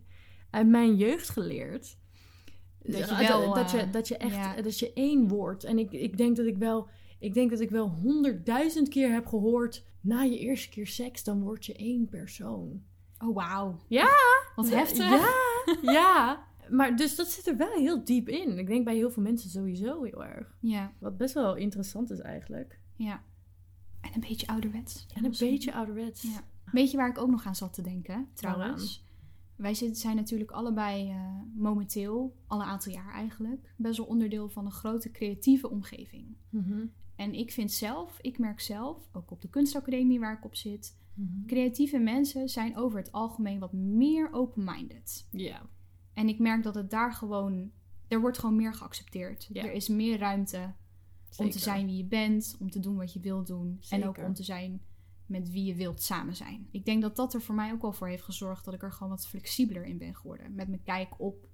uit 0.49 0.67
mijn 0.67 0.95
jeugd 0.95 1.29
geleerd. 1.29 1.97
Dat 2.81 3.09
je 3.09 3.15
wel, 3.27 3.53
dat, 3.53 3.71
je, 3.71 3.77
eh, 3.77 3.91
dat 3.91 4.07
je 4.07 4.17
echt 4.17 4.35
ja. 4.35 4.61
dat 4.61 4.79
je 4.79 4.93
één 4.93 5.27
wordt. 5.27 5.63
En 5.63 5.79
ik, 5.79 5.91
ik 5.91 6.17
denk 6.17 6.35
dat 6.35 6.45
ik 6.45 6.57
wel. 6.57 6.87
Ik 7.19 7.33
denk 7.33 7.49
dat 7.49 7.59
ik 7.59 7.69
wel 7.69 7.89
honderdduizend 7.89 8.89
keer 8.89 9.11
heb 9.11 9.25
gehoord. 9.25 9.85
Na 9.99 10.21
je 10.21 10.39
eerste 10.39 10.69
keer 10.69 10.87
seks, 10.87 11.23
dan 11.23 11.41
word 11.41 11.65
je 11.65 11.73
één 11.73 12.09
persoon. 12.09 12.83
Oh, 13.17 13.35
wauw. 13.35 13.79
Ja! 13.87 14.09
Wat 14.55 14.69
heftig. 14.69 15.09
Ja, 15.09 15.33
ja. 15.93 16.47
Maar 16.69 16.95
dus 16.95 17.15
dat 17.15 17.27
zit 17.27 17.47
er 17.47 17.57
wel 17.57 17.73
heel 17.73 18.03
diep 18.03 18.29
in. 18.29 18.57
Ik 18.57 18.67
denk 18.67 18.85
bij 18.85 18.95
heel 18.95 19.11
veel 19.11 19.23
mensen 19.23 19.49
sowieso 19.49 20.03
heel 20.03 20.23
erg. 20.25 20.57
Ja, 20.59 20.93
Wat 20.99 21.17
best 21.17 21.33
wel 21.33 21.55
interessant 21.55 22.11
is 22.11 22.19
eigenlijk. 22.19 22.79
ja. 22.95 23.23
En 24.01 24.11
een 24.13 24.25
beetje 24.29 24.47
ouderwets. 24.47 25.05
En 25.13 25.25
een 25.25 25.35
beetje 25.39 25.73
ouderwets. 25.73 26.21
Ja. 26.21 26.43
Weet 26.65 26.91
je 26.91 26.97
waar 26.97 27.09
ik 27.09 27.17
ook 27.17 27.29
nog 27.29 27.45
aan 27.45 27.55
zat 27.55 27.73
te 27.73 27.81
denken, 27.81 28.27
trouwens? 28.33 29.03
Wij 29.55 29.73
zijn 29.73 30.15
natuurlijk 30.15 30.51
allebei 30.51 31.09
eh, 31.09 31.25
momenteel, 31.55 32.35
al 32.47 32.59
een 32.61 32.67
aantal 32.67 32.91
jaar 32.91 33.13
eigenlijk, 33.13 33.73
best 33.77 33.97
wel 33.97 34.05
onderdeel 34.07 34.49
van 34.49 34.65
een 34.65 34.71
grote 34.71 35.11
creatieve 35.11 35.69
omgeving. 35.69 36.35
Mhm. 36.49 36.85
En 37.15 37.33
ik 37.33 37.51
vind 37.51 37.71
zelf, 37.71 38.17
ik 38.21 38.37
merk 38.39 38.59
zelf, 38.59 39.09
ook 39.11 39.31
op 39.31 39.41
de 39.41 39.49
kunstacademie 39.49 40.19
waar 40.19 40.37
ik 40.37 40.45
op 40.45 40.55
zit, 40.55 40.99
Mhm. 41.13 41.45
creatieve 41.45 41.97
mensen 41.97 42.49
zijn 42.49 42.77
over 42.77 42.99
het 42.99 43.11
algemeen 43.11 43.59
wat 43.59 43.73
meer 43.73 44.31
open-minded. 44.33 45.27
Ja. 45.31 45.61
En 46.13 46.27
ik 46.27 46.39
merk 46.39 46.63
dat 46.63 46.75
het 46.75 46.89
daar 46.89 47.13
gewoon, 47.13 47.71
er 48.07 48.21
wordt 48.21 48.37
gewoon 48.37 48.55
meer 48.55 48.73
geaccepteerd. 48.73 49.49
Er 49.53 49.71
is 49.71 49.87
meer 49.87 50.17
ruimte 50.17 50.57
om 50.57 50.71
te 51.29 51.43
Zeker. 51.43 51.59
zijn 51.59 51.85
wie 51.85 51.97
je 51.97 52.05
bent, 52.05 52.55
om 52.59 52.69
te 52.69 52.79
doen 52.79 52.95
wat 52.95 53.13
je 53.13 53.19
wilt 53.19 53.47
doen. 53.47 53.67
En 53.89 54.03
ook 54.07 54.15
Zeker. 54.15 54.25
om 54.29 54.33
te 54.33 54.43
zijn 54.43 54.81
met 55.31 55.51
wie 55.51 55.65
je 55.65 55.75
wilt 55.75 56.01
samen 56.01 56.35
zijn. 56.35 56.67
Ik 56.71 56.85
denk 56.85 57.01
dat 57.01 57.15
dat 57.15 57.33
er 57.33 57.41
voor 57.41 57.55
mij 57.55 57.71
ook 57.71 57.81
wel 57.81 57.91
voor 57.93 58.07
heeft 58.07 58.23
gezorgd 58.23 58.65
dat 58.65 58.73
ik 58.73 58.83
er 58.83 58.91
gewoon 58.91 59.09
wat 59.11 59.27
flexibeler 59.27 59.85
in 59.85 59.97
ben 59.97 60.15
geworden. 60.15 60.55
Met 60.55 60.67
mijn 60.67 60.83
kijk 60.83 61.13
op 61.19 61.47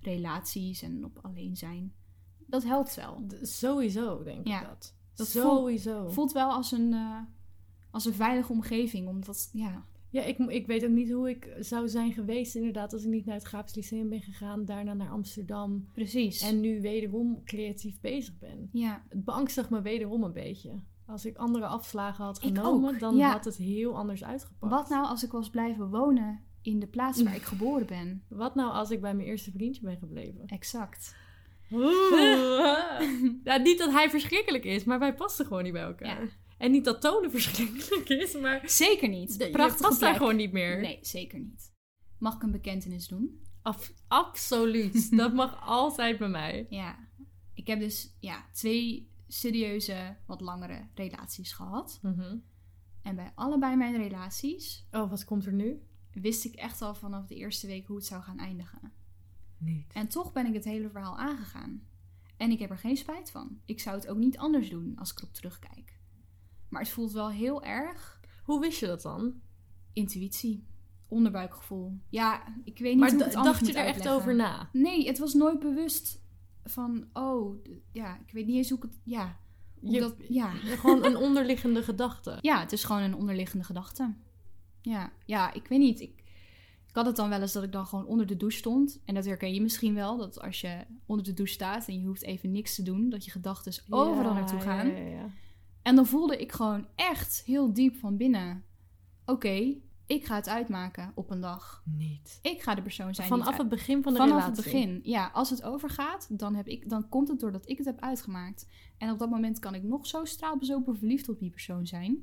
relaties 0.00 0.82
en 0.82 1.04
op 1.04 1.18
alleen 1.22 1.56
zijn. 1.56 1.92
Dat 2.46 2.64
helpt 2.64 2.94
wel. 2.94 3.26
Sowieso, 3.42 4.22
denk 4.22 4.46
Ja. 4.46 4.60
ik 4.60 4.68
dat. 4.68 4.94
Dat 5.14 5.26
Sowieso. 5.26 6.08
Voelt 6.08 6.32
wel 6.32 6.50
als 6.50 6.72
een, 6.72 6.92
eh, 6.92 7.18
als 7.90 8.04
een 8.04 8.14
veilige 8.14 8.52
omgeving. 8.52 9.08
Omdat, 9.08 9.50
ja, 9.52 9.84
Ja, 10.12 10.22
ik, 10.22 10.38
ik 10.38 10.66
weet 10.66 10.84
ook 10.84 10.90
niet 10.90 11.10
hoe 11.12 11.28
ik 11.30 11.56
zou 11.60 11.88
zijn 11.88 12.12
geweest 12.12 12.54
inderdaad 12.54 12.92
als 12.92 13.02
ik 13.04 13.10
niet 13.10 13.24
naar 13.24 13.34
het 13.34 13.44
Graafs 13.44 13.74
Lyceum 13.74 14.08
ben 14.08 14.22
gegaan, 14.22 14.64
daarna 14.64 14.94
naar 14.94 15.10
Amsterdam 15.10 15.88
precies. 15.92 16.40
en 16.42 16.60
nu 16.60 16.80
wederom 16.80 17.44
creatief 17.44 18.00
bezig 18.00 18.38
ben. 18.38 18.68
ja, 18.72 19.04
Het 19.08 19.24
beangstigt 19.24 19.70
me 19.70 19.82
wederom 19.82 20.22
een 20.22 20.32
beetje. 20.32 20.80
Als 21.10 21.24
ik 21.24 21.36
andere 21.36 21.66
afslagen 21.66 22.24
had 22.24 22.38
genomen, 22.42 22.98
dan 22.98 23.16
ja. 23.16 23.30
had 23.30 23.44
het 23.44 23.56
heel 23.56 23.96
anders 23.96 24.24
uitgepakt. 24.24 24.72
wat 24.72 24.88
nou 24.88 25.06
als 25.06 25.24
ik 25.24 25.30
was 25.30 25.50
blijven 25.50 25.88
wonen 25.90 26.40
in 26.62 26.78
de 26.78 26.86
plaats 26.86 27.22
waar 27.22 27.34
ik 27.34 27.42
geboren 27.52 27.86
ben? 27.86 28.24
Wat 28.28 28.54
nou 28.54 28.72
als 28.72 28.90
ik 28.90 29.00
bij 29.00 29.14
mijn 29.14 29.28
eerste 29.28 29.50
vriendje 29.50 29.82
ben 29.82 29.98
gebleven? 29.98 30.46
Exact. 30.46 31.14
ja, 33.44 33.56
niet 33.56 33.78
dat 33.78 33.90
hij 33.90 34.10
verschrikkelijk 34.10 34.64
is, 34.64 34.84
maar 34.84 34.98
wij 34.98 35.14
passen 35.14 35.46
gewoon 35.46 35.62
niet 35.62 35.72
bij 35.72 35.82
elkaar. 35.82 36.22
Ja. 36.22 36.28
En 36.58 36.70
niet 36.70 36.84
dat 36.84 37.00
Tonen 37.00 37.30
verschrikkelijk 37.30 38.08
is, 38.08 38.38
maar 38.40 38.62
Zeker 38.64 39.08
niet. 39.08 39.38
de- 39.38 39.50
Prachtige 39.50 39.82
past 39.82 40.00
daar 40.00 40.14
gewoon 40.14 40.36
niet 40.36 40.52
meer. 40.52 40.80
Nee, 40.80 40.98
zeker 41.02 41.38
niet. 41.38 41.72
Mag 42.18 42.34
ik 42.34 42.42
een 42.42 42.50
bekentenis 42.50 43.08
doen? 43.08 43.40
Af- 43.62 43.92
absoluut. 44.08 45.16
dat 45.16 45.32
mag 45.34 45.60
altijd 45.66 46.18
bij 46.18 46.28
mij. 46.28 46.66
Ja. 46.70 46.96
Ik 47.54 47.66
heb 47.66 47.80
dus 47.80 48.16
ja, 48.20 48.44
twee 48.52 49.09
serieuze, 49.32 50.16
wat 50.26 50.40
langere 50.40 50.86
relaties 50.94 51.52
gehad. 51.52 51.98
Mhm. 52.02 52.36
En 53.02 53.16
bij 53.16 53.32
allebei 53.34 53.76
mijn 53.76 53.96
relaties 53.96 54.86
Oh, 54.90 55.10
wat 55.10 55.24
komt 55.24 55.46
er 55.46 55.52
nu? 55.52 55.82
wist 56.12 56.44
ik 56.44 56.54
echt 56.54 56.82
al 56.82 56.94
vanaf 56.94 57.26
de 57.26 57.34
eerste 57.34 57.66
week 57.66 57.86
hoe 57.86 57.96
het 57.96 58.06
zou 58.06 58.22
gaan 58.22 58.38
eindigen. 58.38 58.92
Niet. 59.58 59.92
En 59.92 60.08
toch 60.08 60.32
ben 60.32 60.46
ik 60.46 60.54
het 60.54 60.64
hele 60.64 60.90
verhaal 60.90 61.18
aangegaan. 61.18 61.82
En 62.36 62.50
ik 62.50 62.58
heb 62.58 62.70
er 62.70 62.78
geen 62.78 62.96
spijt 62.96 63.30
van. 63.30 63.60
Ik 63.64 63.80
zou 63.80 63.96
het 63.96 64.08
ook 64.08 64.18
niet 64.18 64.38
anders 64.38 64.70
doen 64.70 64.96
als 64.96 65.10
ik 65.10 65.18
erop 65.18 65.34
terugkijk. 65.34 65.98
Maar 66.68 66.80
het 66.80 66.90
voelt 66.90 67.12
wel 67.12 67.30
heel 67.30 67.62
erg 67.62 68.20
Hoe 68.44 68.60
wist 68.60 68.80
je 68.80 68.86
dat 68.86 69.02
dan? 69.02 69.40
intuïtie, 69.92 70.66
onderbuikgevoel. 71.08 72.00
Ja, 72.08 72.54
ik 72.64 72.78
weet 72.78 72.90
niet 72.90 73.00
Maar 73.00 73.10
hoe 73.10 73.18
ik 73.18 73.24
het 73.24 73.44
dacht 73.44 73.66
je 73.66 73.72
er 73.72 73.86
echt 73.86 74.08
over 74.08 74.34
na? 74.34 74.68
Nee, 74.72 75.06
het 75.06 75.18
was 75.18 75.34
nooit 75.34 75.58
bewust 75.58 76.22
van, 76.64 77.04
oh, 77.12 77.64
ja, 77.92 78.18
ik 78.26 78.32
weet 78.32 78.46
niet 78.46 78.56
eens 78.56 78.68
hoe 78.68 78.78
ik 78.78 78.84
het, 78.84 78.98
ja, 79.04 79.36
Je- 79.80 80.00
dat, 80.00 80.14
ja. 80.28 80.50
Gewoon 80.80 81.04
een 81.04 81.16
onderliggende 81.16 81.82
gedachte. 81.82 82.38
Ja, 82.40 82.60
het 82.60 82.72
is 82.72 82.84
gewoon 82.84 83.02
een 83.02 83.14
onderliggende 83.14 83.64
gedachte. 83.64 84.14
Ja, 84.82 85.12
ja, 85.26 85.52
ik 85.52 85.66
weet 85.68 85.78
niet. 85.78 86.00
Ik, 86.00 86.12
ik 86.88 86.94
had 86.96 87.06
het 87.06 87.16
dan 87.16 87.28
wel 87.28 87.40
eens 87.40 87.52
dat 87.52 87.62
ik 87.62 87.72
dan 87.72 87.86
gewoon 87.86 88.06
onder 88.06 88.26
de 88.26 88.36
douche 88.36 88.58
stond. 88.58 89.00
En 89.04 89.14
dat 89.14 89.24
herken 89.24 89.54
je 89.54 89.62
misschien 89.62 89.94
wel. 89.94 90.16
Dat 90.16 90.40
als 90.40 90.60
je 90.60 90.84
onder 91.06 91.24
de 91.24 91.34
douche 91.34 91.52
staat 91.54 91.88
en 91.88 92.00
je 92.00 92.06
hoeft 92.06 92.22
even 92.22 92.50
niks 92.52 92.74
te 92.74 92.82
doen, 92.82 93.08
dat 93.10 93.24
je 93.24 93.30
gedachten 93.30 93.72
overal 93.88 94.32
Ja, 94.32 94.38
naartoe 94.38 94.60
gaan. 94.60 94.86
Ja, 94.88 94.96
ja, 94.96 95.08
ja. 95.08 95.30
En 95.82 95.94
dan 95.96 96.06
voelde 96.06 96.36
ik 96.36 96.52
gewoon 96.52 96.86
echt 96.96 97.42
heel 97.46 97.72
diep 97.72 97.96
van 97.96 98.16
binnen. 98.16 98.64
Oké, 99.24 99.74
ik 100.10 100.26
ga 100.26 100.34
het 100.34 100.48
uitmaken 100.48 101.12
op 101.14 101.30
een 101.30 101.40
dag. 101.40 101.82
Niet. 101.84 102.38
Ik 102.42 102.62
ga 102.62 102.74
de 102.74 102.82
persoon 102.82 103.14
zijn 103.14 103.28
Vanaf 103.28 103.56
het 103.56 103.68
begin 103.68 104.02
van 104.02 104.12
de 104.12 104.18
Vanaf 104.18 104.34
relatie. 104.34 104.54
het 104.62 104.64
begin. 104.64 105.00
Ja, 105.02 105.30
als 105.32 105.50
het 105.50 105.62
overgaat, 105.62 106.38
dan, 106.38 106.54
heb 106.54 106.66
ik, 106.66 106.88
dan 106.88 107.08
komt 107.08 107.28
het 107.28 107.40
doordat 107.40 107.68
ik 107.68 107.76
het 107.76 107.86
heb 107.86 108.00
uitgemaakt. 108.00 108.66
En 108.98 109.10
op 109.10 109.18
dat 109.18 109.30
moment 109.30 109.58
kan 109.58 109.74
ik 109.74 109.82
nog 109.82 110.06
zo 110.06 110.24
straalbezopen 110.24 110.96
verliefd 110.96 111.28
op 111.28 111.38
die 111.38 111.50
persoon 111.50 111.86
zijn. 111.86 112.18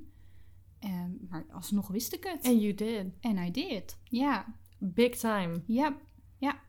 Ehm, 0.80 1.10
maar 1.30 1.46
alsnog 1.52 1.88
wist 1.88 2.14
ik 2.14 2.24
het. 2.24 2.46
And 2.46 2.62
you 2.62 2.74
did. 2.74 3.06
En 3.20 3.38
I 3.38 3.52
did. 3.52 3.98
Ja, 4.04 4.46
Big 4.78 5.16
time. 5.16 5.62
ja, 5.66 5.96
ja. 6.38 6.60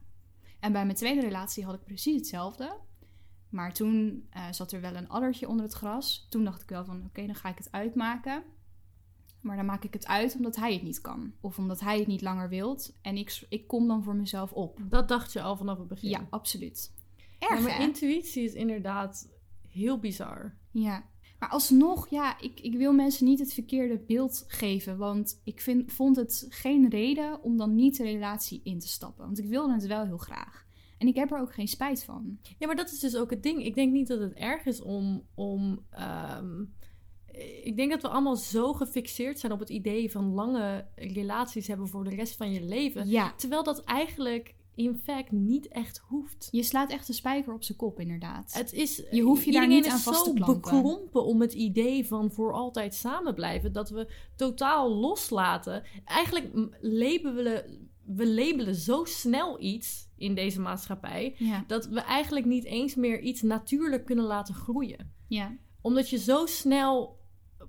En 0.60 0.72
bij 0.72 0.84
mijn 0.84 0.96
tweede 0.96 1.20
relatie 1.20 1.64
had 1.64 1.74
ik 1.74 1.84
precies 1.84 2.14
hetzelfde. 2.16 2.76
Maar 3.48 3.72
toen 3.74 4.26
eh, 4.30 4.42
zat 4.50 4.72
er 4.72 4.80
wel 4.80 4.96
een 4.96 5.08
addertje 5.08 5.48
onder 5.48 5.64
het 5.64 5.74
gras. 5.74 6.26
Toen 6.30 6.44
dacht 6.44 6.62
ik 6.62 6.68
wel 6.68 6.84
van, 6.84 7.04
oké, 7.06 7.26
dan 7.26 7.34
ga 7.34 7.48
ik 7.48 7.58
het 7.58 7.72
uitmaken. 7.72 8.42
Maar 9.40 9.56
dan 9.56 9.66
maak 9.66 9.84
ik 9.84 9.92
het 9.92 10.06
uit 10.06 10.34
omdat 10.34 10.56
hij 10.56 10.72
het 10.72 10.82
niet 10.82 11.00
kan. 11.00 11.32
Of 11.40 11.58
omdat 11.58 11.80
hij 11.80 11.98
het 11.98 12.06
niet 12.06 12.22
langer 12.22 12.48
wilt. 12.48 12.96
En 13.02 13.16
ik, 13.16 13.46
ik 13.48 13.66
kom 13.66 13.88
dan 13.88 14.02
voor 14.02 14.16
mezelf 14.16 14.52
op. 14.52 14.80
Dat 14.88 15.08
dacht 15.08 15.32
je 15.32 15.42
al 15.42 15.56
vanaf 15.56 15.78
het 15.78 15.88
begin. 15.88 16.10
Ja, 16.10 16.26
absoluut. 16.30 16.92
Ja, 17.38 17.48
Erg, 17.48 17.60
maar 17.60 17.76
hè? 17.76 17.82
intuïtie 17.82 18.44
is 18.44 18.52
inderdaad 18.52 19.28
heel 19.68 19.98
bizar. 19.98 20.56
Ja, 20.70 21.04
maar 21.38 21.48
alsnog, 21.48 22.08
ja, 22.08 22.40
ik, 22.40 22.60
ik 22.60 22.74
wil 22.74 22.92
mensen 22.92 23.24
niet 23.24 23.38
het 23.38 23.52
verkeerde 23.52 23.98
beeld 23.98 24.44
geven. 24.48 24.96
Want 24.96 25.40
ik 25.44 25.60
vind, 25.60 25.92
vond 25.92 26.16
het 26.16 26.46
geen 26.48 26.88
reden 26.88 27.42
om 27.42 27.56
dan 27.56 27.74
niet 27.74 27.96
de 27.96 28.02
relatie 28.02 28.60
in 28.64 28.78
te 28.78 28.88
stappen. 28.88 29.24
Want 29.24 29.38
ik 29.38 29.48
wilde 29.48 29.72
het 29.72 29.86
wel 29.86 30.04
heel 30.04 30.18
graag. 30.18 30.66
En 30.98 31.06
ik 31.06 31.14
heb 31.14 31.30
er 31.30 31.40
ook 31.40 31.54
geen 31.54 31.68
spijt 31.68 32.04
van. 32.04 32.38
Ja, 32.58 32.66
maar 32.66 32.76
dat 32.76 32.90
is 32.90 32.98
dus 32.98 33.16
ook 33.16 33.30
het 33.30 33.42
ding. 33.42 33.64
Ik 33.64 33.74
denk 33.74 33.92
niet 33.92 34.08
dat 34.08 34.20
het 34.20 34.32
erg 34.32 34.64
is 34.64 34.80
om. 34.80 35.26
om 35.34 35.84
ehm, 35.90 36.64
ik 37.62 37.76
denk 37.76 37.90
dat 37.90 38.02
we 38.02 38.08
allemaal 38.08 38.36
zo 38.36 38.72
gefixeerd 38.72 39.38
zijn 39.38 39.52
op 39.52 39.58
het 39.58 39.70
idee 39.70 40.10
van 40.10 40.32
lange 40.34 40.86
relaties 40.96 41.66
hebben 41.66 41.88
voor 41.88 42.04
de 42.04 42.14
rest 42.14 42.36
van 42.36 42.52
je 42.52 42.62
leven. 42.62 43.08
Ja, 43.08 43.32
Terwijl 43.36 43.62
dat 43.62 43.84
eigenlijk 43.84 44.54
in 44.74 45.00
fact 45.04 45.30
niet 45.32 45.68
echt 45.68 45.98
hoeft. 45.98 46.48
je 46.50 46.62
slaat 46.62 46.90
echt 46.90 47.06
de 47.06 47.12
spijker 47.12 47.52
op 47.54 47.62
zijn 47.62 47.78
kop, 47.78 48.00
inderdaad. 48.00 48.52
Het 48.52 48.72
is, 48.72 49.02
Je 49.10 49.22
hoeft 49.22 49.44
je 49.44 49.52
daar 49.52 49.66
niet 49.68 49.86
aan 49.88 49.96
is 49.96 50.02
vast 50.02 50.24
te 50.24 50.28
zo 50.30 50.34
klampen. 50.34 50.60
bekrompen 50.60 51.24
om 51.24 51.40
het 51.40 51.52
idee 51.52 52.06
van 52.06 52.30
voor 52.32 52.52
altijd 52.52 52.94
samen 52.94 53.34
blijven. 53.34 53.72
Dat 53.72 53.90
we 53.90 54.12
totaal 54.36 54.90
loslaten. 54.94 55.82
Eigenlijk 56.04 56.70
labelen 56.80 57.64
we 58.04 58.26
labelen 58.34 58.74
zo 58.74 59.04
snel 59.04 59.60
iets 59.62 60.08
in 60.16 60.34
deze 60.34 60.60
maatschappij. 60.60 61.34
ja, 61.38 61.64
Dat 61.66 61.86
we 61.86 62.00
eigenlijk 62.00 62.46
niet 62.46 62.64
eens 62.64 62.94
meer 62.94 63.20
iets 63.20 63.42
natuurlijk 63.42 64.04
kunnen 64.04 64.24
laten 64.24 64.54
groeien. 64.54 65.12
ja, 65.28 65.56
Omdat 65.80 66.10
je 66.10 66.18
zo 66.18 66.46
snel 66.46 67.17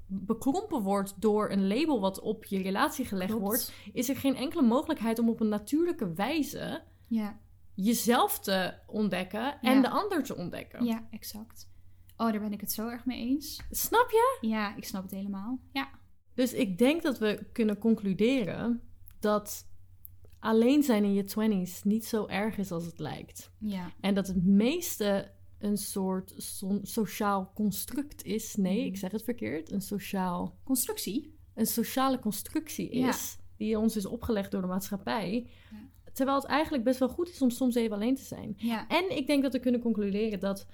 bekrompen 0.10 0.82
wordt 0.82 1.22
door 1.22 1.50
een 1.52 1.68
label 1.68 2.00
wat 2.00 2.20
op 2.20 2.46
je 2.46 2.62
relatie 2.62 3.06
gelegd 3.06 3.30
klopt. 3.30 3.46
wordt, 3.46 3.74
is 3.94 4.10
er 4.10 4.16
geen 4.16 4.36
enkele 4.36 4.62
mogelijkheid 4.62 5.20
om 5.20 5.30
op 5.30 5.40
een 5.40 5.50
natuurlijke 5.50 6.14
wijze 6.14 6.82
Ja, 7.08 7.40
jezelf 7.74 8.40
te 8.40 8.74
ontdekken 8.88 9.62
en 9.62 9.76
Ja. 9.76 9.82
de 9.82 9.90
ander 9.90 10.24
te 10.24 10.36
ontdekken. 10.36 10.86
ja, 10.86 11.08
exact. 11.12 11.70
Oh, 12.18 12.32
daar 12.32 12.40
ben 12.42 12.52
ik 12.54 12.62
het 12.62 12.72
zo 12.72 12.88
erg 12.88 13.06
mee 13.06 13.20
eens. 13.20 13.62
Snap 13.70 14.10
je? 14.10 14.38
Ja, 14.48 14.76
ik 14.76 14.84
snap 14.84 15.02
het 15.02 15.12
helemaal. 15.12 15.60
Ja, 15.72 15.90
Dus 16.34 16.54
ik 16.54 16.78
denk 16.78 17.02
dat 17.02 17.18
we 17.18 17.46
kunnen 17.54 17.78
concluderen 17.78 18.82
dat 19.20 19.68
alleen 20.40 20.84
zijn 20.84 21.04
in 21.04 21.14
je 21.14 21.24
20s 21.24 21.84
niet 21.84 22.06
zo 22.06 22.26
erg 22.28 22.58
is 22.58 22.72
als 22.72 22.86
het 22.86 23.00
lijkt. 23.00 23.52
ja, 23.58 23.92
En 24.02 24.14
dat 24.14 24.28
het 24.28 24.46
meeste 24.46 25.32
een 25.60 25.78
soort 25.78 26.34
so- 26.38 26.80
sociaal 26.82 27.52
construct 27.56 28.24
is. 28.24 28.56
Nee, 28.56 28.86
ik 28.86 28.98
zeg 28.98 29.12
het 29.12 29.24
verkeerd. 29.24 29.72
Een 29.72 29.82
sociaal 29.82 30.58
Constructie. 30.64 31.34
een 31.54 31.66
sociale 31.68 32.20
constructie 32.20 32.96
Ja. 32.98 33.10
is, 33.10 33.38
die 33.58 33.78
ons 33.80 33.96
is 33.96 34.06
opgelegd 34.06 34.52
door 34.52 34.62
de 34.62 34.68
maatschappij. 34.68 35.48
Ja. 35.72 35.78
Terwijl 36.14 36.38
het 36.38 36.48
eigenlijk 36.48 36.84
best 36.84 37.00
wel 37.00 37.10
goed 37.10 37.30
is 37.30 37.42
om 37.42 37.50
soms 37.50 37.76
even 37.76 37.96
alleen 37.96 38.16
te 38.16 38.24
zijn. 38.24 38.54
Ja. 38.58 38.88
En 38.88 39.18
ik 39.18 39.28
denk 39.28 39.44
dat 39.44 39.54
we 39.54 39.60
kunnen 39.60 39.82
concluderen 39.82 40.40
dat 40.40 40.66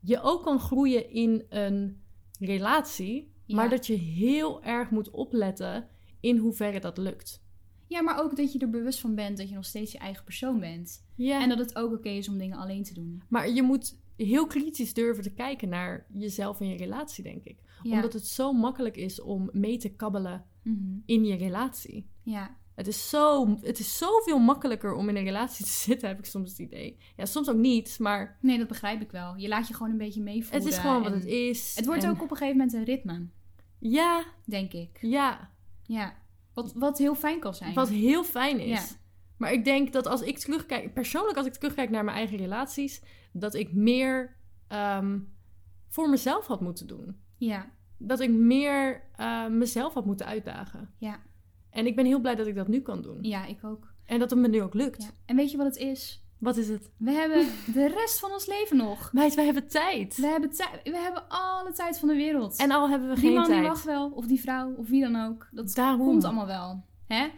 je 0.00 0.20
ook 0.20 0.42
kan 0.42 0.58
groeien 0.60 1.10
in 1.10 1.44
een 1.48 2.00
relatie, 2.38 3.32
maar 3.46 3.68
dat 3.70 3.86
je 3.86 3.94
heel 3.94 4.62
erg 4.62 4.90
moet 4.90 5.10
opletten 5.10 5.88
in 6.20 6.36
hoeverre 6.36 6.80
dat 6.80 6.98
lukt. 6.98 7.40
ja, 7.86 8.02
maar 8.02 8.22
ook 8.22 8.36
dat 8.36 8.52
je 8.52 8.58
er 8.58 8.70
bewust 8.70 9.00
van 9.00 9.14
bent 9.14 9.36
dat 9.38 9.48
je 9.48 9.54
nog 9.54 9.64
steeds 9.64 9.92
je 9.92 9.98
eigen 9.98 10.24
persoon 10.24 10.60
bent. 10.60 11.04
Ja. 11.14 11.42
En 11.42 11.48
dat 11.48 11.58
het 11.58 11.76
ook 11.76 11.92
oké 11.92 12.08
is 12.08 12.28
om 12.28 12.38
dingen 12.38 12.58
alleen 12.58 12.82
te 12.82 12.94
doen. 12.94 13.22
Maar 13.28 13.50
je 13.50 13.62
moet 13.62 13.96
heel 14.26 14.46
kritisch 14.46 14.94
durven 14.94 15.22
te 15.22 15.34
kijken 15.34 15.68
naar 15.68 16.06
jezelf 16.12 16.60
en 16.60 16.68
je 16.68 16.76
relatie, 16.76 17.24
denk 17.24 17.44
ik. 17.44 17.58
Ja. 17.82 17.94
Omdat 17.94 18.12
het 18.12 18.26
zo 18.26 18.52
makkelijk 18.52 18.96
is 18.96 19.20
om 19.20 19.48
mee 19.52 19.76
te 19.76 19.88
kabbelen 19.88 20.44
Mhm. 20.62 20.98
in 21.06 21.24
je 21.24 21.36
relatie. 21.36 22.08
Ja. 22.22 22.56
Het 22.74 22.86
is, 22.86 23.08
zo, 23.08 23.56
het 23.60 23.78
is 23.78 23.98
zoveel 23.98 24.38
makkelijker 24.38 24.94
om 24.94 25.08
in 25.08 25.16
een 25.16 25.24
relatie 25.24 25.64
te 25.64 25.70
zitten, 25.88 26.08
heb 26.08 26.18
ik 26.18 26.24
soms 26.24 26.50
het 26.50 26.58
idee. 26.58 26.96
Ja, 27.16 27.24
soms 27.26 27.48
ook 27.50 27.56
niet, 27.56 27.98
maar 27.98 28.38
Nee, 28.40 28.58
dat 28.58 28.68
begrijp 28.68 29.00
ik 29.00 29.10
wel. 29.10 29.36
Je 29.36 29.48
laat 29.48 29.68
je 29.68 29.74
gewoon 29.74 29.90
een 29.92 29.98
beetje 29.98 30.22
meevoeren. 30.22 30.60
het 30.62 30.72
is 30.72 30.78
gewoon 30.78 31.02
wat 31.02 31.12
het 31.12 31.24
is. 31.24 31.74
Het 31.76 31.86
wordt 31.86 32.02
En- 32.04 32.10
ook 32.10 32.22
op 32.22 32.30
een 32.30 32.36
gegeven 32.36 32.56
moment 32.56 32.76
een 32.76 32.84
ritme, 32.84 33.26
Ja, 33.78 34.24
denk 34.44 34.72
ik. 34.72 34.98
ja. 35.00 35.50
Ja. 35.82 36.16
Wat, 36.54 36.72
wat 36.72 36.98
heel 36.98 37.14
fijn 37.14 37.40
kan 37.40 37.54
zijn. 37.54 37.74
Wat 37.74 37.88
heel 37.88 38.24
fijn 38.24 38.60
is. 38.60 38.68
Ja. 38.90 38.96
Maar 39.38 39.52
ik 39.52 39.64
denk 39.64 39.92
dat 39.92 40.06
als 40.06 40.22
ik 40.22 40.38
terugkijk, 40.38 40.94
persoonlijk 40.94 41.36
als 41.36 41.46
ik 41.46 41.52
terugkijk 41.54 41.90
naar 41.90 42.04
mijn 42.04 42.16
eigen 42.16 42.36
relaties, 42.36 43.02
dat 43.32 43.54
ik 43.54 43.72
meer 43.72 44.36
ehm, 44.68 45.18
voor 45.88 46.08
mezelf 46.10 46.46
had 46.46 46.60
moeten 46.60 46.86
doen. 46.86 47.16
Ja. 47.36 47.66
Dat 47.98 48.20
ik 48.20 48.30
meer 48.30 49.02
eh, 49.16 49.46
mezelf 49.46 49.94
had 49.94 50.04
moeten 50.06 50.26
uitdagen. 50.26 50.90
Ja. 50.98 51.18
En 51.70 51.86
ik 51.86 51.96
ben 51.96 52.06
heel 52.06 52.20
blij 52.20 52.34
dat 52.34 52.46
ik 52.46 52.54
dat 52.54 52.68
nu 52.68 52.80
kan 52.80 53.02
doen. 53.02 53.18
Ja, 53.22 53.44
ik 53.46 53.64
ook. 53.64 53.92
En 54.06 54.18
dat 54.18 54.30
het 54.30 54.38
me 54.38 54.48
nu 54.48 54.62
ook 54.62 54.74
lukt. 54.74 55.02
Ja. 55.02 55.08
En 55.26 55.36
weet 55.36 55.50
je 55.50 55.56
wat 55.56 55.66
het 55.66 55.76
is? 55.76 56.22
Wat 56.38 56.56
is 56.56 56.68
het? 56.68 56.90
We 56.96 57.10
hebben 57.10 57.46
de 57.74 57.88
rest 57.88 58.18
van 58.20 58.30
ons 58.32 58.46
leven 58.46 58.76
nog. 58.76 59.12
Meid, 59.12 59.34
wij 59.34 59.44
hebben 59.44 59.68
tijd. 59.68 60.16
We 60.16 60.26
hebben, 60.26 60.50
tij- 60.50 60.80
we 60.84 60.96
hebben 60.96 61.28
alle 61.28 61.72
tijd 61.72 61.98
van 61.98 62.08
de 62.08 62.14
wereld. 62.14 62.56
En 62.58 62.70
al 62.70 62.88
hebben 62.90 63.08
we 63.08 63.14
die 63.14 63.24
geen 63.24 63.34
man 63.34 63.44
tijd. 63.44 63.58
die 63.58 63.68
wacht 63.68 63.84
wel, 63.84 64.10
of 64.10 64.26
die 64.26 64.40
vrouw, 64.40 64.72
of 64.74 64.88
wie 64.88 65.02
dan 65.02 65.16
ook. 65.26 65.48
Dat 65.50 65.74
Daarom. 65.74 66.06
komt 66.06 66.24
allemaal 66.24 66.46
wel. 66.46 66.84
Hè? 67.06 67.28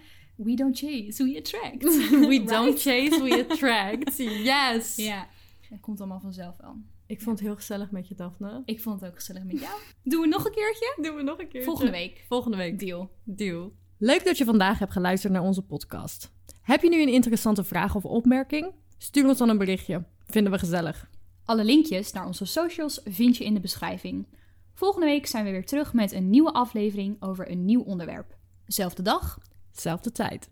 We 0.43 0.55
don't 0.55 0.78
chase, 0.78 1.24
we 1.24 1.38
attract. 1.38 1.82
We 2.28 2.45
don't 2.55 2.80
chase, 2.80 3.22
we 3.22 3.41
attract. 3.49 4.16
Yes. 4.16 4.97
Ja, 4.97 5.28
dat 5.70 5.80
komt 5.80 6.01
allemaal 6.01 6.20
vanzelf 6.20 6.57
wel. 6.61 6.76
Ik 7.07 7.20
vond 7.20 7.38
het 7.38 7.47
heel 7.47 7.57
gezellig 7.57 7.91
met 7.91 8.09
je, 8.09 8.14
Daphne. 8.14 8.62
Ik 8.64 8.80
vond 8.80 9.01
het 9.01 9.11
ook 9.11 9.16
gezellig 9.16 9.45
met 9.45 9.61
jou. 9.61 9.72
Doen 10.03 10.20
we 10.20 10.26
nog 10.26 10.45
een 10.45 10.53
keertje? 10.53 10.99
Doen 11.03 11.16
we 11.16 11.22
nog 11.22 11.38
een 11.38 11.49
keer. 11.49 11.62
Volgende 11.62 11.91
week. 11.91 12.24
Volgende 12.28 12.57
week. 12.57 12.78
Deal. 12.78 13.11
Deal. 13.24 13.72
Leuk 13.99 14.24
dat 14.24 14.38
je 14.38 14.45
vandaag 14.45 14.78
hebt 14.78 14.93
geluisterd 14.93 15.32
naar 15.32 15.43
onze 15.43 15.62
podcast. 15.62 16.32
Heb 16.62 16.82
je 16.82 16.88
nu 16.88 17.03
een 17.03 17.12
interessante 17.12 17.64
vraag 17.64 17.95
of 17.95 18.05
opmerking? 18.05 18.72
Stuur 18.99 19.26
ons 19.26 19.38
dan 19.38 19.49
een 19.49 19.59
berichtje. 19.59 20.05
Vinden 20.26 20.53
we 20.53 20.59
gezellig. 20.59 21.11
Alle 21.45 21.64
linkjes 21.64 22.12
naar 22.12 22.26
onze 22.26 22.45
socials 22.45 23.01
vind 23.05 23.36
je 23.36 23.45
in 23.45 23.55
de 23.55 23.61
beschrijving. 23.61 24.26
Volgende 24.74 25.07
week 25.07 25.26
zijn 25.26 25.45
we 25.45 25.51
weer 25.51 25.66
terug 25.66 25.93
met 25.93 26.12
een 26.12 26.30
nieuwe 26.30 26.53
aflevering 26.53 27.22
over 27.22 27.51
een 27.51 27.64
nieuw 27.64 27.82
onderwerp. 27.82 28.36
Zelfde 28.66 29.03
dag, 29.03 29.38
Zelfde 29.73 30.12
tijd. 30.12 30.51